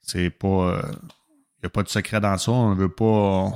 C'est 0.02 0.30
pas 0.30 0.82
il 1.58 1.66
n'y 1.66 1.68
a 1.68 1.70
pas 1.70 1.84
de 1.84 1.90
secret 1.90 2.20
dans 2.20 2.38
ça. 2.38 2.52
On 2.52 2.74
veut 2.74 2.90
pas. 2.90 3.52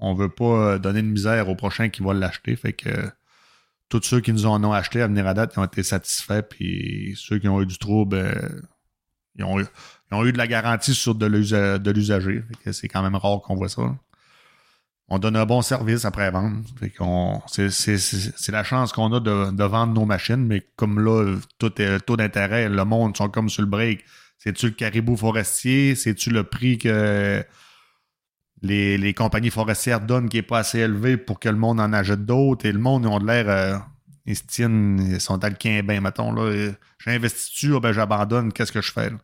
On 0.00 0.14
veut 0.14 0.30
pas 0.30 0.78
donner 0.78 1.02
de 1.02 1.06
misère 1.06 1.48
au 1.48 1.54
prochain 1.54 1.88
qui 1.90 2.02
va 2.02 2.14
l'acheter. 2.14 2.56
Fait 2.56 2.72
que 2.72 2.90
tous 3.90 4.02
ceux 4.02 4.20
qui 4.20 4.32
nous 4.32 4.46
en 4.46 4.62
ont 4.64 4.72
acheté 4.72 5.02
à 5.02 5.06
venir 5.06 5.26
à 5.26 5.34
date, 5.34 5.58
ont 5.58 5.64
été 5.64 5.82
satisfaits. 5.82 6.42
Puis 6.48 7.14
ceux 7.16 7.38
qui 7.38 7.48
ont 7.48 7.60
eu 7.60 7.66
du 7.66 7.76
trouble, 7.76 8.16
ben, 8.16 8.62
ils, 9.36 9.44
ont 9.44 10.24
eu, 10.24 10.32
de 10.32 10.38
la 10.38 10.46
garantie 10.46 10.94
sur 10.94 11.14
de 11.14 11.26
l'usager. 11.26 12.42
C'est 12.72 12.88
quand 12.88 13.02
même 13.02 13.16
rare 13.16 13.42
qu'on 13.42 13.56
voit 13.56 13.68
ça. 13.68 13.82
On 15.08 15.18
donne 15.18 15.34
un 15.34 15.44
bon 15.44 15.60
service 15.60 16.04
après-vente. 16.04 16.52
C'est 17.48 18.52
la 18.52 18.62
chance 18.62 18.92
qu'on 18.92 19.12
a 19.12 19.18
de, 19.18 19.50
de, 19.50 19.64
vendre 19.64 19.92
nos 19.92 20.06
machines, 20.06 20.46
mais 20.46 20.64
comme 20.76 21.00
là, 21.04 21.36
tout 21.58 21.82
est 21.82 21.98
taux 22.00 22.16
d'intérêt, 22.16 22.68
le 22.68 22.84
monde 22.84 23.16
sont 23.16 23.28
comme 23.28 23.48
sur 23.48 23.62
le 23.62 23.68
break. 23.68 24.04
C'est-tu 24.38 24.66
le 24.66 24.72
caribou 24.72 25.16
forestier? 25.16 25.96
C'est-tu 25.96 26.30
le 26.30 26.44
prix 26.44 26.78
que 26.78 27.44
les, 28.62 29.14
compagnies 29.14 29.50
forestières 29.50 30.00
donnent 30.00 30.28
qui 30.28 30.36
n'est 30.36 30.42
pas 30.42 30.58
assez 30.58 30.78
élevé 30.78 31.16
pour 31.16 31.40
que 31.40 31.48
le 31.48 31.56
monde 31.56 31.80
en 31.80 31.92
achète 31.92 32.24
d'autres? 32.24 32.66
Et 32.66 32.72
le 32.72 32.78
monde, 32.78 33.04
ils 33.04 33.08
ont 33.08 33.18
de 33.18 33.26
l'air. 33.26 33.48
Euh, 33.48 33.78
ils 34.26 34.36
se 34.36 34.44
tiennent, 34.44 35.12
ils 35.12 35.20
sont 35.20 35.38
le 35.42 35.82
ben, 35.82 36.00
mettons. 36.00 36.32
là. 36.32 36.72
J'investis-tu, 36.98 37.74
ah, 37.76 37.80
ben 37.80 37.92
j'abandonne, 37.92 38.52
qu'est-ce 38.52 38.72
que 38.72 38.82
je 38.82 38.92
fais? 38.92 39.10
Le 39.10 39.16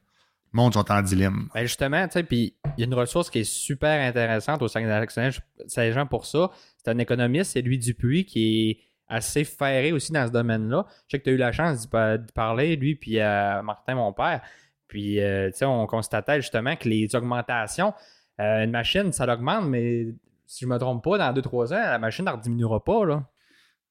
monde 0.53 0.75
sont 0.75 0.91
en 0.91 1.03
dilemme. 1.03 1.49
Ben 1.55 1.63
justement, 1.63 2.07
tu 2.07 2.15
sais, 2.15 2.23
puis 2.23 2.55
il 2.77 2.81
y 2.81 2.83
a 2.83 2.87
une 2.87 2.95
ressource 2.95 3.29
qui 3.29 3.41
est 3.41 3.45
super 3.45 4.01
intéressante 4.01 4.63
au 4.63 4.69
Saguenay-Lac-Saint-Jean 4.69 6.07
pour 6.07 6.25
ça. 6.25 6.51
C'est 6.79 6.91
un 6.91 6.99
économiste, 6.99 7.53
c'est 7.53 7.63
lui 7.63 7.79
Dupuis, 7.79 8.25
qui 8.25 8.71
est 8.71 8.79
assez 9.09 9.45
ferré 9.45 9.93
aussi 9.93 10.13
dans 10.13 10.27
ce 10.27 10.33
domaine-là. 10.33 10.87
Je 11.07 11.13
sais 11.13 11.19
que 11.19 11.25
tu 11.25 11.31
as 11.31 11.33
eu 11.35 11.37
la 11.37 11.53
chance 11.53 11.89
d'y 11.89 12.33
parler, 12.35 12.77
lui, 12.77 12.95
puis 12.95 13.21
à 13.21 13.63
Martin, 13.63 13.95
mon 13.95 14.13
père. 14.13 14.41
Puis, 14.89 15.21
euh, 15.21 15.51
on 15.63 15.87
constatait 15.87 16.41
justement 16.41 16.77
que 16.77 16.89
les 16.89 17.15
augmentations, 17.15 17.93
euh, 18.41 18.65
une 18.65 18.71
machine, 18.71 19.13
ça 19.13 19.27
l'augmente, 19.27 19.67
mais 19.67 20.07
si 20.47 20.65
je 20.65 20.67
ne 20.67 20.75
me 20.75 20.79
trompe 20.79 21.03
pas, 21.03 21.19
dans 21.19 21.33
2-3 21.33 21.73
ans, 21.73 21.91
la 21.91 21.99
machine 21.99 22.25
ne 22.25 22.43
diminuera 22.43 22.83
pas. 22.85 23.05
Là. 23.05 23.25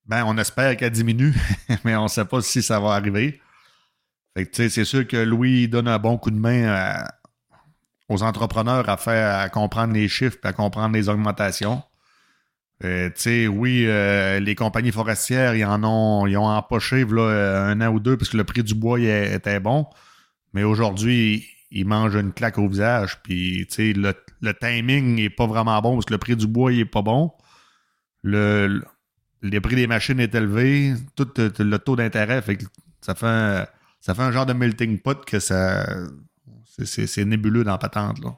Ben, 0.05 0.23
on 0.25 0.37
espère 0.37 0.77
qu'elle 0.77 0.91
diminue, 0.91 1.33
mais 1.83 1.95
on 1.95 2.03
ne 2.03 2.07
sait 2.07 2.25
pas 2.25 2.41
si 2.41 2.61
ça 2.61 2.79
va 2.79 2.91
arriver. 2.91 3.41
C'est 4.51 4.83
sûr 4.83 5.07
que 5.07 5.17
Louis 5.17 5.67
donne 5.67 5.87
un 5.87 5.97
bon 5.97 6.17
coup 6.17 6.29
de 6.29 6.37
main 6.37 7.05
aux 8.09 8.21
entrepreneurs 8.21 8.89
à 8.89 8.97
faire 8.97 9.39
à 9.39 9.47
comprendre 9.47 9.93
les 9.93 10.09
chiffres 10.09 10.37
et 10.43 10.47
à 10.47 10.53
comprendre 10.53 10.93
les 10.93 11.07
augmentations. 11.07 11.81
Euh, 12.83 13.09
oui, 13.47 13.87
les 14.41 14.55
compagnies 14.55 14.91
forestières, 14.91 15.55
ils 15.55 15.63
en 15.63 15.81
ont, 15.85 16.27
ils 16.27 16.35
ont 16.35 16.47
empoché 16.47 17.05
là, 17.05 17.69
un 17.69 17.79
an 17.79 17.93
ou 17.93 18.01
deux 18.01 18.17
parce 18.17 18.29
que 18.29 18.35
le 18.35 18.43
prix 18.43 18.61
du 18.61 18.75
bois 18.75 18.99
était 18.99 19.61
bon. 19.61 19.87
Mais 20.53 20.63
aujourd'hui, 20.63 21.45
il 21.71 21.85
mange 21.85 22.15
une 22.15 22.33
claque 22.33 22.57
au 22.57 22.67
visage. 22.67 23.19
Puis, 23.23 23.67
sais, 23.69 23.93
le, 24.45 24.53
timing 24.53 25.15
n'est 25.15 25.29
pas 25.29 25.47
vraiment 25.47 25.81
bon 25.81 25.95
parce 25.95 26.05
que 26.05 26.13
le 26.13 26.17
prix 26.17 26.35
du 26.35 26.47
bois, 26.47 26.71
il 26.71 26.81
est 26.81 26.85
pas 26.85 27.01
bon. 27.01 27.31
Le, 28.23 28.83
le 29.41 29.59
prix 29.59 29.75
des 29.75 29.87
machines 29.87 30.19
est 30.19 30.33
élevé. 30.33 30.93
Tout 31.15 31.27
le 31.37 31.77
taux 31.77 31.95
d'intérêt, 31.95 32.41
fait 32.41 32.57
que 32.57 32.65
ça 33.01 33.15
fait, 33.15 34.21
un, 34.21 34.31
genre 34.31 34.45
de 34.45 34.53
melting 34.53 34.99
pot 34.99 35.23
que 35.25 35.39
ça. 35.39 35.85
C'est 36.83 37.23
nébuleux 37.23 37.63
dans 37.63 37.71
la 37.71 37.77
patente, 37.77 38.19
là. 38.21 38.37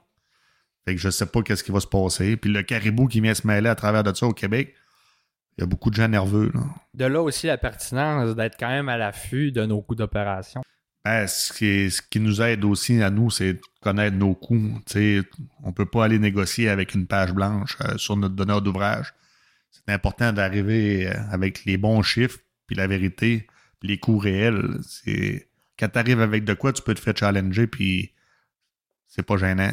Fait 0.86 0.96
que 0.96 1.02
je 1.02 1.10
sais 1.10 1.26
pas 1.26 1.42
qu'est-ce 1.42 1.64
qui 1.64 1.72
va 1.72 1.80
se 1.80 1.88
passer. 1.88 2.38
Puis 2.38 2.52
le 2.52 2.64
caribou 2.64 3.08
qui 3.08 3.20
vient 3.20 3.34
se 3.34 3.46
mêler 3.46 3.68
à 3.68 3.76
travers 3.76 4.04
de 4.04 4.14
ça 4.14 4.26
au 4.26 4.34
Québec, 4.34 4.74
il 5.58 5.62
y 5.62 5.64
a 5.64 5.68
beaucoup 5.68 5.90
de 5.90 5.96
gens 5.96 6.08
nerveux. 6.08 6.52
De 6.94 7.06
là 7.06 7.22
aussi 7.22 7.48
la 7.48 7.58
pertinence 7.58 8.36
d'être 8.36 8.58
quand 8.58 8.70
même 8.70 8.88
à 8.88 8.96
l'affût 8.96 9.52
de 9.52 9.66
nos 9.66 9.82
coûts 9.82 9.96
d'opération. 9.96 10.62
Ben, 11.08 11.26
ce, 11.26 12.02
qui 12.02 12.20
nous 12.20 12.42
aide 12.42 12.66
aussi 12.66 13.02
à 13.02 13.10
nous, 13.10 13.32
c'est 13.32 13.54
de 13.54 13.62
connaître 13.80 14.18
nos 14.18 14.36
coûts. 14.36 14.82
on 14.94 15.68
ne 15.68 15.72
peut 15.72 15.86
pas 15.86 16.04
aller 16.04 16.20
négocier 16.20 16.68
avec 16.68 16.96
une 16.96 17.08
page 17.08 17.32
blanche 17.32 17.78
euh, 17.82 17.98
sur 17.98 18.18
notre 18.18 18.36
donneur 18.36 18.62
d'ouvrage. 18.62 19.14
C'est 19.72 19.94
important 19.94 20.34
d'arriver 20.34 21.08
euh, 21.08 21.14
avec 21.32 21.64
les 21.64 21.78
bons 21.78 22.02
chiffres, 22.02 22.40
puis 22.66 22.76
la 22.76 22.88
vérité, 22.88 23.48
les 23.84 23.98
coûts 24.00 24.18
réels. 24.18 24.80
C'est 24.86 25.48
quand 25.80 25.88
tu 25.88 25.98
arrives 25.98 26.20
avec 26.20 26.44
de 26.44 26.54
quoi, 26.54 26.74
tu 26.74 26.82
peux 26.82 26.94
te 26.94 27.00
faire 27.00 27.16
challenger, 27.16 27.68
puis 27.68 28.12
c'est 29.08 29.24
pas 29.24 29.38
gênant. 29.38 29.72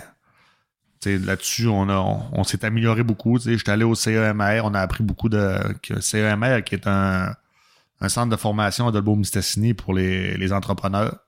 Là-dessus, 1.05 1.67
on, 1.67 1.89
on, 1.91 2.45
s'est 2.45 2.65
amélioré 2.65 3.03
beaucoup. 3.03 3.41
J'étais 3.41 3.73
allé 3.73 3.83
au 3.83 3.97
CEMR, 3.97 4.61
on 4.63 4.73
a 4.73 4.81
appris 4.81 5.03
beaucoup 5.03 5.29
de. 5.29 5.59
CEMR, 6.01 6.63
qui 6.65 6.77
est 6.77 6.87
un, 6.87 7.35
centre 8.07 8.31
de 8.31 8.37
formation 8.37 8.87
à 8.87 8.93
Dolbeau-Mistassini 8.93 9.75
pour 9.75 9.95
les, 9.95 10.37
les 10.37 10.53
entrepreneurs 10.53 11.24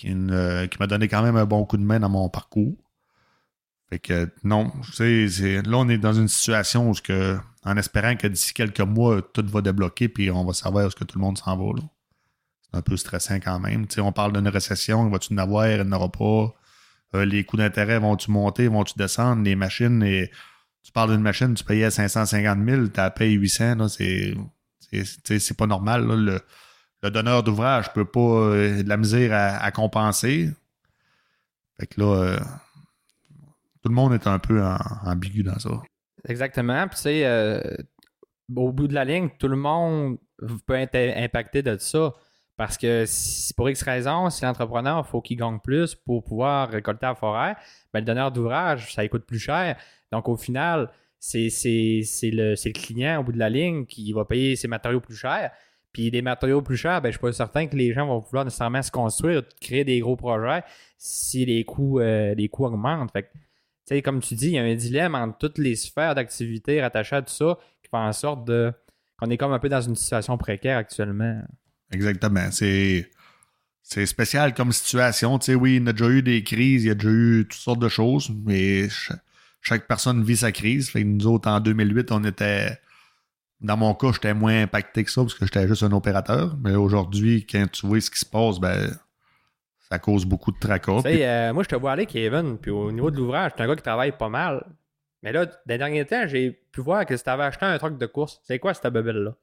qui, 0.00 0.08
une- 0.08 0.68
qui 0.70 0.78
m'a 0.78 0.86
donné 0.86 1.08
quand 1.08 1.22
même 1.22 1.36
un 1.36 1.44
bon 1.44 1.64
coup 1.64 1.76
de 1.76 1.82
main 1.82 2.00
dans 2.00 2.08
mon 2.08 2.28
parcours. 2.28 2.74
Fait 3.88 3.98
que 3.98 4.30
non, 4.44 4.72
c'est- 4.92 5.26
là 5.66 5.78
on 5.78 5.88
est 5.88 5.98
dans 5.98 6.12
une 6.12 6.28
situation 6.28 6.88
où 6.90 6.94
ce 6.94 7.02
que, 7.02 7.36
en 7.64 7.76
espérant 7.76 8.14
que 8.16 8.26
d'ici 8.28 8.54
quelques 8.54 8.80
mois, 8.80 9.20
tout 9.20 9.44
va 9.48 9.60
débloquer 9.60 10.08
puis 10.08 10.30
on 10.30 10.44
va 10.44 10.52
savoir 10.52 10.84
où 10.84 10.86
est-ce 10.88 10.96
que 10.96 11.04
tout 11.04 11.18
le 11.18 11.24
monde 11.24 11.38
s'en 11.38 11.56
va. 11.56 11.80
C'est 12.62 12.78
un 12.78 12.82
peu 12.82 12.96
stressant 12.96 13.36
quand 13.40 13.58
même. 13.58 13.86
On 13.98 14.12
parle 14.12 14.32
d'une 14.32 14.48
récession, 14.48 15.08
va-tu 15.10 15.34
en 15.34 15.38
avoir, 15.38 15.68
il 15.68 15.74
n'y 15.76 15.88
en 15.88 15.92
aura 15.92 16.10
pas. 16.10 16.54
Euh, 17.16 17.24
les 17.24 17.42
coûts 17.44 17.56
d'intérêt 17.56 17.98
vont-tu 17.98 18.30
monter, 18.30 18.68
vont-tu 18.68 18.94
descendre? 18.96 19.42
Les 19.42 19.56
machines, 19.56 20.00
tu 20.84 20.92
parles 20.92 21.10
d'une 21.10 21.20
machine, 21.22 21.52
tu 21.54 21.64
payais 21.64 21.90
550 21.90 22.64
000, 22.64 22.88
tu 22.88 23.00
as 23.00 23.10
payé 23.10 23.32
800, 23.34 23.74
là, 23.74 23.88
c'est, 23.88 24.34
c'est, 25.40 25.56
pas 25.56 25.66
normal. 25.66 26.40
Le 27.02 27.10
donneur 27.10 27.42
d'ouvrage 27.42 27.92
peut 27.92 28.04
pas 28.04 28.20
euh, 28.20 28.82
de 28.82 28.88
la 28.88 28.96
misère 28.96 29.30
à, 29.32 29.70
compenser. 29.70 30.50
Fait 31.78 31.86
que 31.86 32.00
là, 32.00 32.14
euh, 32.14 32.38
tout 33.82 33.88
le 33.88 33.94
monde 33.94 34.12
est 34.12 34.26
un 34.26 34.38
peu 34.38 34.62
en- 34.62 34.78
ambigu 35.04 35.42
dans 35.42 35.58
ça. 35.58 35.82
Exactement. 36.28 36.86
Puis, 36.88 36.96
tu 36.96 37.02
sais, 37.02 37.24
euh, 37.24 37.62
au 38.54 38.72
bout 38.72 38.88
de 38.88 38.94
la 38.94 39.04
ligne, 39.04 39.30
tout 39.38 39.48
le 39.48 39.56
monde 39.56 40.18
peut 40.66 40.74
être 40.74 40.96
impacté 40.96 41.62
de 41.62 41.76
ça. 41.78 42.12
Parce 42.56 42.76
que 42.76 43.04
si, 43.06 43.54
pour 43.54 43.70
X 43.70 43.82
raison, 43.82 44.28
si 44.28 44.44
l'entrepreneur, 44.44 45.06
faut 45.06 45.22
qu'il 45.22 45.38
gagne 45.38 45.58
plus 45.60 45.94
pour 45.94 46.22
pouvoir 46.22 46.68
récolter 46.68 47.06
la 47.06 47.14
forêt, 47.14 47.56
ben, 47.94 48.00
le 48.00 48.04
donneur 48.04 48.30
d'ouvrage, 48.30 48.92
ça 48.92 49.06
coûte 49.08 49.24
plus 49.24 49.38
cher. 49.38 49.76
Donc, 50.12 50.28
au 50.28 50.36
final, 50.36 50.90
c'est 51.18 51.48
le, 51.48 52.50
le 52.52 52.72
client 52.72 53.20
au 53.20 53.24
bout 53.24 53.32
de 53.32 53.38
la 53.38 53.48
ligne 53.48 53.86
qui 53.86 54.12
va 54.12 54.26
payer 54.26 54.56
ses 54.56 54.68
matériaux 54.68 55.00
plus 55.00 55.16
chers. 55.16 55.52
Puis 55.92 56.10
les 56.10 56.22
matériaux 56.22 56.62
plus 56.62 56.76
chers, 56.76 57.00
ben, 57.02 57.08
je 57.08 57.16
suis 57.16 57.20
pas 57.20 57.32
certain 57.32 57.66
que 57.66 57.74
les 57.76 57.92
gens 57.92 58.06
vont 58.06 58.18
vouloir 58.20 58.44
nécessairement 58.44 58.82
se 58.82 58.90
construire, 58.92 59.42
créer 59.60 59.84
des 59.84 59.98
gros 60.00 60.16
projets 60.16 60.62
si 60.96 61.44
les 61.44 61.64
coûts, 61.64 61.98
euh, 62.00 62.34
les 62.34 62.48
coûts 62.48 62.64
augmentent. 62.66 63.10
Fait 63.12 63.30
que, 63.88 64.00
comme 64.04 64.20
tu 64.20 64.34
dis, 64.34 64.46
il 64.48 64.52
y 64.52 64.58
a 64.58 64.62
un 64.62 64.74
dilemme 64.74 65.14
entre 65.16 65.38
toutes 65.38 65.58
les 65.58 65.74
sphères 65.74 66.14
d'activité 66.14 66.80
rattachées 66.80 67.16
à 67.16 67.22
tout 67.22 67.32
ça 67.32 67.58
qui 67.82 67.90
fait 67.90 67.96
en 67.96 68.12
sorte 68.12 68.44
de 68.46 68.72
qu'on 69.18 69.28
est 69.30 69.36
comme 69.36 69.52
un 69.52 69.58
peu 69.58 69.68
dans 69.68 69.80
une 69.80 69.96
situation 69.96 70.38
précaire 70.38 70.78
actuellement. 70.78 71.42
Exactement. 71.92 72.48
C'est, 72.52 73.10
c'est 73.82 74.06
spécial 74.06 74.54
comme 74.54 74.70
situation. 74.72 75.38
Tu 75.40 75.46
sais, 75.46 75.54
oui, 75.56 75.76
il 75.76 75.84
y 75.84 75.88
a 75.88 75.92
déjà 75.92 76.08
eu 76.08 76.22
des 76.22 76.44
crises, 76.44 76.84
il 76.84 76.88
y 76.88 76.90
a 76.90 76.94
déjà 76.94 77.10
eu 77.10 77.46
toutes 77.50 77.60
sortes 77.60 77.80
de 77.80 77.88
choses, 77.88 78.30
mais 78.46 78.88
cha- 78.88 79.18
chaque 79.60 79.88
personne 79.88 80.22
vit 80.22 80.36
sa 80.36 80.52
crise. 80.52 80.94
Nous 80.94 81.26
autres, 81.26 81.48
en 81.50 81.58
2008, 81.60 82.12
on 82.12 82.22
était. 82.24 82.78
Dans 83.60 83.76
mon 83.76 83.94
cas, 83.94 84.12
j'étais 84.12 84.32
moins 84.34 84.62
impacté 84.62 85.04
que 85.04 85.10
ça 85.10 85.20
parce 85.22 85.34
que 85.34 85.44
j'étais 85.44 85.68
juste 85.68 85.82
un 85.82 85.92
opérateur. 85.92 86.56
Mais 86.62 86.74
aujourd'hui, 86.76 87.46
quand 87.46 87.66
tu 87.70 87.86
vois 87.86 88.00
ce 88.00 88.10
qui 88.10 88.18
se 88.18 88.24
passe, 88.26 88.58
ben, 88.58 88.90
ça 89.90 89.98
cause 89.98 90.24
beaucoup 90.24 90.50
de 90.52 90.58
tracas. 90.58 91.02
Euh, 91.04 91.52
moi, 91.52 91.62
je 91.62 91.68
te 91.68 91.76
vois 91.76 91.92
aller, 91.92 92.06
Kevin, 92.06 92.56
puis 92.58 92.70
au 92.70 92.90
niveau 92.90 93.10
de 93.10 93.16
l'ouvrage, 93.16 93.52
tu 93.54 93.60
es 93.60 93.64
un 93.64 93.68
gars 93.68 93.76
qui 93.76 93.82
travaille 93.82 94.12
pas 94.12 94.28
mal. 94.28 94.64
Mais 95.22 95.32
là, 95.32 95.44
des 95.66 95.76
derniers 95.76 96.06
temps, 96.06 96.26
j'ai 96.26 96.50
pu 96.50 96.80
voir 96.80 97.04
que 97.04 97.12
tu 97.14 97.28
avais 97.30 97.42
acheté 97.44 97.66
un 97.66 97.76
truc 97.78 97.98
de 97.98 98.06
course. 98.06 98.40
C'est 98.44 98.58
quoi 98.58 98.72
cette 98.72 98.90
bebelle-là? 98.92 99.34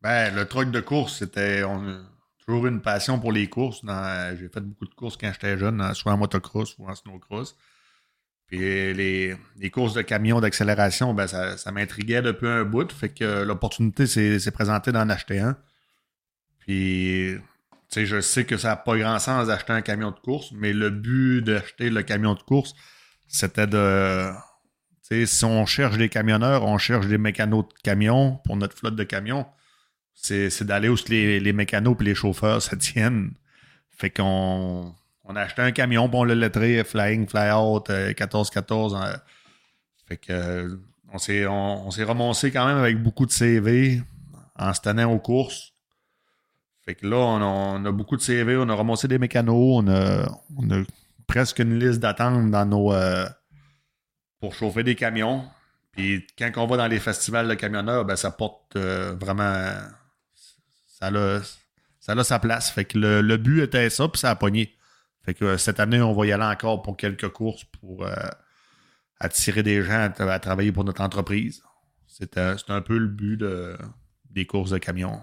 Ben, 0.00 0.34
le 0.34 0.46
truc 0.46 0.70
de 0.70 0.80
course, 0.80 1.18
c'était. 1.18 1.62
On 1.64 1.86
a 1.86 1.98
toujours 2.46 2.66
une 2.66 2.80
passion 2.80 3.18
pour 3.20 3.32
les 3.32 3.46
courses. 3.48 3.84
Dans- 3.84 4.34
J'ai 4.38 4.48
fait 4.48 4.60
beaucoup 4.60 4.86
de 4.86 4.94
courses 4.94 5.18
quand 5.18 5.30
j'étais 5.32 5.58
jeune, 5.58 5.92
soit 5.92 6.12
en 6.12 6.16
motocross 6.16 6.74
ou 6.78 6.88
en 6.88 6.94
snowcross. 6.94 7.54
Puis 8.50 8.58
les, 8.94 9.70
courses 9.72 9.94
de 9.94 10.02
camions 10.02 10.40
d'accélération, 10.40 11.14
ben, 11.14 11.26
ça, 11.26 11.72
m'intriguait 11.72 12.22
depuis 12.22 12.48
un 12.48 12.64
bout. 12.64 12.90
Fait 12.92 13.08
que 13.08 13.44
l'opportunité 13.44 14.06
s'est 14.06 14.50
présentée 14.50 14.90
d'en 14.90 15.08
acheter 15.08 15.38
un. 15.38 15.56
Puis, 16.58 17.36
tu 17.36 17.44
sais, 17.88 18.06
je 18.06 18.20
sais 18.20 18.44
que 18.44 18.56
ça 18.56 18.68
n'a 18.68 18.76
pas 18.76 18.98
grand 18.98 19.18
sens 19.20 19.46
d'acheter 19.46 19.72
un 19.72 19.82
camion 19.82 20.10
de 20.10 20.18
course, 20.18 20.50
mais 20.52 20.72
le 20.72 20.90
but 20.90 21.42
d'acheter 21.42 21.90
le 21.90 22.02
camion 22.02 22.34
de 22.34 22.42
course, 22.42 22.74
c'était 23.28 23.68
de. 23.68 24.30
Tu 25.08 25.26
sais, 25.26 25.26
si 25.26 25.44
on 25.44 25.64
cherche 25.64 25.96
des 25.96 26.08
camionneurs, 26.08 26.64
on 26.64 26.76
cherche 26.76 27.06
des 27.06 27.18
mécanos 27.18 27.64
de 27.68 27.80
camions 27.82 28.40
pour 28.44 28.56
notre 28.56 28.76
flotte 28.76 28.96
de 28.96 29.04
camions 29.04 29.46
c'est 30.22 30.50
c'est 30.50 30.64
d'aller 30.64 30.88
où 30.88 30.96
les, 31.08 31.40
les 31.40 31.52
mécanos 31.52 31.96
et 32.00 32.04
les 32.04 32.14
chauffeurs 32.14 32.62
se 32.62 32.74
tiennent. 32.76 33.32
Fait 33.90 34.10
qu'on 34.10 34.94
on 35.30 35.36
a 35.36 35.42
acheté 35.42 35.62
un 35.62 35.70
camion, 35.70 36.08
puis 36.08 36.18
on 36.18 36.24
l'a 36.24 36.34
lettré 36.34 36.82
Flying 36.82 37.28
Fly 37.28 37.52
Out 37.52 37.88
euh, 37.90 38.08
1414. 38.08 38.94
euh, 38.94 39.16
fait 40.08 40.16
que 40.16 40.32
euh, 40.32 40.76
on 41.12 41.18
s'est 41.18 41.46
on, 41.46 41.90
s'est 41.92 42.02
remonté 42.02 42.50
quand 42.50 42.66
même 42.66 42.78
avec 42.78 43.00
beaucoup 43.00 43.26
de 43.26 43.30
CV 43.30 44.02
en 44.56 44.74
se 44.74 44.80
tenant 44.80 45.12
aux 45.12 45.20
courses. 45.20 45.72
Fait 46.84 46.96
que 46.96 47.06
là, 47.06 47.16
on 47.16 47.84
a, 47.84 47.92
beaucoup 47.92 48.16
de 48.16 48.22
CV, 48.22 48.56
on 48.56 48.68
a 48.68 48.74
remonté 48.74 49.06
des 49.06 49.18
mécanos, 49.18 49.84
on 49.84 49.88
a, 49.88 50.26
on 50.56 50.70
a 50.70 50.82
presque 51.26 51.60
une 51.60 51.78
liste 51.78 52.00
d'attente 52.00 52.50
dans 52.50 52.66
nos 52.66 52.92
euh, 52.92 53.26
pour 54.40 54.54
chauffer 54.54 54.82
des 54.82 54.96
camions. 54.96 55.44
Puis 55.92 56.26
quand 56.36 56.50
on 56.56 56.66
va 56.66 56.76
dans 56.76 56.86
les 56.88 56.98
festivals 56.98 57.46
de 57.46 57.54
camionneurs, 57.54 58.04
ben 58.04 58.16
ça 58.16 58.32
porte 58.32 58.74
euh, 58.76 59.14
vraiment 59.20 59.64
ça 60.98 61.06
a, 61.08 61.40
ça 62.00 62.12
a 62.12 62.24
sa 62.24 62.38
place. 62.40 62.70
Fait 62.70 62.84
que 62.84 62.98
le, 62.98 63.20
le 63.20 63.36
but 63.36 63.62
était 63.62 63.90
ça, 63.90 64.08
puis 64.08 64.18
ça 64.18 64.30
a 64.30 64.36
pogné. 64.36 64.76
Fait 65.24 65.34
que 65.34 65.44
euh, 65.44 65.58
cette 65.58 65.80
année, 65.80 66.00
on 66.00 66.12
va 66.12 66.26
y 66.26 66.32
aller 66.32 66.44
encore 66.44 66.82
pour 66.82 66.96
quelques 66.96 67.28
courses 67.28 67.64
pour 67.64 68.06
euh, 68.06 68.14
attirer 69.18 69.62
des 69.62 69.82
gens 69.82 70.00
à, 70.00 70.08
tra- 70.08 70.30
à 70.30 70.38
travailler 70.38 70.72
pour 70.72 70.84
notre 70.84 71.02
entreprise. 71.02 71.62
C'était 72.06 72.56
c'est 72.58 72.70
un 72.70 72.80
peu 72.80 72.98
le 72.98 73.06
but 73.06 73.36
de- 73.36 73.76
des 74.30 74.46
courses 74.46 74.70
de 74.70 74.78
camions. 74.78 75.20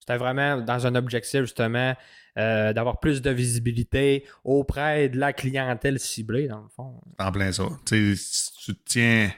C'était 0.00 0.18
vraiment 0.18 0.60
dans 0.60 0.86
un 0.86 0.94
objectif, 0.94 1.42
justement, 1.42 1.94
euh, 2.38 2.72
d'avoir 2.72 2.98
plus 2.98 3.20
de 3.20 3.30
visibilité 3.30 4.24
auprès 4.42 5.08
de 5.10 5.18
la 5.18 5.32
clientèle 5.34 5.98
ciblée, 5.98 6.48
dans 6.48 6.62
le 6.62 6.68
fond. 6.74 7.00
En 7.18 7.30
plein 7.30 7.52
ça. 7.52 7.64
Si 7.86 8.52
tu 8.64 8.74
te 8.74 8.80
tiens, 8.86 9.30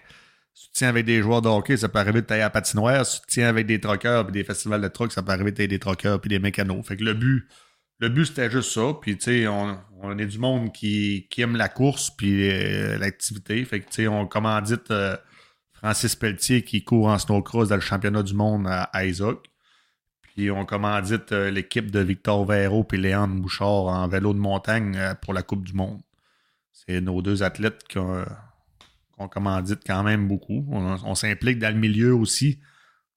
si 0.55 0.67
tu 0.67 0.71
te 0.73 0.79
tiens 0.79 0.89
avec 0.91 1.07
des 1.07 1.21
joueurs 1.23 1.43
de 1.43 1.49
hockey, 1.49 1.77
ça 1.77 1.89
peut 1.89 1.99
arriver 1.99 2.21
de 2.23 2.27
tailler 2.27 2.43
à 2.43 2.47
la 2.47 2.51
patinoire. 2.51 3.05
Si 3.05 3.21
tu 3.21 3.27
te 3.27 3.33
tiens 3.33 3.49
avec 3.49 3.67
des 3.67 3.81
troqueurs 3.81 4.25
puis 4.25 4.33
des 4.33 4.45
festivals 4.45 4.81
de 4.81 4.89
trucks, 4.89 5.13
ça 5.13 5.23
peut 5.23 5.33
arriver 5.33 5.51
de 5.51 5.57
tailler 5.57 5.69
des 5.69 5.79
troqueurs 5.81 6.21
puis 6.21 6.29
des 6.29 6.39
mécanos. 6.39 6.87
Fait 6.87 6.97
que 6.97 7.03
le 7.05 7.15
but, 7.15 7.49
le 8.01 8.09
but 8.09 8.27
c'était 8.27 8.51
juste 8.51 8.73
ça. 8.73 8.95
Puis 9.01 9.17
tu 9.17 9.25
sais, 9.25 9.47
on, 9.47 10.19
est 10.19 10.27
du 10.27 10.39
monde 10.39 10.73
qui, 10.73 11.29
aime 11.39 11.57
la 11.57 11.69
course 11.69 12.11
puis 12.11 12.51
euh, 12.51 12.99
l'activité. 12.99 13.65
Fait 13.65 13.81
que 13.81 13.87
tu 13.87 13.97
sais, 13.97 14.09
on 14.09 14.27
commandite 14.27 14.91
euh, 14.91 15.17
Francis 15.75 16.17
Pelletier 16.17 16.63
qui 16.63 16.83
court 16.83 17.09
en 17.09 17.19
snowcross 17.19 17.69
dans 17.69 17.77
le 17.77 17.81
championnat 17.81 18.23
du 18.23 18.35
monde 18.35 18.67
à, 18.67 19.05
Isaac. 19.05 19.39
Puis 20.23 20.51
on 20.51 20.65
commandite 20.65 21.33
euh, 21.33 21.51
l'équipe 21.51 21.91
de 21.91 22.01
Victor 22.01 22.45
Véro 22.47 22.85
puis 22.85 22.99
Léandre 22.99 23.35
Bouchard 23.35 23.87
en 23.87 24.09
vélo 24.09 24.33
de 24.33 24.39
montagne 24.39 24.99
pour 25.23 25.35
la 25.35 25.43
Coupe 25.43 25.65
du 25.65 25.75
Monde. 25.75 26.01
C'est 26.73 27.03
nos 27.03 27.21
deux 27.21 27.43
athlètes 27.43 27.83
qu'on 27.93 29.29
commandite 29.29 29.81
quand 29.87 30.03
même 30.03 30.27
beaucoup. 30.27 30.67
On, 30.71 30.97
on 31.05 31.15
s'implique 31.15 31.59
dans 31.59 31.75
le 31.75 31.79
milieu 31.79 32.15
aussi, 32.15 32.61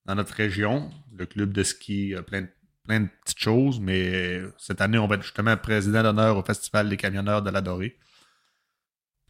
dans 0.04 0.14
notre 0.14 0.34
région. 0.34 0.90
Le 1.16 1.24
club 1.24 1.52
de 1.52 1.62
ski 1.62 2.14
a 2.14 2.22
plein 2.22 2.42
de, 2.42 2.48
plein 2.84 3.00
de 3.00 3.08
petites 3.24 3.38
choses, 3.38 3.80
mais 3.80 4.40
cette 4.58 4.80
année, 4.80 4.98
on 4.98 5.06
va 5.06 5.16
être 5.16 5.22
justement 5.22 5.56
président 5.56 6.02
d'honneur 6.02 6.36
au 6.36 6.42
Festival 6.42 6.88
des 6.88 6.96
camionneurs 6.96 7.42
de 7.42 7.50
la 7.50 7.60
Dorée. 7.60 7.96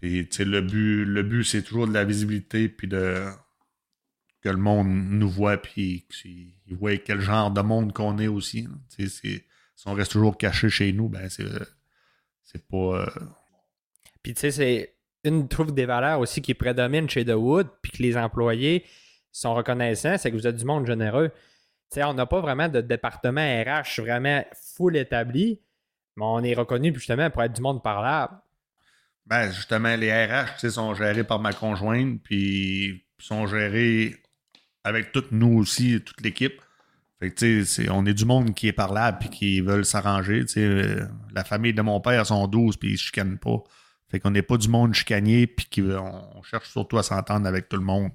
Puis, 0.01 0.29
tu 0.29 0.37
sais, 0.37 0.45
le 0.45 0.61
but, 0.61 1.05
le 1.05 1.23
but 1.23 1.45
c'est 1.45 1.63
toujours 1.63 1.87
de 1.87 1.95
la 1.95 2.05
visibilité, 2.05 2.69
puis 2.69 2.89
de 2.89 3.25
que 4.43 4.51
le 4.51 4.59
monde 4.59 4.89
nous 4.89 5.31
voit, 5.31 5.57
puis 5.57 6.07
qu'ils 6.11 6.77
voient 6.77 6.99
quel 6.99 7.21
genre 7.21 7.51
de 7.51 7.63
monde 7.63 7.95
qu'on 7.95 8.19
est 8.19 8.27
aussi. 8.29 8.63
là. 8.63 8.71
Tu 8.95 9.09
sais, 9.09 9.45
si 9.75 9.89
on 9.89 9.95
reste 9.95 10.13
toujours 10.13 10.37
caché 10.37 10.69
chez 10.69 10.93
nous, 10.93 11.09
ben 11.09 11.31
c'est 11.31 11.47
c'est 12.43 12.67
pas... 12.69 12.77
euh, 12.77 13.07
Puis, 14.23 14.35
tu 14.35 14.41
sais, 14.41 14.51
c'est 14.51 14.95
une 15.25 15.49
trouve 15.49 15.73
des 15.73 15.87
valeurs 15.87 16.21
aussi 16.21 16.43
qui 16.43 16.53
prédomine 16.53 17.09
chez 17.09 17.25
The 17.25 17.31
Wood, 17.31 17.69
puis 17.81 17.93
que 17.93 18.03
les 18.03 18.17
employés 18.19 18.85
sont 19.33 19.55
reconnaissants, 19.55 20.19
c'est 20.19 20.31
que 20.31 20.37
vous 20.37 20.47
êtes 20.47 20.57
du 20.57 20.65
monde 20.67 20.87
généreux. 20.87 21.31
On 22.03 22.15
n'a 22.15 22.27
pas 22.27 22.41
vraiment 22.41 22.69
de 22.69 22.81
département 22.81 23.41
RH 23.41 24.01
vraiment 24.01 24.45
full 24.77 24.97
établi, 24.97 25.61
mais 26.17 26.25
on 26.25 26.43
est 26.43 26.55
reconnu 26.55 26.93
justement 26.95 27.31
pour 27.31 27.43
être 27.43 27.53
du 27.53 27.63
monde 27.63 27.83
parlable. 27.83 28.35
Ben, 29.27 29.51
justement, 29.51 29.97
les 29.97 30.13
RH, 30.13 30.69
sont 30.71 30.95
gérés 30.95 31.25
par 31.25 31.39
ma 31.41 31.53
conjointe, 31.53 32.21
puis 32.23 33.05
sont 33.19 33.47
gérés 33.47 34.17
avec 34.85 35.13
toutes 35.13 35.33
nous 35.33 35.57
aussi, 35.59 36.01
toute 36.03 36.21
l'équipe. 36.21 36.61
Fait 37.21 37.31
que, 37.31 37.65
c'est- 37.65 37.89
on 37.91 38.05
est 38.05 38.13
du 38.13 38.27
monde 38.27 38.55
qui 38.55 38.69
est 38.69 38.73
parlable, 38.73 39.19
puis 39.19 39.31
qui 39.31 39.61
veulent 39.61 39.87
s'arranger. 39.87 40.45
Euh, 40.59 41.07
la 41.33 41.45
famille 41.45 41.73
de 41.73 41.81
mon 41.81 42.01
père 42.01 42.27
sont 42.27 42.47
12, 42.49 42.77
puis 42.77 42.93
ils 42.93 42.99
se 42.99 43.05
chicanent 43.05 43.39
pas. 43.39 43.63
Fait 44.11 44.21
qu'on 44.21 44.31
n'est 44.31 44.43
pas 44.43 44.59
du 44.59 44.69
monde 44.69 44.93
chicanier, 44.93 45.47
puis 45.47 45.67
on 45.83 46.43
cherche 46.43 46.69
surtout 46.69 46.99
à 46.99 47.03
s'entendre 47.03 47.47
avec 47.47 47.69
tout 47.69 47.77
le 47.79 47.83
monde, 47.85 48.11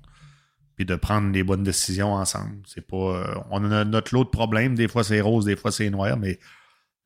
puis 0.79 0.85
de 0.85 0.95
prendre 0.95 1.33
les 1.33 1.43
bonnes 1.43 1.63
décisions 1.63 2.13
ensemble. 2.13 2.55
C'est 2.65 2.87
pas... 2.87 2.95
euh, 2.95 3.35
on 3.51 3.69
a 3.69 3.83
notre 3.83 4.15
lot 4.15 4.23
de 4.23 4.29
problèmes. 4.29 4.75
Des 4.75 4.87
fois, 4.87 5.03
c'est 5.03 5.19
rose, 5.19 5.43
des 5.43 5.57
fois, 5.57 5.73
c'est 5.73 5.89
noir, 5.89 6.15
mais 6.15 6.39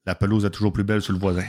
la 0.05 0.13
pelouse 0.13 0.45
est 0.45 0.51
toujours 0.51 0.71
plus 0.71 0.83
belle 0.83 1.01
sur 1.01 1.11
le 1.11 1.17
voisin. 1.17 1.45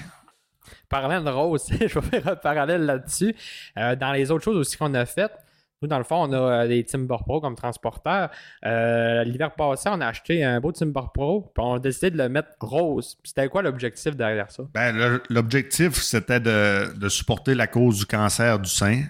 Parlant 0.88 1.20
de 1.20 1.28
rose, 1.28 1.66
je 1.70 1.98
vais 1.98 2.00
faire 2.00 2.28
un 2.28 2.36
parallèle 2.36 2.86
là-dessus. 2.86 3.36
Euh, 3.76 3.94
dans 3.94 4.10
les 4.12 4.30
autres 4.30 4.42
choses 4.42 4.56
aussi 4.56 4.78
qu'on 4.78 4.94
a 4.94 5.04
faites, 5.04 5.36
Nous, 5.82 5.88
dans 5.88 5.98
le 5.98 6.04
fond, 6.04 6.26
on 6.26 6.32
a 6.32 6.62
euh, 6.62 6.66
des 6.66 6.82
Timber 6.84 7.18
Pro 7.26 7.42
comme 7.42 7.56
transporteurs. 7.56 8.30
Euh, 8.64 9.22
L'hiver 9.24 9.54
passé, 9.54 9.90
on 9.92 10.00
a 10.00 10.06
acheté 10.06 10.42
un 10.42 10.60
beau 10.60 10.72
Timber 10.72 11.08
Pro, 11.12 11.52
puis 11.54 11.62
on 11.62 11.74
a 11.74 11.78
décidé 11.78 12.10
de 12.10 12.16
le 12.16 12.30
mettre 12.30 12.52
rose. 12.58 13.18
C'était 13.22 13.50
quoi 13.50 13.60
l'objectif 13.60 14.16
derrière 14.16 14.50
ça? 14.50 14.62
Ben, 14.72 15.20
l'objectif, 15.28 15.92
c'était 15.96 16.40
de, 16.40 16.96
de, 16.96 17.08
supporter 17.10 17.54
la 17.54 17.66
cause 17.66 17.98
du 17.98 18.06
cancer 18.06 18.58
du 18.58 18.70
sein. 18.70 19.02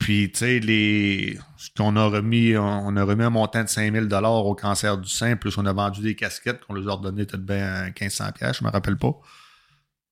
Puis, 0.00 0.32
tu 0.32 0.38
sais, 0.38 0.58
les... 0.60 1.38
ce 1.58 1.68
qu'on 1.76 1.94
a 1.94 2.06
remis, 2.06 2.56
on 2.56 2.96
a 2.96 3.04
remis 3.04 3.22
un 3.22 3.30
montant 3.30 3.62
de 3.62 3.68
5000 3.68 4.08
au 4.12 4.54
cancer 4.54 4.96
du 4.96 5.08
sein, 5.10 5.36
plus 5.36 5.56
on 5.58 5.66
a 5.66 5.74
vendu 5.74 6.00
des 6.00 6.16
casquettes 6.16 6.64
qu'on 6.64 6.72
leur 6.72 6.98
a 6.98 7.02
donné 7.02 7.26
peut-être 7.26 7.44
bien 7.44 7.84
1500 7.84 8.32
pièces, 8.32 8.58
je 8.58 8.64
me 8.64 8.70
rappelle 8.70 8.96
pas. 8.96 9.12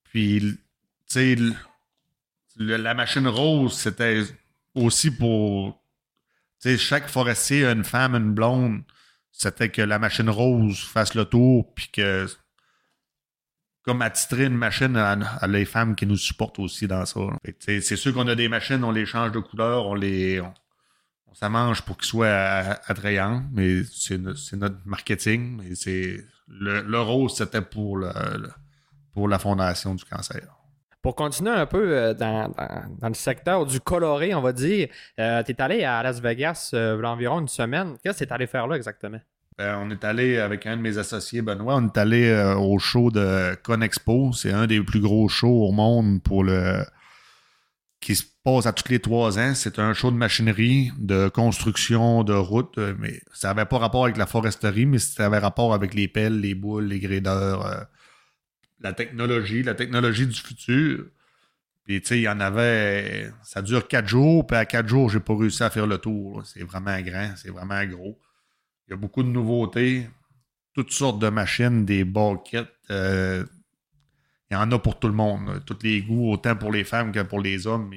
Puis, 0.05 0.41
tu 0.41 0.59
sais, 1.07 1.37
la 2.59 2.93
machine 2.93 3.27
rose, 3.27 3.73
c'était 3.73 4.25
aussi 4.75 5.11
pour. 5.11 5.83
Tu 6.61 6.71
sais, 6.71 6.79
chaque 6.79 7.09
forestier 7.09 7.65
une 7.65 7.85
femme, 7.85 8.15
une 8.15 8.35
blonde. 8.35 8.83
C'était 9.33 9.71
que 9.71 9.81
la 9.81 9.99
machine 9.99 10.29
rose 10.29 10.81
fasse 10.81 11.15
le 11.15 11.25
tour, 11.25 11.73
puis 11.75 11.89
que. 11.91 12.27
Comme 13.89 14.03
attitrer 14.03 14.45
une 14.45 14.55
machine 14.55 14.95
à, 14.99 15.47
les 15.47 15.65
femmes 15.65 15.97
qui 15.97 16.05
nous 16.05 16.19
supportent 16.19 16.59
aussi 16.59 16.87
dans 16.87 17.07
ça. 17.07 17.21
C'est 17.59 17.97
sûr 17.97 18.13
qu'on 18.13 18.29
a 18.29 18.35
des 18.35 18.47
machines, 18.47 18.85
on 18.85 18.91
les 18.91 19.07
change 19.07 19.33
de 19.33 19.39
couleur, 19.39 19.87
on 19.87 19.95
les. 19.95 20.43
On, 20.43 20.53
s'amange 21.33 21.81
pour 21.81 21.97
qu'ils 21.97 22.09
soient 22.09 22.27
attrayants, 22.87 23.45
mais 23.51 23.83
c'est 23.91 24.19
notre 24.19 24.77
marketing. 24.85 25.63
Mais 25.63 25.75
c'est 25.75 26.23
le, 26.49 27.01
rose, 27.01 27.35
c'était 27.35 27.63
pour, 27.63 27.97
le, 27.97 28.11
pour 29.15 29.27
la 29.27 29.39
fondation 29.39 29.95
du 29.95 30.05
cancer. 30.05 30.43
Pour 31.01 31.15
continuer 31.15 31.53
un 31.53 31.65
peu 31.65 31.97
euh, 31.97 32.13
dans, 32.13 32.53
le 33.01 33.15
secteur 33.15 33.65
du 33.65 33.81
coloré, 33.81 34.35
on 34.35 34.43
va 34.43 34.53
dire, 34.53 34.89
euh, 35.19 35.43
tu 35.45 35.53
es 35.53 35.63
allé 35.63 35.83
à 35.85 36.03
Las 36.03 36.21
Vegas 36.21 36.73
euh, 36.75 37.03
environ 37.05 37.41
une 37.41 37.49
semaine. 37.49 37.97
Qu'est-ce 38.05 38.19
que 38.19 38.25
tu 38.27 38.35
allé 38.35 38.47
faire 38.47 38.67
là 38.67 38.77
exactement? 38.77 39.21
Ben, 39.59 39.77
on 39.83 39.91
est 39.91 40.05
allé 40.05 40.39
avec 40.39 40.67
un 40.67 40.77
de 40.77 40.83
mes 40.83 40.99
associés, 40.99 41.43
Benoît, 41.43 41.77
on 41.77 41.87
est 41.89 41.99
allé 41.99 42.33
au 42.57 42.79
show 42.79 43.11
de 43.11 43.57
Conexpo. 43.65 44.33
C'est 44.33 44.53
un 44.53 44.69
des 44.69 44.81
plus 44.81 45.01
gros 45.01 45.29
shows 45.29 45.65
au 45.67 45.73
monde 45.73 46.23
pour 46.23 46.45
le 46.45 46.85
qui 48.01 48.15
se 48.15 48.23
passe 48.45 48.67
à 48.67 48.73
tous 48.73 48.89
les 48.89 49.01
trois 49.01 49.37
ans. 49.41 49.55
C'est 49.57 49.81
un 49.81 49.93
show 49.95 50.13
de 50.13 50.17
machinerie, 50.17 50.93
de 50.97 51.29
construction, 51.29 52.23
de 52.23 52.35
route, 52.35 52.79
mais 53.01 53.21
ça 53.33 53.49
n'avait 53.49 53.67
pas 53.67 53.79
rapport 53.79 54.05
avec 54.05 54.17
la 54.17 54.27
foresterie, 54.27 54.87
mais 54.87 55.01
ça 55.01 55.27
avait 55.27 55.39
rapport 55.39 55.75
avec 55.75 55.93
les 55.93 56.07
pelles, 56.07 56.41
les 56.41 56.55
boules, 56.55 56.85
les 56.85 57.01
grédeurs, 57.01 57.89
la 58.79 58.93
technologie, 58.93 59.65
la 59.65 59.75
technologie 59.75 60.29
du 60.29 60.41
futur. 60.41 61.07
Puis, 61.85 62.01
tu 62.01 62.07
sais, 62.07 62.19
il 62.19 62.23
y 62.23 62.29
en 62.29 62.39
avait. 62.39 63.33
Ça 63.43 63.61
dure 63.63 63.89
quatre 63.89 64.07
jours, 64.07 64.47
puis 64.47 64.57
à 64.57 64.65
quatre 64.67 64.87
jours, 64.87 65.11
j'ai 65.11 65.21
pas 65.21 65.37
réussi 65.37 65.65
à 65.65 65.71
faire 65.71 65.89
le 65.89 65.99
tour. 65.99 66.43
C'est 66.45 66.63
vraiment 66.63 67.01
grand, 67.01 67.33
c'est 67.35 67.51
vraiment 67.51 67.85
gros. 67.87 68.21
Il 68.89 68.93
y 68.93 68.95
a 68.95 68.97
beaucoup 68.97 69.23
de 69.23 69.29
nouveautés, 69.29 70.09
toutes 70.73 70.93
sortes 70.93 71.19
de 71.19 71.29
machines, 71.29 71.85
des 71.85 72.05
banquettes. 72.05 72.73
Euh, 72.91 73.45
il 74.51 74.55
y 74.55 74.57
en 74.57 74.73
a 74.73 74.79
pour 74.79 74.99
tout 74.99 75.09
le 75.09 75.15
monde. 75.15 75.63
Tous 75.67 75.77
les 75.83 76.01
goûts, 76.01 76.33
autant 76.33 76.57
pour 76.57 76.73
les 76.73 76.85
femmes 76.85 77.13
que 77.13 77.21
pour 77.21 77.41
les 77.41 77.67
hommes. 77.67 77.91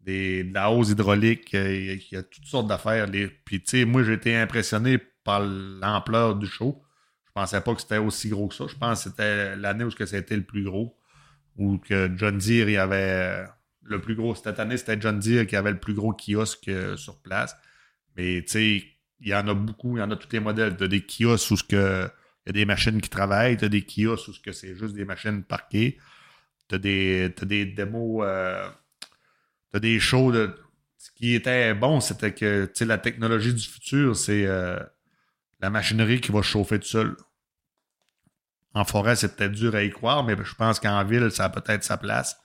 Des, 0.00 0.44
de 0.44 0.54
la 0.54 0.70
hausse 0.70 0.90
hydraulique, 0.90 1.54
euh, 1.54 1.94
il 1.94 2.06
y 2.10 2.16
a 2.16 2.22
toutes 2.22 2.46
sortes 2.46 2.68
d'affaires. 2.68 3.06
Puis, 3.44 3.60
tu 3.60 3.62
sais, 3.66 3.84
moi, 3.84 4.02
j'ai 4.02 4.14
été 4.14 4.34
impressionné 4.34 4.98
par 5.24 5.40
l'ampleur 5.40 6.36
du 6.36 6.46
show. 6.46 6.82
Je 7.26 7.32
pensais 7.34 7.60
pas 7.60 7.74
que 7.74 7.82
c'était 7.82 7.98
aussi 7.98 8.30
gros 8.30 8.48
que 8.48 8.54
ça. 8.54 8.66
Je 8.66 8.76
pense 8.76 9.04
que 9.04 9.10
c'était 9.10 9.56
l'année 9.56 9.84
où 9.84 9.90
c'était 9.90 10.36
le 10.36 10.42
plus 10.42 10.64
gros. 10.64 10.98
Ou 11.56 11.76
que 11.76 12.10
John 12.16 12.38
Deere, 12.38 12.70
il 12.70 12.72
y 12.72 12.76
avait 12.78 13.44
le 13.82 14.00
plus 14.00 14.14
gros. 14.14 14.34
Cette 14.34 14.58
année, 14.58 14.78
c'était 14.78 14.98
John 14.98 15.18
Deere 15.18 15.46
qui 15.46 15.54
avait 15.54 15.70
le 15.70 15.80
plus 15.80 15.94
gros 15.94 16.14
kiosque 16.14 16.68
euh, 16.68 16.96
sur 16.96 17.20
place. 17.20 17.54
Mais 18.16 18.42
tu 18.42 18.52
sais, 18.52 18.84
il 19.22 19.28
y 19.28 19.34
en 19.34 19.46
a 19.46 19.54
beaucoup, 19.54 19.96
il 19.96 20.00
y 20.00 20.02
en 20.02 20.10
a 20.10 20.16
tous 20.16 20.28
les 20.32 20.40
modèles. 20.40 20.76
Tu 20.76 20.84
as 20.84 20.88
des 20.88 21.04
kiosques 21.04 21.50
où 21.50 21.56
il 21.72 21.76
y 21.76 22.50
a 22.50 22.52
des 22.52 22.64
machines 22.64 23.00
qui 23.00 23.08
travaillent, 23.08 23.56
tu 23.56 23.64
as 23.64 23.68
des 23.68 23.82
kiosques 23.82 24.28
où 24.28 24.52
c'est 24.52 24.74
juste 24.74 24.94
des 24.94 25.04
machines 25.04 25.42
parquées. 25.44 25.98
Tu 26.68 26.74
as 26.74 26.78
des 26.78 27.66
démos, 27.66 28.24
euh, 28.26 28.68
tu 29.70 29.76
as 29.76 29.80
des 29.80 30.00
shows 30.00 30.32
de. 30.32 30.54
Ce 30.98 31.10
qui 31.10 31.34
était 31.34 31.74
bon, 31.74 32.00
c'était 32.00 32.32
que 32.32 32.70
la 32.80 32.98
technologie 32.98 33.52
du 33.52 33.62
futur, 33.62 34.16
c'est 34.16 34.46
euh, 34.46 34.78
la 35.60 35.68
machinerie 35.68 36.20
qui 36.20 36.30
va 36.30 36.42
chauffer 36.42 36.78
tout 36.78 36.86
seul. 36.86 37.16
En 38.74 38.84
forêt, 38.84 39.16
c'est 39.16 39.36
peut-être 39.36 39.52
dur 39.52 39.74
à 39.74 39.82
y 39.82 39.90
croire, 39.90 40.24
mais 40.24 40.36
je 40.42 40.54
pense 40.54 40.80
qu'en 40.80 41.04
ville, 41.04 41.30
ça 41.30 41.46
a 41.46 41.48
peut-être 41.50 41.84
sa 41.84 41.96
place. 41.96 42.40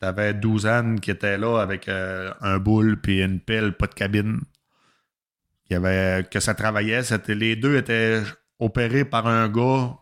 Tu 0.00 0.06
avais 0.06 0.32
12 0.32 0.66
ânes 0.66 1.00
qui 1.00 1.10
étaient 1.10 1.36
là 1.36 1.58
avec 1.58 1.88
euh, 1.88 2.32
un 2.40 2.58
boule 2.58 3.00
puis 3.00 3.22
une 3.22 3.40
pelle, 3.40 3.76
pas 3.76 3.86
de 3.86 3.94
cabine. 3.94 4.40
Que 5.70 6.40
ça 6.40 6.54
travaillait. 6.54 7.02
Les 7.28 7.56
deux 7.56 7.76
étaient 7.76 8.22
opérés 8.58 9.04
par 9.04 9.26
un 9.26 9.48
gars 9.48 9.96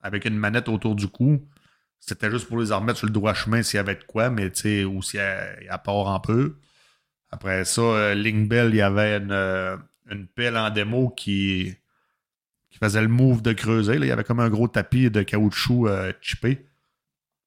avec 0.00 0.24
une 0.26 0.36
manette 0.36 0.68
autour 0.68 0.94
du 0.94 1.08
cou. 1.08 1.48
C'était 1.98 2.30
juste 2.30 2.46
pour 2.46 2.60
les 2.60 2.72
remettre 2.72 2.98
sur 2.98 3.06
le 3.06 3.12
droit 3.12 3.34
chemin 3.34 3.62
s'il 3.62 3.78
y 3.78 3.80
avait 3.80 3.96
de 3.96 4.04
quoi, 4.04 4.30
mais 4.30 4.50
tu 4.50 4.60
sais, 4.60 4.84
ou 4.84 5.02
s'il 5.02 5.18
y 5.18 5.68
a 5.68 5.78
part 5.78 6.08
un 6.08 6.20
peu. 6.20 6.56
Après 7.30 7.64
ça, 7.64 7.80
euh, 7.80 8.46
Bell, 8.46 8.68
il 8.70 8.76
y 8.76 8.82
avait 8.82 9.16
une, 9.16 9.32
euh, 9.32 9.76
une 10.10 10.26
pelle 10.26 10.56
en 10.56 10.70
démo 10.70 11.10
qui, 11.10 11.74
faisait 12.80 13.00
le 13.00 13.08
move 13.08 13.40
de 13.40 13.54
creuser. 13.54 13.94
Il 13.96 14.04
y 14.04 14.10
avait 14.10 14.22
comme 14.22 14.40
un 14.40 14.50
gros 14.50 14.68
tapis 14.68 15.10
de 15.10 15.22
caoutchouc 15.22 15.88
euh, 15.88 16.12
chippé. 16.20 16.66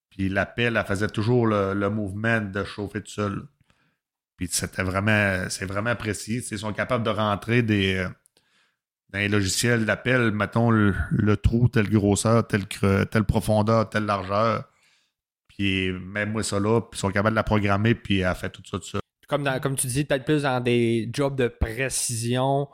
Puis 0.10 0.28
la 0.28 0.48
pelle, 0.48 0.76
elle 0.76 0.86
faisait 0.86 1.08
toujours 1.08 1.46
le, 1.46 1.90
mouvement 1.90 2.42
de 2.42 2.64
chauffer 2.64 3.02
tout 3.02 3.12
seul. 3.12 3.48
Puis 4.40 4.48
c'était 4.50 4.84
vraiment, 4.84 5.50
c'est 5.50 5.66
vraiment 5.66 5.98
précis. 5.98 6.42
Ils 6.50 6.60
sont 6.60 6.72
capables 6.72 7.04
de 7.04 7.10
rentrer 7.10 7.62
des, 7.62 7.98
euh, 7.98 8.08
dans 9.10 9.20
les 9.20 9.28
logiciels 9.28 9.84
d'appel, 9.84 10.32
mettons 10.32 10.72
le, 10.72 10.96
trou, 11.36 11.68
telle 11.68 11.90
grosseur, 11.90 12.48
telle, 12.48 12.66
telle 12.66 13.26
profondeur, 13.26 13.90
telle 13.90 14.06
largeur. 14.06 14.64
Puis 15.50 15.92
même 15.92 16.32
moi 16.32 16.42
ça 16.42 16.58
là, 16.58 16.80
puis 16.80 16.98
ils 16.98 17.02
sont 17.02 17.10
capables 17.10 17.32
de 17.32 17.36
la 17.36 17.44
programmer, 17.44 17.96
puis 17.96 18.20
elle 18.20 18.34
fait 18.34 18.50
tout 18.50 18.62
ça 18.66 18.80
tout 18.80 18.88
ça. 18.88 19.00
Comme, 19.28 19.46
comme 19.60 19.76
tu 19.76 19.88
dis, 19.88 20.06
peut-être 20.06 20.24
plus 20.24 20.44
dans 20.44 20.62
des 20.62 21.10
jobs 21.12 21.36
de 21.36 21.50
précision. 21.50 22.70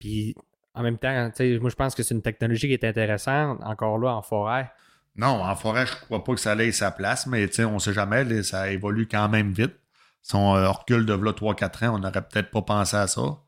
Puis 0.00 0.34
en 0.74 0.82
même 0.82 0.98
temps, 0.98 1.30
moi, 1.60 1.70
je 1.70 1.76
pense 1.76 1.94
que 1.94 2.02
c'est 2.02 2.12
une 2.12 2.22
technologie 2.22 2.66
qui 2.66 2.72
est 2.72 2.84
intéressante, 2.84 3.60
encore 3.62 3.98
là, 3.98 4.16
en 4.16 4.22
forêt. 4.22 4.68
Non, 5.14 5.44
en 5.44 5.54
forêt, 5.54 5.86
je 5.86 5.94
crois 5.94 6.24
pas 6.24 6.34
que 6.34 6.40
ça 6.40 6.56
ait 6.56 6.72
sa 6.72 6.90
place, 6.90 7.28
mais 7.28 7.48
on 7.60 7.74
ne 7.74 7.78
sait 7.78 7.92
jamais, 7.92 8.42
ça 8.42 8.68
évolue 8.72 9.06
quand 9.06 9.28
même 9.28 9.52
vite. 9.52 9.76
Si 10.22 10.34
on 10.34 10.56
euh, 10.56 10.70
recule 10.70 11.06
de 11.06 11.12
là 11.12 11.32
3-4 11.32 11.86
ans, 11.86 11.94
on 11.96 11.98
n'aurait 11.98 12.26
peut-être 12.26 12.50
pas 12.50 12.62
pensé 12.62 12.96
à 12.96 13.06
ça. 13.06 13.38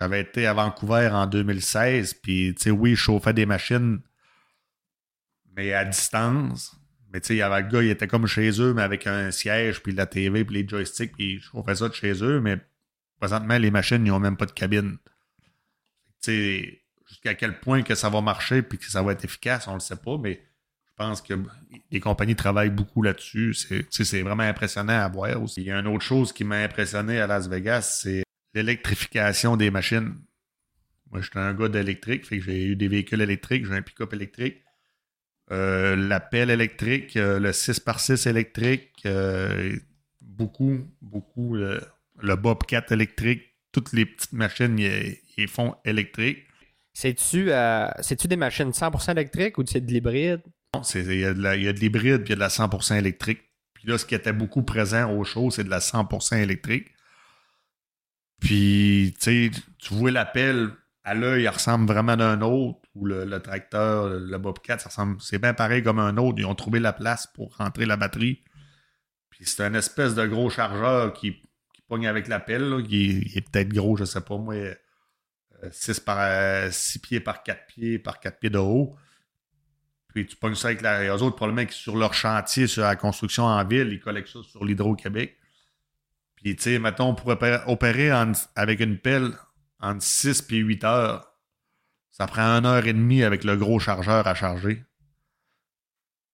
J'avais 0.00 0.20
été 0.20 0.46
à 0.46 0.54
Vancouver 0.54 1.08
en 1.12 1.26
2016, 1.26 2.14
puis 2.14 2.54
oui, 2.66 2.94
je 2.94 3.00
chauffais 3.00 3.32
des 3.32 3.46
machines, 3.46 4.00
mais 5.56 5.72
à 5.72 5.84
distance. 5.84 6.76
Mais 7.12 7.20
tu 7.20 7.28
sais, 7.28 7.34
il 7.34 7.38
y 7.38 7.42
avait 7.42 7.62
le 7.62 7.68
gars, 7.68 7.82
il 7.82 7.90
était 7.90 8.06
comme 8.06 8.26
chez 8.26 8.60
eux, 8.60 8.74
mais 8.74 8.82
avec 8.82 9.06
un 9.06 9.30
siège, 9.30 9.82
puis 9.82 9.92
la 9.92 10.06
TV, 10.06 10.44
puis 10.44 10.62
les 10.62 10.68
joysticks, 10.68 11.14
puis 11.16 11.38
je 11.40 11.46
chauffais 11.46 11.74
ça 11.74 11.88
de 11.88 11.94
chez 11.94 12.22
eux, 12.22 12.40
mais 12.40 12.58
présentement, 13.18 13.58
les 13.58 13.70
machines, 13.70 14.04
ils 14.06 14.10
n'ont 14.10 14.20
même 14.20 14.36
pas 14.36 14.46
de 14.46 14.52
cabine 14.52 14.98
jusqu'à 17.06 17.34
quel 17.34 17.60
point 17.60 17.82
que 17.82 17.94
ça 17.94 18.08
va 18.08 18.20
marcher 18.20 18.62
puis 18.62 18.78
que 18.78 18.90
ça 18.90 19.02
va 19.02 19.12
être 19.12 19.24
efficace, 19.24 19.66
on 19.68 19.74
le 19.74 19.80
sait 19.80 19.96
pas, 19.96 20.18
mais 20.18 20.42
pense 20.98 21.22
que 21.22 21.34
les 21.90 22.00
compagnies 22.00 22.36
travaillent 22.36 22.70
beaucoup 22.70 23.02
là-dessus. 23.02 23.54
C'est 23.54 24.22
vraiment 24.22 24.42
impressionnant 24.42 25.00
à 25.00 25.08
voir 25.08 25.42
aussi. 25.42 25.62
Il 25.62 25.68
y 25.68 25.70
a 25.70 25.78
une 25.78 25.86
autre 25.86 26.04
chose 26.04 26.32
qui 26.32 26.44
m'a 26.44 26.56
impressionné 26.56 27.20
à 27.20 27.26
Las 27.26 27.48
Vegas, 27.48 28.00
c'est 28.02 28.24
l'électrification 28.54 29.56
des 29.56 29.70
machines. 29.70 30.14
Moi, 31.10 31.22
je 31.22 31.30
suis 31.30 31.38
un 31.38 31.54
gars 31.54 31.68
d'électrique, 31.68 32.26
fait 32.26 32.38
que 32.38 32.44
j'ai 32.44 32.66
eu 32.66 32.76
des 32.76 32.88
véhicules 32.88 33.20
électriques, 33.20 33.64
j'ai 33.64 33.74
un 33.74 33.82
pick-up 33.82 34.12
électrique. 34.12 34.62
Euh, 35.50 35.96
la 35.96 36.20
pelle 36.20 36.50
électrique, 36.50 37.16
euh, 37.16 37.38
le 37.38 37.52
6x6 37.52 38.28
électrique, 38.28 38.92
euh, 39.06 39.74
beaucoup, 40.20 40.80
beaucoup, 41.00 41.54
le 41.54 42.36
Bobcat 42.36 42.84
électrique, 42.90 43.42
toutes 43.72 43.92
les 43.94 44.04
petites 44.04 44.32
machines, 44.32 44.78
ils 44.78 45.48
font 45.48 45.76
électriques. 45.84 46.44
C'est-tu 46.92 47.44
des 47.44 48.36
machines 48.36 48.70
100% 48.70 49.12
électriques 49.12 49.56
ou 49.56 49.64
c'est 49.64 49.80
de 49.80 49.90
l'hybride? 49.90 50.42
Il 50.94 51.14
y 51.16 51.24
a 51.24 51.32
de 51.34 51.80
l'hybride 51.80 52.24
puis 52.24 52.28
il 52.28 52.30
y 52.30 52.32
a 52.32 52.36
de 52.36 52.40
la 52.40 52.48
100% 52.48 52.96
électrique. 52.96 53.42
Puis 53.74 53.88
là, 53.88 53.96
ce 53.96 54.04
qui 54.04 54.14
était 54.14 54.32
beaucoup 54.32 54.62
présent 54.62 55.10
au 55.12 55.24
show, 55.24 55.50
c'est 55.50 55.64
de 55.64 55.70
la 55.70 55.78
100% 55.78 56.36
électrique. 56.36 56.88
Puis, 58.40 59.14
tu 59.20 59.50
sais, 59.50 59.60
tu 59.78 59.94
vois 59.94 60.10
l'appel 60.10 60.70
à 61.04 61.14
l'œil, 61.14 61.44
il 61.44 61.48
ressemble 61.48 61.86
vraiment 61.86 62.12
à 62.12 62.24
un 62.24 62.42
autre, 62.42 62.80
ou 62.94 63.06
le, 63.06 63.40
tracteur, 63.40 64.08
le 64.08 64.38
Bobcat, 64.38 64.78
c'est 65.20 65.38
bien 65.38 65.54
pareil 65.54 65.82
comme 65.82 65.98
un 65.98 66.16
autre. 66.18 66.38
Ils 66.38 66.44
ont 66.44 66.54
trouvé 66.54 66.80
la 66.80 66.92
place 66.92 67.26
pour 67.34 67.56
rentrer 67.56 67.86
la 67.86 67.96
batterie. 67.96 68.44
Puis 69.30 69.46
c'est 69.46 69.64
un 69.64 69.74
espèce 69.74 70.14
de 70.14 70.26
gros 70.26 70.50
chargeur 70.50 71.12
qui 71.12 71.36
pogne 71.88 72.06
avec 72.06 72.28
la 72.28 72.40
pelle, 72.40 72.84
il, 72.90 73.36
est 73.36 73.50
peut-être 73.50 73.70
gros, 73.70 73.96
je 73.96 74.04
sais 74.04 74.20
pas 74.20 74.36
moi, 74.36 74.54
6 75.70 76.02
euh, 76.08 76.68
6 76.70 76.98
pieds 76.98 77.20
par 77.20 77.42
4 77.42 77.66
pieds 77.66 77.98
par 77.98 78.20
4 78.20 78.38
pieds 78.38 78.50
de 78.50 78.58
haut. 78.58 78.96
Puis 80.14 80.26
tu 80.26 80.36
pognes 80.36 80.54
ça 80.54 80.68
avec 80.68 80.80
la. 80.80 81.02
Les 81.02 81.22
autres, 81.22 81.36
probablement, 81.36 81.66
qui 81.66 81.76
sur 81.76 81.96
leur 81.96 82.14
chantier, 82.14 82.66
sur 82.66 82.82
la 82.82 82.96
construction 82.96 83.44
en 83.44 83.64
ville, 83.64 83.88
ils 83.92 84.00
collectent 84.00 84.28
ça 84.28 84.40
sur 84.42 84.64
l'Hydro-Québec. 84.64 85.36
Puis, 86.36 86.56
tu 86.56 86.62
sais, 86.62 86.78
mettons, 86.78 87.14
pour 87.14 87.28
opérer, 87.28 87.60
opérer 87.66 88.10
avec 88.54 88.80
une 88.80 88.98
pelle 88.98 89.32
entre 89.80 90.02
6 90.02 90.46
et 90.50 90.56
8 90.56 90.84
heures, 90.84 91.32
ça 92.10 92.26
prend 92.26 92.42
une 92.42 92.66
heure 92.66 92.86
et 92.86 92.92
demie 92.92 93.22
avec 93.22 93.44
le 93.44 93.56
gros 93.56 93.78
chargeur 93.78 94.26
à 94.26 94.34
charger. 94.34 94.84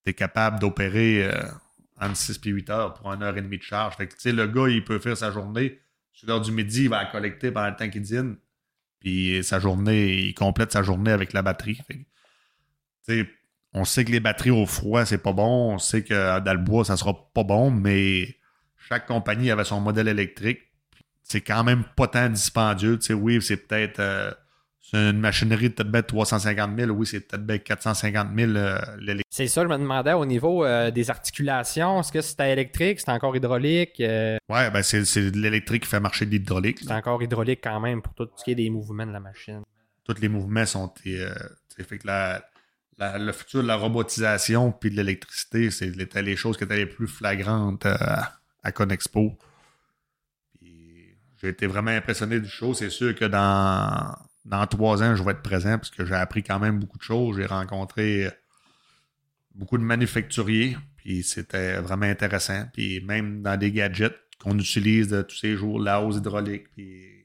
Tu 0.05 0.11
es 0.11 0.15
capable 0.15 0.59
d'opérer 0.59 1.25
euh, 1.25 1.43
entre 2.01 2.17
6 2.17 2.41
et 2.45 2.51
8 2.51 2.71
heures 2.71 2.95
pour 2.95 3.13
une 3.13 3.23
heure 3.23 3.37
et 3.37 3.43
demie 3.43 3.59
de 3.59 3.63
charge. 3.63 3.97
Fait 3.97 4.07
que, 4.07 4.15
tu 4.15 4.21
sais, 4.21 4.33
le 4.33 4.47
gars, 4.47 4.69
il 4.69 4.85
peut 4.85 4.99
faire 4.99 5.17
sa 5.17 5.31
journée. 5.31 5.81
Sur 6.13 6.29
l'heure 6.29 6.41
du 6.41 6.53
midi, 6.53 6.85
il 6.85 6.91
va 6.91 7.03
la 7.03 7.11
collecter 7.11 7.51
pendant 7.51 7.71
le 7.71 7.77
temps 7.77 7.89
qu'il 7.89 8.03
dîne. 8.03 8.37
Puis 9.01 9.43
sa 9.43 9.59
journée, 9.59 10.15
il 10.15 10.35
complète 10.35 10.73
sa 10.73 10.83
journée 10.83 11.11
avec 11.11 11.33
la 11.33 11.43
batterie. 11.43 11.79
Fait 11.87 12.05
que, 13.07 13.27
on 13.75 13.85
sait 13.85 14.05
que 14.05 14.13
les 14.13 14.21
batteries 14.21 14.51
au 14.51 14.67
froid, 14.67 15.05
c'est 15.05 15.19
pas 15.19 15.33
bon. 15.33 15.75
On 15.75 15.79
sait 15.79 16.03
que 16.05 16.41
dans 16.41 16.53
le 16.53 16.59
bois, 16.59 16.85
ça 16.85 16.97
sera 16.97 17.15
pas 17.35 17.43
bon, 17.45 17.71
mais 17.71 18.37
chaque 18.89 19.07
compagnie 19.07 19.51
avait 19.51 19.65
son 19.65 19.81
modèle 19.81 20.09
électrique. 20.09 20.61
C'est 21.23 21.41
quand 21.41 21.65
même 21.65 21.85
pas 21.97 22.07
tant 22.07 22.29
dispendieux. 22.29 22.99
Tu 22.99 23.07
sais, 23.07 23.15
oui, 23.15 23.41
c'est 23.43 23.57
peut-être 23.57 23.99
euh, 24.01 24.31
c'est 24.83 24.99
une 24.99 25.19
machinerie 25.19 25.71
de 25.71 25.75
peut-être 25.75 25.91
bien 25.91 26.03
350 26.03 26.79
000. 26.79 26.91
Oui, 26.91 27.07
c'est 27.07 27.21
peut-être 27.21 27.47
bien 27.47 27.57
450 27.59 28.29
000 28.37 28.51
euh, 28.53 28.79
l'électrique. 28.99 29.25
C'est 29.31 29.47
ça, 29.49 29.63
je 29.63 29.69
me 29.69 29.79
demandais 29.79 30.13
au 30.13 30.27
niveau 30.27 30.65
euh, 30.65 30.91
des 30.91 31.09
articulations, 31.11 32.01
est-ce 32.01 32.13
que 32.13 32.21
c'était 32.21 32.53
électrique, 32.53 33.01
c'était 33.01 33.13
encore 33.13 33.35
hydraulique? 33.35 33.99
euh, 34.01 34.37
Ouais, 34.51 34.71
ben 34.71 34.83
c'est 34.83 35.05
c'est 35.07 35.31
de 35.31 35.39
l'électrique 35.39 35.85
qui 35.85 35.89
fait 35.89 35.99
marcher 35.99 36.27
de 36.27 36.31
l'hydraulique. 36.31 36.81
c'est 36.83 36.93
encore 36.93 37.23
hydraulique 37.23 37.61
quand 37.65 37.81
même 37.81 38.03
pour 38.03 38.15
tout 38.15 38.29
ce 38.37 38.45
qui 38.45 38.53
est 38.53 38.55
des 38.55 38.69
mouvements 38.71 39.07
de 39.07 39.13
la 39.13 39.21
machine. 39.21 39.63
Tous 40.05 40.21
les 40.21 40.29
mouvements 40.29 40.67
sont. 40.67 40.93
euh, 41.07 41.35
fait 41.89 41.99
que 41.99 42.07
la, 42.07 42.45
le 42.99 43.33
futur 43.33 43.63
de 43.63 43.69
la 43.69 43.77
robotisation 43.77 44.73
puis 44.73 44.91
de 44.91 44.97
l'électricité, 44.97 45.71
c'était 45.71 46.23
les 46.23 46.37
choses 46.37 46.57
qui 46.57 46.65
étaient 46.65 46.77
les 46.77 46.87
plus 46.87 47.09
flagrantes 47.09 47.87
euh, 47.87 47.97
à 48.63 48.73
Conexpo. 48.73 49.37
J'ai 51.43 51.49
été 51.49 51.67
vraiment 51.67 51.91
impressionné 51.91 52.41
du 52.41 52.49
show. 52.49 52.73
C'est 52.73 52.91
sûr 52.91 53.15
que 53.15 53.27
dans, 53.27 54.17
dans 54.45 54.67
trois 54.67 55.03
ans, 55.03 55.15
je 55.15 55.23
vais 55.23 55.33
être 55.33 55.43
présent 55.43 55.79
parce 55.79 55.91
que 55.91 56.05
j'ai 56.05 56.15
appris 56.15 56.43
quand 56.43 56.59
même 56.59 56.79
beaucoup 56.79 56.97
de 56.97 57.03
choses. 57.03 57.37
J'ai 57.37 57.47
rencontré 57.47 58.31
beaucoup 59.55 59.79
de 59.79 59.83
manufacturiers, 59.83 60.77
puis 60.97 61.23
c'était 61.23 61.77
vraiment 61.77 62.07
intéressant. 62.07 62.65
Puis 62.73 63.01
même 63.01 63.43
dans 63.43 63.59
des 63.59 63.73
gadgets 63.73 64.19
qu'on 64.43 64.59
utilise 64.59 65.09
de 65.09 65.23
tous 65.23 65.37
ces 65.37 65.57
jours, 65.57 65.81
la 65.81 66.01
hausse 66.01 66.17
hydraulique, 66.17 66.71
puis 66.73 67.24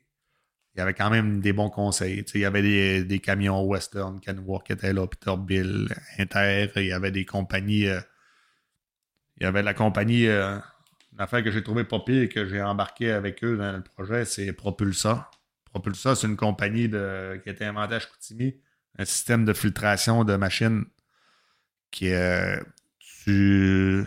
il 0.79 0.81
y 0.81 0.83
avait 0.83 0.93
quand 0.93 1.09
même 1.09 1.41
des 1.41 1.51
bons 1.51 1.69
conseils. 1.69 2.23
Il 2.33 2.39
y 2.39 2.45
avait 2.45 2.61
des, 2.61 3.03
des 3.03 3.19
camions 3.19 3.61
Western, 3.63 4.17
Kenworth 4.21 4.65
qui 4.65 4.71
étaient 4.71 4.93
là, 4.93 5.05
Peterbilt, 5.07 5.91
Inter, 6.17 6.71
il 6.77 6.85
y 6.85 6.93
avait 6.93 7.11
des 7.11 7.25
compagnies. 7.25 7.87
euh, 7.87 7.99
il 9.37 9.43
y 9.43 9.45
avait 9.45 9.61
la 9.61 9.73
compagnie, 9.73 10.27
euh, 10.27 10.57
une 11.11 11.19
affaire 11.19 11.43
que 11.43 11.51
j'ai 11.51 11.61
trouvé 11.63 11.83
pas 11.83 11.99
pire 11.99 12.23
et 12.23 12.29
que 12.29 12.47
j'ai 12.47 12.61
embarqué 12.61 13.11
avec 13.11 13.43
eux 13.43 13.57
dans 13.57 13.73
le 13.73 13.83
projet, 13.83 14.23
c'est 14.23 14.53
Propulsa. 14.53 15.29
Propulsa, 15.65 16.15
c'est 16.15 16.27
une 16.27 16.37
compagnie 16.37 16.87
de, 16.87 17.41
qui 17.43 17.49
a 17.49 17.51
été 17.51 17.65
inventée 17.65 17.95
à 17.95 17.99
Chicoutimi, 17.99 18.55
un 18.97 19.03
système 19.03 19.43
de 19.43 19.51
filtration 19.51 20.23
de 20.23 20.37
machines 20.37 20.85
qui 21.91 22.13
euh, 22.13 22.57
tu 23.25 24.05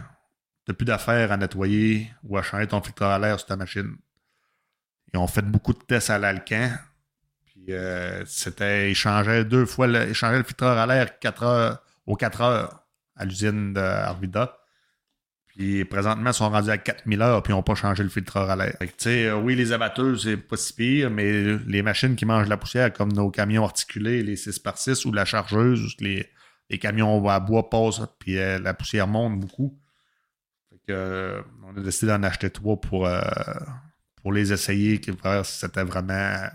n'as 0.67 0.75
plus 0.75 0.87
d'affaires 0.87 1.33
à 1.33 1.37
nettoyer 1.37 2.11
ou 2.25 2.39
à 2.39 2.43
changer 2.43 2.67
ton 2.67 2.81
filtre 2.81 3.03
à 3.03 3.19
l'air 3.19 3.39
sur 3.39 3.47
ta 3.49 3.57
machine. 3.57 3.95
Ils 5.15 5.19
ont 5.19 5.27
fait 5.27 5.43
beaucoup 5.43 5.73
de 5.73 5.79
tests 5.79 6.11
à 6.11 6.19
l'alcan. 6.19 6.71
Puis 7.45 7.67
euh, 7.71 8.25
c'était, 8.27 8.91
ils 8.91 8.95
changeaient 8.95 9.45
deux 9.45 9.67
fois, 9.67 9.87
le, 9.87 10.09
ils 10.09 10.29
le 10.37 10.43
filtreur 10.43 10.79
à 10.79 10.87
l'air 10.87 11.09
aux 12.07 12.17
4 12.17 12.41
heures 12.41 12.85
à 13.17 13.25
l'usine 13.25 13.75
de 13.75 13.81
Arvida. 13.81 14.59
Puis 15.47 15.85
présentement, 15.85 16.31
ils 16.31 16.35
sont 16.35 16.49
rendus 16.49 16.71
à 16.71 16.79
4000 16.79 17.21
heures 17.21 17.43
puis 17.43 17.53
ils 17.53 17.57
n'ont 17.57 17.63
pas 17.63 17.75
changé 17.75 18.03
le 18.03 18.09
filtreur 18.09 18.49
à 18.49 18.57
l'air. 18.57 18.75
Euh, 18.81 19.35
oui, 19.35 19.55
les 19.55 19.73
abatteuses, 19.73 20.25
c'est 20.25 20.39
pas 20.39 20.57
si 20.57 20.73
pire, 20.73 21.11
mais 21.11 21.59
les 21.67 21.83
machines 21.83 22.17
qui 22.17 22.25
mangent 22.25 22.49
la 22.49 22.57
poussière, 22.57 22.91
comme 22.93 23.13
nos 23.13 23.31
camions 23.31 23.65
articulés, 23.65 24.23
les 24.23 24.37
6x6 24.37 25.07
ou 25.07 25.13
la 25.13 25.27
chargeuse, 25.27 25.95
les, 26.01 26.27
les 26.71 26.79
camions 26.79 27.29
à 27.29 27.39
bois 27.39 27.69
passent, 27.69 28.01
puis 28.19 28.39
euh, 28.39 28.59
la 28.59 28.73
poussière 28.73 29.07
monte 29.07 29.39
beaucoup. 29.39 29.79
Fait 30.71 30.79
que, 30.79 30.93
euh, 30.93 31.43
on 31.65 31.77
a 31.77 31.81
décidé 31.83 32.11
d'en 32.11 32.23
acheter 32.23 32.49
trois 32.49 32.81
pour, 32.81 33.07
pour 34.23 34.33
les 34.33 34.53
essayer, 34.53 35.01
voir 35.23 35.45
si 35.45 35.59
c'était 35.59 35.85
vraiment. 35.85 36.49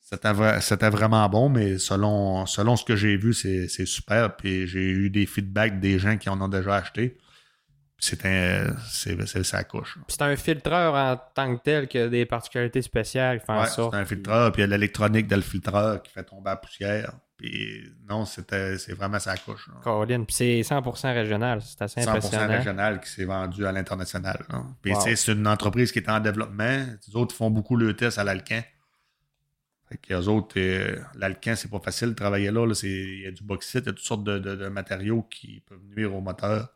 C'était, 0.00 0.32
vra- 0.32 0.60
c'était 0.60 0.90
vraiment 0.90 1.28
bon, 1.28 1.48
mais 1.48 1.78
selon, 1.78 2.46
selon 2.46 2.76
ce 2.76 2.84
que 2.84 2.94
j'ai 2.94 3.16
vu, 3.16 3.32
c'est, 3.32 3.68
c'est 3.68 3.86
super. 3.86 4.36
Puis 4.36 4.66
j'ai 4.66 4.90
eu 4.90 5.10
des 5.10 5.26
feedbacks 5.26 5.80
des 5.80 5.98
gens 5.98 6.16
qui 6.18 6.28
en 6.28 6.40
ont 6.40 6.48
déjà 6.48 6.76
acheté. 6.76 7.16
C'est, 7.98 8.18
c'est 8.90 9.44
sa 9.44 9.64
couche. 9.64 9.98
C'est 10.08 10.20
un 10.20 10.36
filtreur 10.36 10.94
en 10.94 11.18
tant 11.34 11.56
que 11.56 11.62
tel 11.62 11.88
qui 11.88 11.98
a 11.98 12.08
des 12.08 12.26
particularités 12.26 12.82
spéciales 12.82 13.40
Ouais, 13.48 13.66
c'est 13.66 13.94
un 13.94 14.04
filtreur, 14.04 14.52
puis 14.52 14.60
il 14.60 14.64
y 14.64 14.68
a 14.68 14.76
l'électronique 14.76 15.26
dans 15.26 15.36
le 15.36 15.42
filtreur 15.42 16.02
qui 16.02 16.12
fait 16.12 16.24
tomber 16.24 16.50
la 16.50 16.56
poussière. 16.56 17.12
Puis 17.36 17.82
non, 18.08 18.24
c'était, 18.24 18.78
c'est 18.78 18.92
vraiment 18.94 19.18
sa 19.18 19.36
couche. 19.36 19.68
Caroline, 19.82 20.24
puis 20.24 20.34
c'est 20.36 20.60
100% 20.60 21.12
régional, 21.14 21.60
c'est 21.62 21.82
assez 21.82 22.00
100% 22.02 22.08
impressionnant. 22.10 22.46
régional 22.56 23.00
qui 23.00 23.10
s'est 23.10 23.24
vendu 23.24 23.66
à 23.66 23.72
l'international. 23.72 24.46
Puis 24.82 24.92
Wow. 24.92 25.00
c'est 25.16 25.32
une 25.32 25.46
entreprise 25.48 25.90
qui 25.90 25.98
est 25.98 26.08
en 26.08 26.20
développement. 26.20 26.86
Les 27.08 27.16
autres 27.16 27.34
font 27.34 27.50
beaucoup 27.50 27.76
le 27.76 27.94
test 27.96 28.18
à 28.18 28.24
l'Alcan. 28.24 28.62
Fait 29.88 29.98
que 29.98 30.14
les 30.14 30.28
autres, 30.28 30.54
euh, 30.58 30.96
l'Alcan, 31.16 31.54
c'est 31.56 31.70
pas 31.70 31.80
facile 31.80 32.10
de 32.10 32.14
travailler 32.14 32.50
là. 32.50 32.66
Il 32.84 33.20
y 33.20 33.26
a 33.26 33.30
du 33.32 33.42
bauxite, 33.42 33.82
il 33.84 33.86
y 33.86 33.90
a 33.90 33.92
toutes 33.92 33.98
sortes 34.04 34.24
de, 34.24 34.38
de- 34.38 34.56
de 34.56 34.68
matériaux 34.68 35.22
qui 35.24 35.60
peuvent 35.66 35.82
nuire 35.94 36.14
au 36.14 36.20
moteur. 36.20 36.68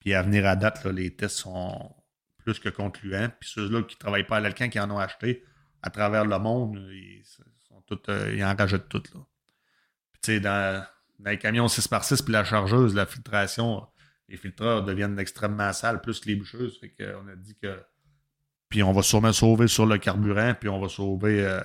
Puis 0.00 0.14
à 0.14 0.22
venir 0.22 0.46
à 0.46 0.56
date, 0.56 0.82
là, 0.84 0.92
les 0.92 1.14
tests 1.14 1.36
sont 1.36 1.94
plus 2.38 2.58
que 2.58 2.70
concluants. 2.70 3.28
Puis 3.38 3.50
ceux-là 3.54 3.82
qui 3.82 3.96
ne 3.96 4.00
travaillent 4.00 4.26
pas 4.26 4.38
à 4.38 4.40
l'Alcan, 4.40 4.68
qui 4.70 4.80
en 4.80 4.90
ont 4.90 4.98
acheté 4.98 5.44
à 5.82 5.90
travers 5.90 6.24
le 6.24 6.38
monde, 6.38 6.76
ils, 6.90 7.22
sont 7.68 7.82
tous, 7.86 8.00
euh, 8.10 8.34
ils 8.34 8.42
en 8.44 8.54
rajoutent 8.56 8.88
toutes. 8.88 9.12
Là. 9.14 9.20
Sais, 10.22 10.40
dans, 10.40 10.84
dans 11.18 11.30
les 11.30 11.38
camions 11.38 11.66
6x6 11.66 12.22
puis 12.24 12.32
la 12.32 12.44
chargeuse, 12.44 12.94
la 12.94 13.06
filtration, 13.06 13.86
les 14.28 14.36
filtreurs 14.36 14.82
deviennent 14.84 15.18
extrêmement 15.18 15.72
sales, 15.72 16.00
plus 16.00 16.20
que 16.20 16.28
les 16.28 16.36
boucheuses. 16.36 16.78
Fait 16.78 16.90
qu'on 16.90 17.26
a 17.28 17.36
dit 17.36 17.56
que. 17.60 17.80
Puis 18.68 18.82
on 18.82 18.92
va 18.92 19.02
sûrement 19.02 19.32
sauver 19.32 19.66
sur 19.66 19.86
le 19.86 19.98
carburant, 19.98 20.54
puis 20.58 20.68
on 20.68 20.80
va 20.80 20.88
sauver. 20.88 21.44
euh, 21.44 21.60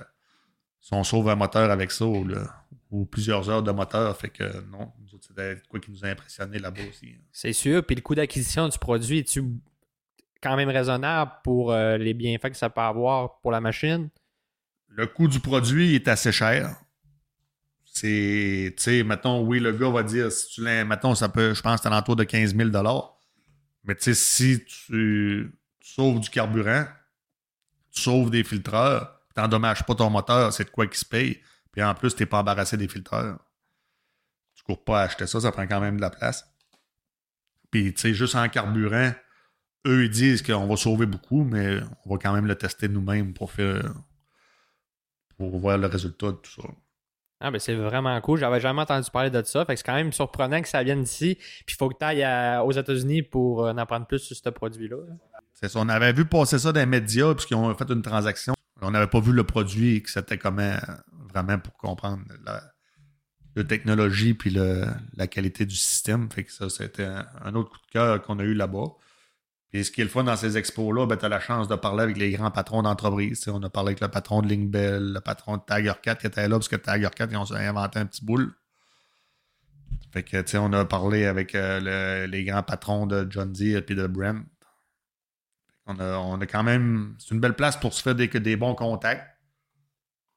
si 0.80 0.92
on 0.94 1.02
sauve 1.04 1.28
un 1.28 1.34
moteur 1.36 1.70
avec 1.70 1.90
ça, 1.90 2.04
ou, 2.06 2.24
le- 2.24 2.46
ou 2.90 3.06
plusieurs 3.06 3.48
heures 3.50 3.62
de 3.62 3.72
moteur, 3.72 4.16
fait 4.16 4.28
que 4.30 4.60
non, 4.70 4.92
c'était 5.20 5.60
quoi 5.68 5.80
qui 5.80 5.90
nous 5.90 6.04
a 6.04 6.08
impressionné 6.08 6.58
là-bas 6.58 6.82
aussi. 6.88 7.14
hein. 7.16 7.22
C'est 7.32 7.52
sûr. 7.52 7.84
Puis 7.84 7.96
le 7.96 8.02
coût 8.02 8.14
d'acquisition 8.14 8.68
du 8.68 8.78
produit, 8.78 9.18
est-tu 9.18 9.42
quand 10.42 10.56
même 10.56 10.68
raisonnable 10.68 11.32
pour 11.44 11.72
euh, 11.72 11.96
les 11.98 12.14
bienfaits 12.14 12.50
que 12.50 12.56
ça 12.56 12.70
peut 12.70 12.80
avoir 12.80 13.40
pour 13.40 13.50
la 13.50 13.60
machine? 13.60 14.08
Le 14.88 15.06
coût 15.06 15.26
du 15.28 15.40
produit 15.40 15.94
est 15.94 16.06
assez 16.08 16.30
cher. 16.32 16.76
C'est, 17.96 18.74
tu 18.76 18.82
sais, 18.82 19.02
mettons, 19.04 19.40
oui, 19.40 19.58
le 19.58 19.72
gars 19.72 19.88
va 19.88 20.02
dire, 20.02 20.30
si 20.30 20.48
tu 20.48 20.62
l'as, 20.62 20.84
mettons, 20.84 21.14
ça 21.14 21.30
peut, 21.30 21.54
je 21.54 21.62
pense, 21.62 21.80
c'est 21.80 21.86
alentour 21.86 22.14
de 22.14 22.24
15 22.24 22.54
000 22.54 22.68
Mais 23.84 23.94
tu 23.94 24.02
sais, 24.02 24.14
si 24.14 24.62
tu, 24.66 25.58
sauves 25.80 26.20
du 26.20 26.28
carburant, 26.28 26.84
tu 27.90 28.02
sauves 28.02 28.28
des 28.28 28.44
filtreurs, 28.44 29.22
tu 29.34 29.40
n'endommages 29.40 29.82
pas 29.82 29.94
ton 29.94 30.10
moteur, 30.10 30.52
c'est 30.52 30.64
de 30.64 30.68
quoi 30.68 30.86
qui 30.86 30.98
se 30.98 31.06
paye. 31.06 31.40
Puis 31.72 31.82
en 31.82 31.94
plus, 31.94 32.14
tu 32.14 32.22
n'es 32.22 32.26
pas 32.26 32.40
embarrassé 32.40 32.76
des 32.76 32.86
filtreurs. 32.86 33.38
Tu 34.56 34.62
cours 34.62 34.84
pas 34.84 35.00
à 35.00 35.04
acheter 35.04 35.26
ça, 35.26 35.40
ça 35.40 35.50
prend 35.50 35.66
quand 35.66 35.80
même 35.80 35.96
de 35.96 36.02
la 36.02 36.10
place. 36.10 36.46
Puis, 37.70 37.94
tu 37.94 38.00
sais, 38.02 38.12
juste 38.12 38.34
en 38.34 38.46
carburant, 38.50 39.14
eux, 39.86 40.04
ils 40.04 40.10
disent 40.10 40.42
qu'on 40.42 40.66
va 40.66 40.76
sauver 40.76 41.06
beaucoup, 41.06 41.44
mais 41.44 41.80
on 42.04 42.10
va 42.10 42.18
quand 42.18 42.34
même 42.34 42.46
le 42.46 42.56
tester 42.56 42.88
nous-mêmes 42.88 43.32
pour 43.32 43.52
faire 43.52 43.90
pour 45.38 45.58
voir 45.58 45.78
le 45.78 45.86
résultat 45.86 46.26
de 46.26 46.36
tout 46.36 46.60
ça. 46.60 46.68
Ah 47.40 47.50
ben 47.50 47.58
c'est 47.58 47.74
vraiment 47.74 48.18
cool. 48.20 48.38
J'avais 48.38 48.60
jamais 48.60 48.82
entendu 48.82 49.10
parler 49.10 49.30
de 49.30 49.42
ça. 49.42 49.64
Fait 49.66 49.74
que 49.74 49.78
c'est 49.78 49.86
quand 49.86 49.94
même 49.94 50.12
surprenant 50.12 50.62
que 50.62 50.68
ça 50.68 50.82
vienne 50.82 51.02
d'ici. 51.02 51.36
Puis 51.66 51.74
il 51.74 51.76
faut 51.76 51.88
que 51.88 51.98
tu 51.98 52.04
ailles 52.04 52.60
aux 52.64 52.72
États-Unis 52.72 53.22
pour 53.22 53.64
euh, 53.64 53.72
en 53.72 53.78
apprendre 53.78 54.06
plus 54.06 54.20
sur 54.20 54.36
ce 54.36 54.48
produit-là. 54.48 54.96
on 55.74 55.88
avait 55.88 56.12
vu 56.12 56.24
passer 56.24 56.58
ça 56.58 56.72
dans 56.72 56.80
les 56.80 56.86
médias 56.86 57.34
puisqu'ils 57.34 57.56
ont 57.56 57.74
fait 57.74 57.90
une 57.90 58.02
transaction. 58.02 58.54
On 58.80 58.90
n'avait 58.90 59.06
pas 59.06 59.20
vu 59.20 59.32
le 59.32 59.44
produit 59.44 59.96
et 59.96 60.02
que 60.02 60.10
c'était 60.10 60.38
comment 60.38 60.76
vraiment 61.32 61.58
pour 61.58 61.76
comprendre 61.76 62.22
la, 62.44 62.62
technologie 63.64 64.34
puis 64.34 64.50
la 64.50 65.26
qualité 65.26 65.64
du 65.64 65.76
système. 65.76 66.30
Fait 66.30 66.44
que 66.44 66.52
ça, 66.52 66.68
c'était 66.68 67.08
un 67.42 67.54
autre 67.54 67.70
coup 67.70 67.78
de 67.86 67.90
cœur 67.90 68.22
qu'on 68.22 68.38
a 68.38 68.44
eu 68.44 68.52
là-bas. 68.52 68.88
Puis 69.76 69.84
ce 69.84 69.90
qui 69.90 70.00
est 70.00 70.04
le 70.04 70.08
fun 70.10 70.24
dans 70.24 70.36
ces 70.36 70.56
expos-là, 70.56 71.04
ben, 71.04 71.18
tu 71.18 71.26
as 71.26 71.28
la 71.28 71.38
chance 71.38 71.68
de 71.68 71.74
parler 71.74 72.02
avec 72.02 72.16
les 72.16 72.30
grands 72.30 72.50
patrons 72.50 72.80
d'entreprise. 72.82 73.46
On 73.48 73.62
a 73.62 73.68
parlé 73.68 73.88
avec 73.88 74.00
le 74.00 74.08
patron 74.08 74.40
de 74.40 74.48
Linkbell, 74.48 75.12
le 75.12 75.20
patron 75.20 75.58
de 75.58 75.62
Tiger 75.68 75.92
4 76.02 76.18
qui 76.18 76.26
était 76.26 76.48
là 76.48 76.56
parce 76.56 76.68
que 76.68 76.76
Tiger 76.76 77.10
4, 77.14 77.30
ils 77.30 77.36
ont 77.36 77.52
inventé 77.52 77.98
un 77.98 78.06
petit 78.06 78.24
boule. 78.24 78.54
Fait 80.14 80.22
que, 80.22 80.40
tu 80.40 80.52
sais, 80.52 80.56
on 80.56 80.72
a 80.72 80.86
parlé 80.86 81.26
avec 81.26 81.54
euh, 81.54 82.24
le- 82.24 82.30
les 82.30 82.44
grands 82.44 82.62
patrons 82.62 83.06
de 83.06 83.26
John 83.28 83.52
Deere 83.52 83.82
et 83.86 83.94
de 83.94 84.06
Brent. 84.06 84.44
On 85.84 86.00
a, 86.00 86.16
on 86.20 86.40
a 86.40 86.46
quand 86.46 86.62
même. 86.62 87.14
C'est 87.18 87.34
une 87.34 87.40
belle 87.40 87.52
place 87.54 87.76
pour 87.78 87.92
se 87.92 88.00
faire 88.00 88.14
des, 88.14 88.28
des 88.28 88.56
bons 88.56 88.74
contacts. 88.74 89.28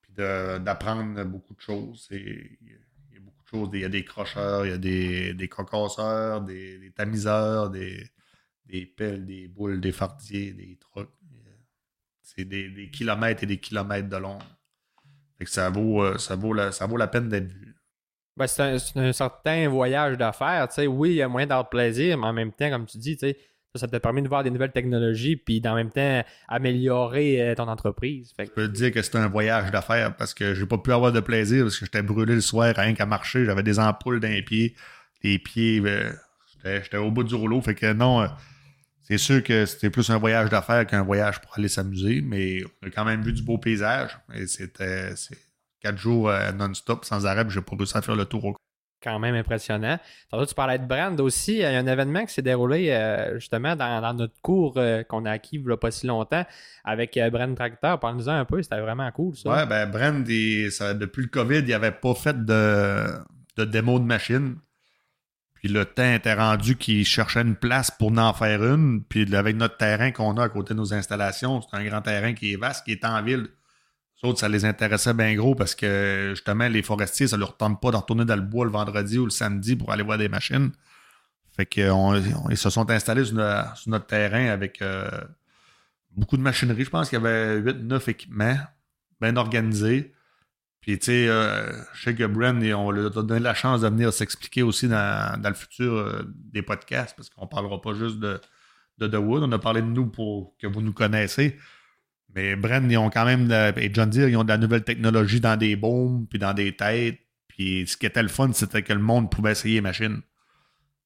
Puis 0.01 0.11
d'apprendre 0.15 1.23
beaucoup 1.23 1.53
de 1.55 1.61
choses. 1.61 2.09
Et 2.11 2.57
Il 2.61 2.67
y 2.67 2.73
a- 2.73 2.77
il 3.11 3.13
y 3.13 3.17
a 3.17 3.21
beaucoup 3.21 3.41
de 3.41 3.47
choses. 3.47 3.69
Il 3.71 3.79
y 3.79 3.85
a 3.85 3.89
des 3.89 4.03
crocheurs, 4.03 4.65
il 4.65 4.71
y 4.71 4.73
a 4.73 4.77
des, 4.77 5.33
des 5.33 5.47
cocasseurs, 5.47 6.41
des, 6.41 6.77
des 6.77 6.91
tamiseurs, 6.91 7.69
des, 7.69 8.05
des 8.69 8.85
pelles, 8.85 9.25
des 9.25 9.47
boules, 9.47 9.81
des 9.81 9.91
fardiers, 9.91 10.53
des 10.53 10.77
trucs. 10.79 11.09
c'est 12.21 12.45
des, 12.45 12.89
kilomètres 12.91 13.43
et 13.43 13.47
des 13.47 13.57
kilomètres 13.57 14.09
de 14.09 14.17
long. 14.17 14.39
Fait 15.37 15.45
que 15.45 15.51
ça 15.51 15.69
vaut, 15.69 16.03
euh, 16.03 16.17
ça 16.17 16.35
vaut, 16.35 16.53
la, 16.53 16.71
ça 16.71 16.85
vaut 16.85 16.97
la 16.97 17.07
peine 17.07 17.29
d'être 17.29 17.51
vu. 17.51 17.75
Ben, 18.37 18.47
c'est 18.47 18.79
un, 18.95 19.11
certain 19.11 19.67
voyage 19.67 20.17
d'affaires. 20.17 20.67
Oui, 20.87 21.09
il 21.09 21.15
y 21.15 21.21
a 21.21 21.27
moyen 21.27 21.47
d'avoir 21.47 21.69
plaisir, 21.69 22.17
mais 22.17 22.27
en 22.27 22.33
même 22.33 22.51
temps, 22.51 22.69
comme 22.69 22.85
tu 22.85 22.97
dis, 22.97 23.17
ça, 23.17 23.27
ça 23.75 23.87
te 23.87 23.97
permet 23.97 24.21
de 24.21 24.27
voir 24.27 24.43
des 24.43 24.49
nouvelles 24.49 24.71
technologies 24.71 25.35
puis 25.35 25.61
en 25.65 25.75
même 25.75 25.91
temps 25.91 26.23
améliorer 26.47 27.41
euh, 27.41 27.55
ton 27.55 27.67
entreprise. 27.67 28.33
Je 28.39 28.45
peux 28.45 28.67
te 28.67 28.73
dire 28.73 28.91
que 28.91 29.01
c'est 29.01 29.17
un 29.17 29.27
voyage 29.27 29.71
d'affaires 29.71 30.15
parce 30.15 30.33
que 30.33 30.53
j'ai 30.53 30.65
pas 30.65 30.77
pu 30.77 30.91
avoir 30.91 31.11
de 31.11 31.19
plaisir 31.19 31.65
parce 31.65 31.77
que 31.77 31.85
j'étais 31.85 32.01
brûlé 32.01 32.35
le 32.35 32.41
soir 32.41 32.73
rien 32.75 32.93
qu'à 32.93 33.05
marcher. 33.05 33.45
J'avais 33.45 33.63
des 33.63 33.79
ampoules 33.79 34.19
dans 34.19 34.29
les 34.29 34.43
pieds. 34.43 34.75
Les 35.23 35.37
pieds, 35.37 35.81
ben, 35.81 36.13
j'étais 36.63 36.97
au 36.97 37.11
bout 37.11 37.23
du 37.23 37.35
rouleau. 37.35 37.61
Fait 37.61 37.75
que 37.75 37.91
non, 37.91 38.21
euh, 38.21 38.27
c'est 39.09 39.17
sûr 39.17 39.43
que 39.43 39.65
c'était 39.65 39.89
plus 39.89 40.07
un 40.11 40.19
voyage 40.19 40.49
d'affaires 40.49 40.85
qu'un 40.85 41.01
voyage 41.01 41.41
pour 41.41 41.57
aller 41.57 41.67
s'amuser, 41.67 42.21
mais 42.21 42.59
on 42.83 42.87
a 42.87 42.89
quand 42.91 43.05
même 43.05 43.23
vu 43.23 43.33
du 43.33 43.41
beau 43.41 43.57
paysage. 43.57 44.15
Et 44.35 44.45
c'était 44.45 45.15
quatre 45.81 45.97
jours 45.97 46.29
euh, 46.29 46.51
non-stop, 46.51 47.05
sans 47.05 47.25
arrêt, 47.25 47.43
j'ai 47.49 47.61
pas 47.61 47.75
réussi 47.75 47.97
à 47.97 48.03
faire 48.03 48.15
le 48.15 48.25
tour 48.25 48.55
quand 49.01 49.17
même 49.17 49.33
impressionnant. 49.33 49.97
Tantôt, 50.29 50.45
tu 50.45 50.53
parlais 50.53 50.77
de 50.77 50.85
Brand 50.85 51.17
aussi. 51.21 51.53
Il 51.53 51.59
y 51.59 51.63
a 51.63 51.69
un 51.69 51.87
événement 51.87 52.25
qui 52.25 52.33
s'est 52.33 52.41
déroulé 52.41 52.89
euh, 52.89 53.35
justement 53.35 53.73
dans, 53.73 54.13
notre 54.13 54.33
cours 54.41 54.73
euh, 54.75 55.03
qu'on 55.03 55.23
a 55.23 55.31
acquis 55.31 55.55
il 55.55 55.65
n'y 55.65 55.71
a 55.71 55.77
pas 55.77 55.89
si 55.89 56.05
longtemps 56.05 56.45
avec 56.83 57.17
Brand 57.31 57.55
Tractor. 57.55 57.97
Parle-nous-en 57.97 58.33
un 58.33 58.43
peu, 58.43 58.61
c'était 58.61 58.81
vraiment 58.81 59.09
cool 59.11 59.37
ça. 59.37 59.49
Ouais, 59.49 59.65
ben 59.65 59.89
Brand, 59.89 60.21
depuis 60.21 61.21
le 61.21 61.29
COVID, 61.29 61.59
il 61.59 61.69
n'avait 61.69 61.93
pas 61.93 62.13
fait 62.13 62.45
de, 62.45 63.05
de 63.55 63.63
démo 63.63 63.99
de 63.99 64.03
machine. 64.03 64.57
Puis 65.59 65.67
le 65.67 65.83
temps 65.85 66.13
était 66.13 66.33
rendu 66.33 66.77
qu'ils 66.77 67.05
cherchaient 67.05 67.41
une 67.41 67.55
place 67.55 67.91
pour 67.91 68.17
en 68.17 68.33
faire 68.33 68.63
une. 68.63 69.03
Puis 69.03 69.35
avec 69.35 69.57
notre 69.57 69.75
terrain 69.75 70.11
qu'on 70.11 70.37
a 70.37 70.45
à 70.45 70.49
côté 70.49 70.73
de 70.73 70.79
nos 70.79 70.93
installations, 70.93 71.61
c'est 71.61 71.75
un 71.75 71.83
grand 71.83 72.01
terrain 72.01 72.33
qui 72.33 72.53
est 72.53 72.55
vaste, 72.55 72.85
qui 72.85 72.93
est 72.93 73.03
en 73.03 73.21
ville. 73.21 73.49
Les 74.23 74.35
ça 74.35 74.49
les 74.49 74.65
intéressait 74.65 75.13
bien 75.13 75.33
gros 75.35 75.55
parce 75.55 75.75
que 75.75 76.31
justement, 76.35 76.67
les 76.67 76.81
forestiers, 76.81 77.27
ça 77.27 77.37
leur 77.37 77.57
tente 77.57 77.81
pas 77.81 77.91
de 77.91 77.97
retourner 77.97 78.25
dans 78.25 78.35
le 78.35 78.41
bois 78.41 78.65
le 78.65 78.71
vendredi 78.71 79.17
ou 79.17 79.25
le 79.25 79.31
samedi 79.31 79.75
pour 79.75 79.91
aller 79.91 80.03
voir 80.03 80.17
des 80.17 80.29
machines. 80.29 80.71
Fait 81.55 81.65
qu'ils 81.65 81.91
se 82.55 82.69
sont 82.69 82.89
installés 82.89 83.25
sur, 83.25 83.35
notre 83.87 84.05
terrain 84.05 84.47
avec 84.47 84.81
euh, 84.81 85.09
beaucoup 86.11 86.37
de 86.37 86.41
machinerie. 86.41 86.85
Je 86.85 86.89
pense 86.89 87.09
qu'il 87.09 87.17
y 87.17 87.21
avait 87.21 87.59
8-9 87.59 88.09
équipements 88.09 88.57
bien 89.19 89.35
organisés. 89.35 90.13
Puis, 90.81 90.97
tu 90.97 91.05
sais, 91.05 91.27
euh, 91.27 91.71
je 91.93 92.03
sais 92.03 92.15
que 92.15 92.23
Brent, 92.23 92.61
on 92.73 92.91
lui 92.91 93.05
a 93.05 93.09
donné 93.09 93.39
la 93.39 93.53
chance 93.53 93.81
de 93.81 93.87
venir 93.87 94.13
s'expliquer 94.13 94.63
aussi 94.63 94.87
dans, 94.87 95.41
le 95.43 95.53
futur 95.53 95.93
euh, 95.93 96.21
des 96.35 96.61
podcasts, 96.61 97.15
parce 97.15 97.29
qu'on 97.29 97.47
parlera 97.47 97.81
pas 97.81 97.93
juste 97.93 98.19
de, 98.19 98.39
de 98.97 99.07
The 99.07 99.15
Wood. 99.15 99.43
On 99.43 99.51
a 99.51 99.59
parlé 99.59 99.81
de 99.81 99.87
nous 99.87 100.07
pour 100.07 100.55
que 100.57 100.67
vous 100.67 100.81
nous 100.81 100.93
connaissez. 100.93 101.57
Mais 102.35 102.55
Brent, 102.55 102.87
ils 102.89 102.97
ont 102.97 103.09
quand 103.09 103.25
même, 103.25 103.51
et 103.75 103.91
John 103.93 104.09
Deere, 104.09 104.29
ils 104.29 104.37
ont 104.37 104.43
de 104.43 104.49
la 104.49 104.57
nouvelle 104.57 104.83
technologie 104.83 105.41
dans 105.41 105.57
des 105.57 105.75
bombes, 105.75 106.27
puis 106.29 106.39
dans 106.39 106.53
des 106.53 106.75
têtes. 106.75 107.19
Puis 107.47 107.85
ce 107.87 107.97
qui 107.97 108.05
était 108.05 108.23
le 108.23 108.29
fun, 108.29 108.53
c'était 108.53 108.83
que 108.83 108.93
le 108.93 108.99
monde 108.99 109.29
pouvait 109.29 109.51
essayer 109.51 109.75
les 109.75 109.81
machines. 109.81 110.21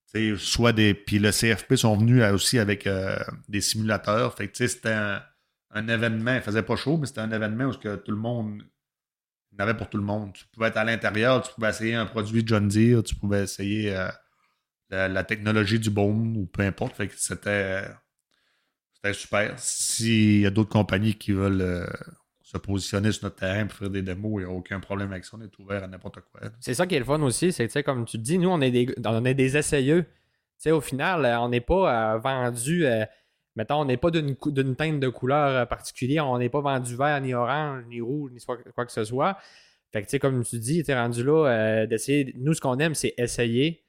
sais, 0.05 0.35
soit 0.37 0.73
des. 0.73 0.93
Puis 0.93 1.17
le 1.17 1.31
CFP 1.31 1.75
sont 1.75 1.97
venus 1.97 2.23
aussi 2.25 2.59
avec 2.59 2.85
euh, 2.85 3.17
des 3.47 3.61
simulateurs. 3.61 4.35
Fait 4.35 4.49
que 4.49 4.67
c'était 4.67 4.91
un, 4.91 5.23
un, 5.71 5.87
événement. 5.87 6.35
Il 6.35 6.41
faisait 6.41 6.61
pas 6.61 6.75
chaud, 6.75 6.97
mais 6.97 7.07
c'était 7.07 7.21
un 7.21 7.31
événement 7.31 7.65
où 7.65 7.73
que 7.73 7.95
tout 7.95 8.11
le 8.11 8.17
monde 8.17 8.63
il 9.53 9.59
y 9.59 9.61
en 9.61 9.67
avait 9.67 9.77
pour 9.77 9.89
tout 9.89 9.97
le 9.97 10.03
monde. 10.03 10.33
Tu 10.33 10.45
pouvais 10.47 10.67
être 10.67 10.77
à 10.77 10.83
l'intérieur, 10.83 11.41
tu 11.41 11.53
pouvais 11.53 11.69
essayer 11.69 11.93
un 11.93 12.05
produit 12.05 12.43
John 12.45 12.67
Deere, 12.67 13.03
tu 13.03 13.15
pouvais 13.15 13.43
essayer 13.43 13.95
euh, 13.95 14.09
la, 14.89 15.23
technologie 15.23 15.79
du 15.79 15.91
baume 15.91 16.35
ou 16.37 16.45
peu 16.47 16.63
importe. 16.63 17.01
C'était, 17.15 17.83
super. 19.11 19.53
S'il 19.57 20.39
y 20.39 20.45
a 20.45 20.49
d'autres 20.49 20.71
compagnies 20.71 21.13
qui 21.13 21.33
veulent 21.33 21.61
euh, 21.61 21.85
se 22.41 22.57
positionner 22.57 23.11
sur 23.11 23.25
notre 23.25 23.35
terrain 23.35 23.67
pour 23.67 23.77
faire 23.77 23.89
des 23.91 24.01
démos, 24.01 24.41
il 24.41 24.45
n'y 24.45 24.51
a 24.51 24.55
aucun 24.55 24.79
problème 24.79 25.11
avec 25.11 25.25
ça. 25.25 25.37
On 25.37 25.41
est 25.41 25.59
ouvert 25.59 25.83
à 25.83 25.87
n'importe 25.87 26.21
quoi. 26.31 26.41
C'est 26.59 26.73
ça 26.73 26.87
qui 26.87 26.95
est 26.95 26.99
le 26.99 27.05
fun 27.05 27.21
aussi. 27.21 27.51
C'est 27.51 27.83
comme 27.83 28.05
tu 28.05 28.17
dis, 28.17 28.39
nous, 28.39 28.49
on 28.49 28.61
est 28.61 28.71
des, 28.71 28.95
on 29.05 29.23
est 29.23 29.35
des 29.35 29.55
essayeux. 29.55 30.05
au 30.65 30.81
final, 30.81 31.25
on 31.39 31.49
n'est 31.49 31.61
pas 31.61 32.15
euh, 32.15 32.17
vendu 32.17 32.85
mettons, 33.55 33.81
on 33.81 33.85
n'est 33.85 33.97
pas 33.97 34.11
d'une 34.11 34.75
teinte 34.75 34.99
de 34.99 35.09
couleur 35.09 35.49
euh, 35.49 35.65
particulière, 35.65 36.27
on 36.27 36.37
n'est 36.37 36.49
pas 36.49 36.61
vendu 36.61 36.95
vert, 36.95 37.19
ni 37.21 37.33
orange, 37.33 37.83
ni 37.87 38.01
rouge, 38.01 38.31
ni 38.31 38.39
quoi 38.73 38.85
que 38.85 38.91
ce 38.91 39.03
soit. 39.03 39.37
Fait 39.91 40.01
que, 40.01 40.07
tu 40.07 40.11
sais, 40.11 40.19
comme 40.19 40.43
tu 40.43 40.57
dis, 40.57 40.83
tu 40.83 40.91
es 40.91 40.95
rendu 40.95 41.23
là 41.23 41.47
euh, 41.47 41.85
d'essayer. 41.85 42.33
Nous, 42.37 42.55
ce 42.55 42.61
qu'on 42.61 42.79
aime, 42.79 42.95
c'est 42.95 43.13
essayer. 43.17 43.85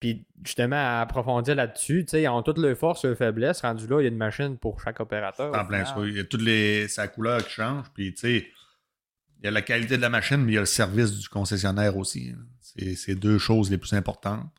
Puis, 0.00 0.26
justement, 0.42 1.00
approfondir 1.00 1.54
là-dessus. 1.54 2.06
Tu 2.06 2.12
sais, 2.12 2.22
ils 2.22 2.28
ont 2.28 2.42
toutes 2.42 2.58
leurs 2.58 2.76
forces, 2.76 3.04
leurs 3.04 3.16
faiblesses. 3.16 3.60
Rendu 3.60 3.86
là, 3.86 4.00
il 4.00 4.04
y 4.04 4.06
a 4.06 4.08
une 4.08 4.16
machine 4.16 4.56
pour 4.56 4.80
chaque 4.80 5.00
opérateur. 5.00 5.54
En 5.54 5.64
plein 5.66 5.84
Il 6.06 6.16
y 6.16 6.20
a 6.20 6.24
toutes 6.24 6.42
les. 6.42 6.88
sa 6.88 7.06
couleur 7.08 7.44
qui 7.44 7.52
change. 7.52 7.86
Puis, 7.92 8.14
tu 8.14 8.20
sais, 8.20 8.48
il 9.40 9.44
y 9.44 9.48
a 9.48 9.50
la 9.50 9.60
qualité 9.60 9.98
de 9.98 10.02
la 10.02 10.08
machine, 10.08 10.38
mais 10.38 10.52
il 10.52 10.54
y 10.54 10.58
a 10.58 10.60
le 10.60 10.66
service 10.66 11.12
du 11.18 11.28
concessionnaire 11.28 11.98
aussi. 11.98 12.34
C'est 12.60 13.14
deux 13.14 13.38
choses 13.38 13.70
les 13.70 13.76
plus 13.76 13.92
importantes. 13.92 14.50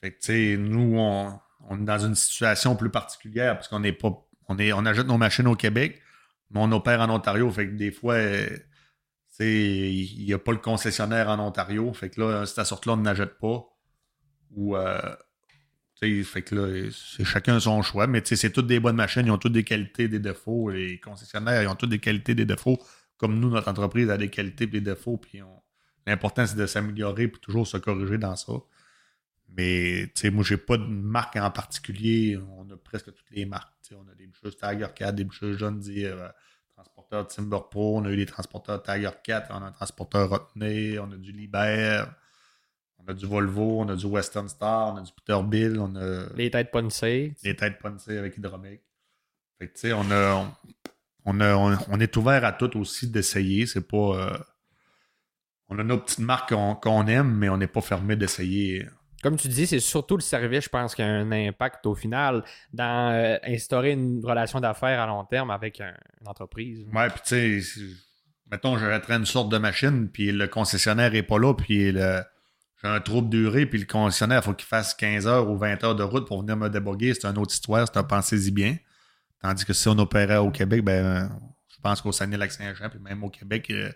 Fait 0.00 0.10
que, 0.10 0.18
tu 0.18 0.26
sais, 0.26 0.56
nous, 0.56 0.98
on 0.98 1.38
on 1.68 1.80
est 1.80 1.84
dans 1.84 1.98
une 1.98 2.14
situation 2.14 2.76
plus 2.76 2.90
particulière 2.90 3.54
parce 3.54 3.68
qu'on 3.68 3.82
pas. 3.92 4.26
On, 4.48 4.58
est, 4.58 4.72
on 4.72 4.84
achète 4.84 5.06
nos 5.06 5.18
machines 5.18 5.46
au 5.46 5.54
Québec, 5.54 6.02
mais 6.50 6.60
on 6.60 6.72
opère 6.72 7.00
en 7.00 7.10
Ontario. 7.10 7.48
Fait 7.50 7.68
que 7.68 7.74
des 7.74 7.92
fois, 7.92 8.18
il 9.38 10.24
n'y 10.24 10.32
a 10.32 10.38
pas 10.38 10.52
le 10.52 10.58
concessionnaire 10.58 11.28
en 11.28 11.38
Ontario. 11.38 11.92
Fait 11.92 12.10
que 12.10 12.20
là, 12.20 12.46
cette 12.46 12.64
sorte-là, 12.64 12.94
on 12.94 12.96
n'achète 12.96 13.38
pas. 13.38 13.64
Ou 14.56 14.76
euh, 14.76 14.98
fait 16.00 16.42
que 16.42 16.54
là, 16.54 16.90
c'est 16.92 17.24
chacun 17.24 17.60
son 17.60 17.82
choix, 17.82 18.06
mais 18.06 18.22
c'est 18.24 18.50
toutes 18.50 18.66
des 18.66 18.80
bonnes 18.80 18.96
machines, 18.96 19.26
ils 19.26 19.30
ont 19.30 19.38
toutes 19.38 19.52
des 19.52 19.64
qualités, 19.64 20.08
des 20.08 20.18
défauts. 20.18 20.70
Les 20.70 20.98
concessionnaires, 20.98 21.62
ils 21.62 21.68
ont 21.68 21.74
toutes 21.74 21.90
des 21.90 21.98
qualités, 21.98 22.34
des 22.34 22.46
défauts. 22.46 22.78
Comme 23.18 23.38
nous, 23.38 23.50
notre 23.50 23.68
entreprise 23.68 24.08
a 24.08 24.16
des 24.16 24.30
qualités 24.30 24.64
et 24.64 24.66
des 24.66 24.80
défauts. 24.80 25.20
L'important, 26.06 26.46
c'est 26.46 26.56
de 26.56 26.66
s'améliorer 26.66 27.24
et 27.24 27.30
toujours 27.30 27.66
se 27.66 27.76
corriger 27.76 28.16
dans 28.16 28.34
ça. 28.34 28.54
Mais, 29.56 30.10
tu 30.14 30.22
sais, 30.22 30.30
moi, 30.30 30.44
j'ai 30.44 30.56
pas 30.56 30.76
de 30.76 30.84
marque 30.84 31.36
en 31.36 31.50
particulier. 31.50 32.38
On 32.56 32.70
a 32.70 32.76
presque 32.76 33.06
toutes 33.06 33.30
les 33.30 33.46
marques. 33.46 33.72
on 33.92 34.08
a 34.08 34.14
des 34.14 34.26
bûcheuses 34.26 34.56
Tiger 34.56 34.86
4, 34.94 35.14
des 35.14 35.24
bûcheuses 35.24 35.58
John 35.58 35.80
Deere, 35.80 36.22
euh, 36.22 36.28
transporteurs 36.74 37.26
Timber 37.26 37.58
Pro, 37.70 37.98
on 37.98 38.04
a 38.04 38.10
eu 38.10 38.16
des 38.16 38.26
transporteurs 38.26 38.82
Tiger 38.82 39.10
4, 39.24 39.50
on 39.50 39.62
a 39.62 39.66
un 39.66 39.72
transporteur 39.72 40.30
Rotney, 40.30 40.98
on 40.98 41.10
a 41.10 41.16
du 41.16 41.32
Liber, 41.32 42.04
on 42.98 43.10
a 43.10 43.14
du 43.14 43.26
Volvo, 43.26 43.80
on 43.80 43.88
a 43.88 43.96
du 43.96 44.06
Western 44.06 44.48
Star, 44.48 44.94
on 44.94 44.98
a 44.98 45.02
du 45.02 45.12
Peterbilt, 45.12 45.78
on 45.78 45.96
a... 45.96 46.32
Les 46.36 46.50
têtes 46.50 46.70
poncées. 46.70 47.34
Les 47.42 47.56
têtes 47.56 47.78
poncées 47.78 48.18
avec 48.18 48.36
hydromique. 48.36 48.82
Fait 49.58 49.68
que, 49.68 49.74
tu 49.74 49.80
sais, 49.80 49.92
on 49.92 50.10
a... 50.10 50.48
On, 51.26 51.38
a, 51.40 51.54
on, 51.54 52.00
est 52.00 52.16
ouvert 52.16 52.46
à 52.46 52.52
tout 52.52 52.78
aussi 52.78 53.08
d'essayer. 53.08 53.66
C'est 53.66 53.86
pas... 53.86 53.96
Euh, 53.96 54.38
on 55.68 55.78
a 55.78 55.84
nos 55.84 55.98
petites 55.98 56.20
marques 56.20 56.54
qu'on 56.54 57.06
aime, 57.06 57.36
mais 57.36 57.48
on 57.50 57.58
n'est 57.58 57.66
pas 57.66 57.82
fermé 57.82 58.16
d'essayer 58.16 58.88
comme 59.22 59.36
tu 59.36 59.48
dis, 59.48 59.66
c'est 59.66 59.80
surtout 59.80 60.16
le 60.16 60.22
service, 60.22 60.64
je 60.64 60.68
pense, 60.68 60.94
qui 60.94 61.02
a 61.02 61.06
un 61.06 61.30
impact 61.30 61.86
au 61.86 61.94
final 61.94 62.42
dans 62.72 63.12
euh, 63.12 63.36
instaurer 63.44 63.92
une 63.92 64.24
relation 64.24 64.60
d'affaires 64.60 65.00
à 65.00 65.06
long 65.06 65.24
terme 65.24 65.50
avec 65.50 65.80
une 65.80 66.28
entreprise. 66.28 66.86
Ouais, 66.92 67.08
puis 67.08 67.20
tu 67.24 67.62
sais, 67.62 67.80
mettons, 68.50 68.78
j'arrêterais 68.78 69.16
une 69.16 69.26
sorte 69.26 69.50
de 69.50 69.58
machine, 69.58 70.08
puis 70.08 70.32
le 70.32 70.48
concessionnaire 70.48 71.12
n'est 71.12 71.22
pas 71.22 71.38
là, 71.38 71.54
puis 71.54 71.92
j'ai 72.82 72.88
un 72.88 73.00
trouble 73.00 73.28
durée, 73.28 73.66
puis 73.66 73.78
le 73.78 73.86
concessionnaire, 73.86 74.40
il 74.42 74.44
faut 74.44 74.54
qu'il 74.54 74.66
fasse 74.66 74.94
15 74.94 75.26
heures 75.26 75.50
ou 75.50 75.56
20 75.56 75.84
heures 75.84 75.96
de 75.96 76.02
route 76.02 76.26
pour 76.26 76.40
venir 76.40 76.56
me 76.56 76.68
déboguer. 76.68 77.12
C'est 77.14 77.26
une 77.26 77.38
autre 77.38 77.52
histoire, 77.52 77.86
c'est 77.86 77.98
un 77.98 78.04
pensez-y 78.04 78.50
bien. 78.50 78.76
Tandis 79.42 79.64
que 79.64 79.72
si 79.72 79.88
on 79.88 79.98
opérait 79.98 80.36
au 80.36 80.50
Québec, 80.50 80.82
ben, 80.82 81.30
je 81.68 81.76
pense 81.82 82.00
qu'au 82.00 82.12
Saguenay-Lac-Saint-Jean, 82.12 82.90
puis 82.90 82.98
même 82.98 83.22
au 83.24 83.30
Québec, 83.30 83.70
euh, 83.70 83.90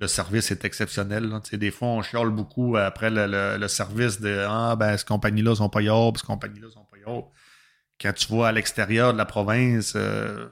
le 0.00 0.08
service 0.08 0.50
est 0.50 0.64
exceptionnel. 0.64 1.24
Là. 1.28 1.40
Des 1.52 1.70
fois, 1.70 1.88
on 1.88 2.02
chiale 2.02 2.30
beaucoup 2.30 2.76
après 2.76 3.10
le, 3.10 3.68
service 3.68 4.20
de 4.20 4.44
Ah, 4.48 4.74
ben, 4.76 4.96
ces 4.96 5.04
compagnies-là 5.04 5.54
sont 5.54 5.68
pas 5.68 5.82
yard, 5.82 6.16
ces 6.16 6.26
compagnies-là 6.26 6.68
sont 6.70 6.86
pas 6.90 6.96
yard. 6.98 7.24
Quand 8.00 8.12
tu 8.14 8.34
vas 8.34 8.48
à 8.48 8.52
l'extérieur 8.52 9.12
de 9.12 9.18
la 9.18 9.26
province, 9.26 9.92
euh, 9.94 10.48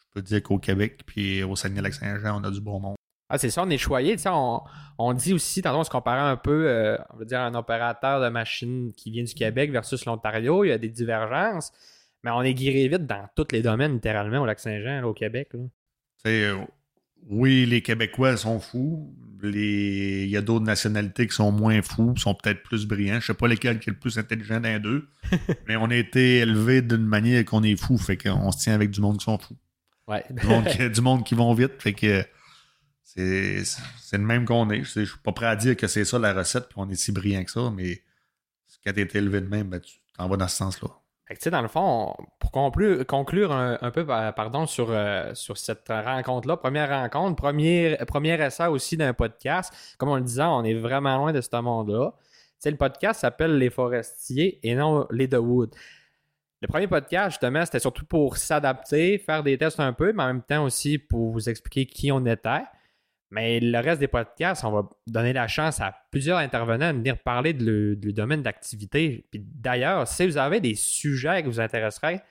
je 0.00 0.06
peux 0.14 0.22
te 0.22 0.28
dire 0.28 0.42
qu'au 0.42 0.58
Québec 0.58 1.02
puis 1.04 1.42
au 1.42 1.56
Saguenay-Lac-Saint-Jean, 1.56 2.40
on 2.40 2.44
a 2.44 2.50
du 2.50 2.62
bon 2.62 2.80
monde. 2.80 2.96
Ah, 3.28 3.36
c'est 3.36 3.50
ça, 3.50 3.62
on 3.62 3.68
est 3.68 3.76
choyé. 3.76 4.16
On, 4.24 4.62
on 4.96 5.12
dit 5.12 5.34
aussi, 5.34 5.60
tantôt, 5.60 5.80
on 5.80 5.84
se 5.84 5.90
comparait 5.90 6.18
un 6.18 6.36
peu, 6.38 6.66
euh, 6.68 6.96
on 7.10 7.18
va 7.18 7.24
dire, 7.26 7.40
un 7.40 7.54
opérateur 7.54 8.22
de 8.22 8.30
machine 8.30 8.94
qui 8.94 9.10
vient 9.10 9.24
du 9.24 9.34
Québec 9.34 9.70
versus 9.70 10.06
l'Ontario. 10.06 10.64
Il 10.64 10.68
y 10.68 10.72
a 10.72 10.78
des 10.78 10.88
divergences, 10.88 11.70
mais 12.22 12.30
on 12.30 12.40
est 12.40 12.54
guéri 12.54 12.88
vite 12.88 13.04
dans 13.04 13.28
tous 13.36 13.48
les 13.52 13.60
domaines, 13.60 13.92
littéralement, 13.92 14.40
au 14.40 14.46
Lac-Saint-Jean, 14.46 15.02
au 15.02 15.12
Québec. 15.12 15.50
Sais, 16.24 16.50
oui, 17.28 17.66
les 17.66 17.82
Québécois 17.82 18.36
sont 18.36 18.60
fous. 18.60 19.14
Il 19.42 20.28
y 20.28 20.36
a 20.36 20.40
d'autres 20.40 20.64
nationalités 20.64 21.28
qui 21.28 21.34
sont 21.34 21.52
moins 21.52 21.80
fous, 21.82 22.14
qui 22.14 22.22
sont 22.22 22.34
peut-être 22.34 22.62
plus 22.62 22.86
brillants. 22.86 23.20
Je 23.20 23.26
sais 23.26 23.34
pas 23.34 23.46
lesquels 23.46 23.78
qui 23.78 23.90
est 23.90 23.92
le 23.92 23.98
plus 23.98 24.18
intelligent 24.18 24.60
d'un 24.60 24.78
d'eux. 24.80 25.08
mais 25.68 25.76
on 25.76 25.86
a 25.86 25.94
été 25.94 26.38
élevés 26.38 26.82
d'une 26.82 27.06
manière 27.06 27.44
qu'on 27.44 27.62
est 27.62 27.76
fou. 27.76 27.98
Fait 27.98 28.16
qu'on 28.16 28.50
se 28.50 28.58
tient 28.58 28.74
avec 28.74 28.90
du 28.90 29.00
monde 29.00 29.18
qui 29.18 29.24
sont 29.24 29.38
fous. 29.38 29.56
Ouais. 30.08 30.24
du, 30.90 31.00
monde, 31.02 31.24
qui 31.24 31.34
vont 31.34 31.52
vite. 31.52 31.72
Fait 31.78 31.92
que 31.92 32.24
c'est, 33.04 33.62
le 34.12 34.18
même 34.18 34.44
qu'on 34.44 34.70
est. 34.70 34.82
Je 34.82 35.04
suis 35.04 35.18
pas 35.22 35.32
prêt 35.32 35.46
à 35.46 35.56
dire 35.56 35.76
que 35.76 35.86
c'est 35.86 36.04
ça 36.04 36.18
la 36.18 36.32
recette, 36.32 36.68
puis 36.68 36.76
on 36.78 36.88
est 36.88 36.94
si 36.94 37.12
brillant 37.12 37.44
que 37.44 37.50
ça, 37.50 37.70
mais 37.74 38.02
quand 38.84 38.92
tu 38.92 39.00
été 39.00 39.18
élevé 39.18 39.40
de 39.40 39.48
même, 39.48 39.68
ben, 39.68 39.80
tu 39.80 39.96
t'en 40.16 40.28
vas 40.28 40.36
dans 40.36 40.48
ce 40.48 40.56
sens-là. 40.56 40.88
Fait 41.28 41.36
que, 41.36 41.50
dans 41.50 41.60
le 41.60 41.68
fond, 41.68 42.14
pour 42.38 42.50
conclure, 42.50 43.52
un, 43.52 43.90
peu 43.90 44.06
pardon, 44.06 44.64
sur, 44.64 44.86
euh, 44.90 45.34
sur 45.34 45.58
cette 45.58 45.88
rencontre-là, 45.88 46.56
première 46.56 46.88
rencontre, 46.88 47.36
premier, 47.36 47.98
premier 48.06 48.42
essai 48.42 48.66
aussi 48.66 48.96
d'un 48.96 49.12
podcast, 49.12 49.70
comme 49.98 50.08
on 50.08 50.16
le 50.16 50.22
disait, 50.22 50.42
on 50.42 50.64
est 50.64 50.72
vraiment 50.72 51.18
loin 51.18 51.32
de 51.32 51.42
ce 51.42 51.54
monde-là. 51.60 52.14
Le 52.64 52.76
podcast 52.76 53.20
s'appelle 53.20 53.58
Les 53.58 53.68
Forestiers 53.68 54.58
et 54.62 54.74
non 54.74 55.06
Les 55.10 55.28
The 55.28 55.34
Wood. 55.34 55.74
Le 56.62 56.66
premier 56.66 56.88
podcast, 56.88 57.32
justement, 57.32 57.62
c'était 57.66 57.78
surtout 57.78 58.06
pour 58.06 58.38
s'adapter, 58.38 59.18
faire 59.18 59.42
des 59.42 59.58
tests 59.58 59.80
un 59.80 59.92
peu, 59.92 60.14
mais 60.14 60.22
en 60.22 60.28
même 60.28 60.42
temps 60.42 60.64
aussi 60.64 60.96
pour 60.96 61.30
vous 61.30 61.50
expliquer 61.50 61.84
qui 61.84 62.10
on 62.10 62.24
était. 62.24 62.62
Mais 63.30 63.60
le 63.60 63.78
reste 63.78 64.00
des 64.00 64.08
podcasts, 64.08 64.64
on 64.64 64.72
va 64.72 64.88
donner 65.06 65.32
la 65.34 65.48
chance 65.48 65.80
à 65.80 65.94
plusieurs 66.10 66.38
intervenants 66.38 66.92
de 66.92 66.98
venir 66.98 67.18
parler 67.18 67.52
du 67.52 68.12
domaine 68.12 68.42
d'activité. 68.42 69.26
Puis 69.30 69.44
d'ailleurs, 69.44 70.08
si 70.08 70.26
vous 70.26 70.38
avez 70.38 70.60
des 70.60 70.74
sujets 70.74 71.42
qui 71.42 71.48
vous 71.48 71.60
intéresseraient, 71.60 72.22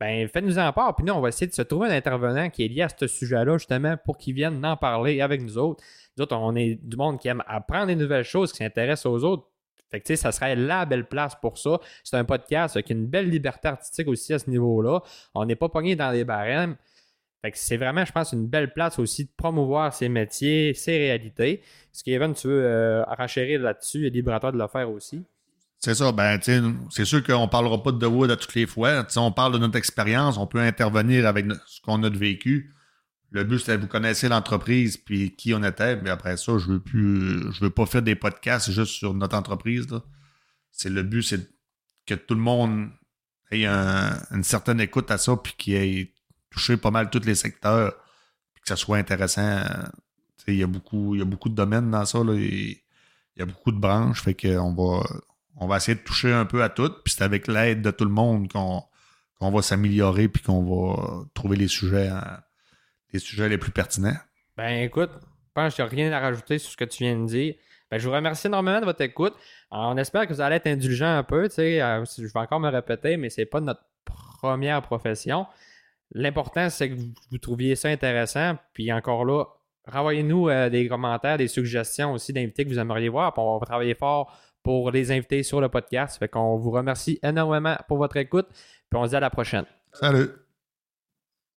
ben 0.00 0.28
faites-nous 0.28 0.58
en 0.58 0.72
part. 0.72 0.94
Puis 0.94 1.04
nous, 1.04 1.12
on 1.12 1.20
va 1.20 1.28
essayer 1.28 1.48
de 1.48 1.54
se 1.54 1.62
trouver 1.62 1.88
un 1.88 1.92
intervenant 1.96 2.48
qui 2.50 2.64
est 2.64 2.68
lié 2.68 2.82
à 2.82 2.88
ce 2.88 3.06
sujet-là, 3.06 3.58
justement, 3.58 3.96
pour 4.04 4.16
qu'il 4.16 4.34
vienne 4.34 4.64
en 4.64 4.76
parler 4.76 5.20
avec 5.20 5.42
nous 5.42 5.58
autres. 5.58 5.82
Nous 6.16 6.22
autres, 6.22 6.36
on 6.36 6.54
est 6.54 6.78
du 6.82 6.96
monde 6.96 7.18
qui 7.18 7.28
aime 7.28 7.42
apprendre 7.46 7.88
des 7.88 7.96
nouvelles 7.96 8.24
choses, 8.24 8.52
qui 8.52 8.58
s'intéresse 8.58 9.04
aux 9.06 9.24
autres. 9.24 9.48
Fait 9.90 10.00
que, 10.00 10.16
ça 10.16 10.32
serait 10.32 10.54
la 10.54 10.84
belle 10.84 11.06
place 11.06 11.34
pour 11.34 11.58
ça. 11.58 11.80
C'est 12.04 12.16
un 12.16 12.24
podcast 12.24 12.80
qui 12.82 12.92
a 12.92 12.96
une 12.96 13.06
belle 13.06 13.28
liberté 13.28 13.68
artistique 13.68 14.06
aussi 14.08 14.32
à 14.34 14.38
ce 14.38 14.48
niveau-là. 14.48 15.00
On 15.34 15.44
n'est 15.44 15.56
pas 15.56 15.68
pogné 15.68 15.96
dans 15.96 16.10
les 16.10 16.24
barèmes. 16.24 16.76
Fait 17.42 17.52
que 17.52 17.58
c'est 17.58 17.76
vraiment, 17.76 18.04
je 18.04 18.12
pense, 18.12 18.32
une 18.32 18.48
belle 18.48 18.72
place 18.72 18.98
aussi 18.98 19.24
de 19.24 19.30
promouvoir 19.36 19.94
ces 19.94 20.08
métiers, 20.08 20.74
ces 20.74 20.98
réalités. 20.98 21.60
Est-ce 21.94 22.02
qu'Evan, 22.02 22.34
tu 22.34 22.48
veux 22.48 22.64
euh, 22.64 23.04
là-dessus 23.58 24.06
et 24.06 24.22
toi 24.22 24.52
de 24.52 24.58
le 24.58 24.66
faire 24.66 24.90
aussi? 24.90 25.24
C'est 25.78 25.94
ça, 25.94 26.10
ben, 26.10 26.40
c'est 26.90 27.04
sûr 27.04 27.22
qu'on 27.22 27.42
ne 27.42 27.50
parlera 27.50 27.80
pas 27.80 27.92
de 27.92 27.98
The 27.98 28.10
Wood 28.10 28.32
à 28.32 28.36
toutes 28.36 28.54
les 28.56 28.66
fois. 28.66 29.06
on 29.16 29.30
parle 29.30 29.52
de 29.52 29.58
notre 29.58 29.78
expérience, 29.78 30.36
on 30.36 30.48
peut 30.48 30.58
intervenir 30.58 31.24
avec 31.26 31.46
ce 31.66 31.80
qu'on 31.80 32.02
a 32.02 32.10
de 32.10 32.18
vécu. 32.18 32.74
Le 33.30 33.44
but, 33.44 33.60
c'est 33.60 33.76
que 33.76 33.82
vous 33.82 33.88
connaissez 33.88 34.28
l'entreprise 34.28 34.96
puis 34.96 35.36
qui 35.36 35.54
on 35.54 35.62
était. 35.62 35.96
Mais 36.00 36.10
après 36.10 36.36
ça, 36.36 36.58
je 36.58 36.66
veux 36.66 36.80
plus. 36.80 37.52
Je 37.52 37.60
veux 37.60 37.70
pas 37.70 37.86
faire 37.86 38.02
des 38.02 38.16
podcasts 38.16 38.72
juste 38.72 38.92
sur 38.92 39.14
notre 39.14 39.36
entreprise. 39.36 39.86
C'est 40.72 40.88
le 40.88 41.02
but, 41.02 41.22
c'est 41.22 41.48
que 42.06 42.14
tout 42.14 42.34
le 42.34 42.40
monde 42.40 42.88
ait 43.50 43.66
une 43.66 44.42
certaine 44.42 44.80
écoute 44.80 45.10
à 45.10 45.18
ça 45.18 45.36
puis 45.36 45.54
qu'il 45.56 45.74
ait 45.74 46.12
toucher 46.50 46.76
pas 46.76 46.90
mal 46.90 47.10
tous 47.10 47.24
les 47.24 47.34
secteurs, 47.34 47.92
que 48.62 48.68
ça 48.68 48.76
soit 48.76 48.98
intéressant. 48.98 49.62
Il 50.46 50.54
y, 50.54 50.62
a 50.62 50.66
beaucoup, 50.66 51.14
y 51.14 51.20
a 51.20 51.26
beaucoup 51.26 51.50
de 51.50 51.54
domaines 51.54 51.90
dans 51.90 52.04
ça. 52.06 52.20
il 52.30 52.78
y 53.36 53.42
a 53.42 53.46
beaucoup 53.46 53.70
de 53.70 53.78
branches. 53.78 54.22
Fait 54.22 54.34
va, 54.44 55.02
on 55.56 55.66
va 55.66 55.76
essayer 55.76 55.94
de 55.94 56.02
toucher 56.02 56.32
un 56.32 56.46
peu 56.46 56.62
à 56.62 56.68
tout. 56.68 56.90
Puis 57.04 57.14
c'est 57.14 57.24
avec 57.24 57.48
l'aide 57.48 57.82
de 57.82 57.90
tout 57.90 58.04
le 58.04 58.10
monde 58.10 58.50
qu'on 58.50 59.50
va 59.50 59.62
s'améliorer 59.62 60.28
puis 60.28 60.42
qu'on 60.42 60.62
va 60.62 61.24
trouver 61.34 61.56
les 61.56 61.68
sujets, 61.68 62.10
les 63.12 63.18
sujets 63.18 63.48
les 63.48 63.58
plus 63.58 63.72
pertinents. 63.72 64.16
Ben 64.56 64.82
écoute, 64.82 65.10
je 65.12 65.52
pense 65.54 65.78
n'y 65.78 65.84
a 65.84 65.88
rien 65.88 66.12
à 66.12 66.20
rajouter 66.20 66.58
sur 66.58 66.72
ce 66.72 66.76
que 66.76 66.84
tu 66.84 67.04
viens 67.04 67.18
de 67.18 67.26
dire. 67.26 67.54
Ben, 67.90 67.98
je 67.98 68.06
vous 68.06 68.14
remercie 68.14 68.48
énormément 68.48 68.80
de 68.80 68.84
votre 68.84 69.00
écoute. 69.00 69.34
on 69.70 69.96
espère 69.96 70.26
que 70.26 70.32
vous 70.34 70.40
allez 70.40 70.56
être 70.56 70.66
indulgent 70.66 71.18
un 71.18 71.22
peu. 71.22 71.48
Euh, 71.58 72.04
je 72.04 72.22
vais 72.22 72.40
encore 72.40 72.60
me 72.60 72.68
répéter, 72.68 73.16
mais 73.16 73.30
c'est 73.30 73.46
pas 73.46 73.60
notre 73.60 73.82
première 74.04 74.82
profession. 74.82 75.46
L'important, 76.12 76.70
c'est 76.70 76.90
que 76.90 76.94
vous, 77.30 77.38
trouviez 77.38 77.76
ça 77.76 77.88
intéressant. 77.88 78.56
Puis 78.72 78.92
encore 78.92 79.24
là, 79.24 79.44
renvoyez-nous 79.86 80.48
euh, 80.48 80.70
des 80.70 80.88
commentaires, 80.88 81.38
des 81.38 81.48
suggestions 81.48 82.12
aussi 82.12 82.32
d'invités 82.32 82.64
que 82.64 82.70
vous 82.70 82.78
aimeriez 82.78 83.08
voir. 83.08 83.34
Puis 83.34 83.42
on 83.44 83.58
va 83.58 83.66
travailler 83.66 83.94
fort 83.94 84.36
pour 84.62 84.90
les 84.90 85.12
invités 85.12 85.42
sur 85.42 85.60
le 85.60 85.68
podcast. 85.68 86.18
Fait 86.18 86.28
qu'on 86.28 86.56
vous 86.56 86.70
remercie 86.70 87.18
énormément 87.22 87.76
pour 87.88 87.98
votre 87.98 88.16
écoute. 88.16 88.46
Puis 88.50 88.98
on 88.98 89.04
se 89.04 89.10
dit 89.10 89.16
à 89.16 89.20
la 89.20 89.30
prochaine. 89.30 89.64
Salut. 89.92 90.47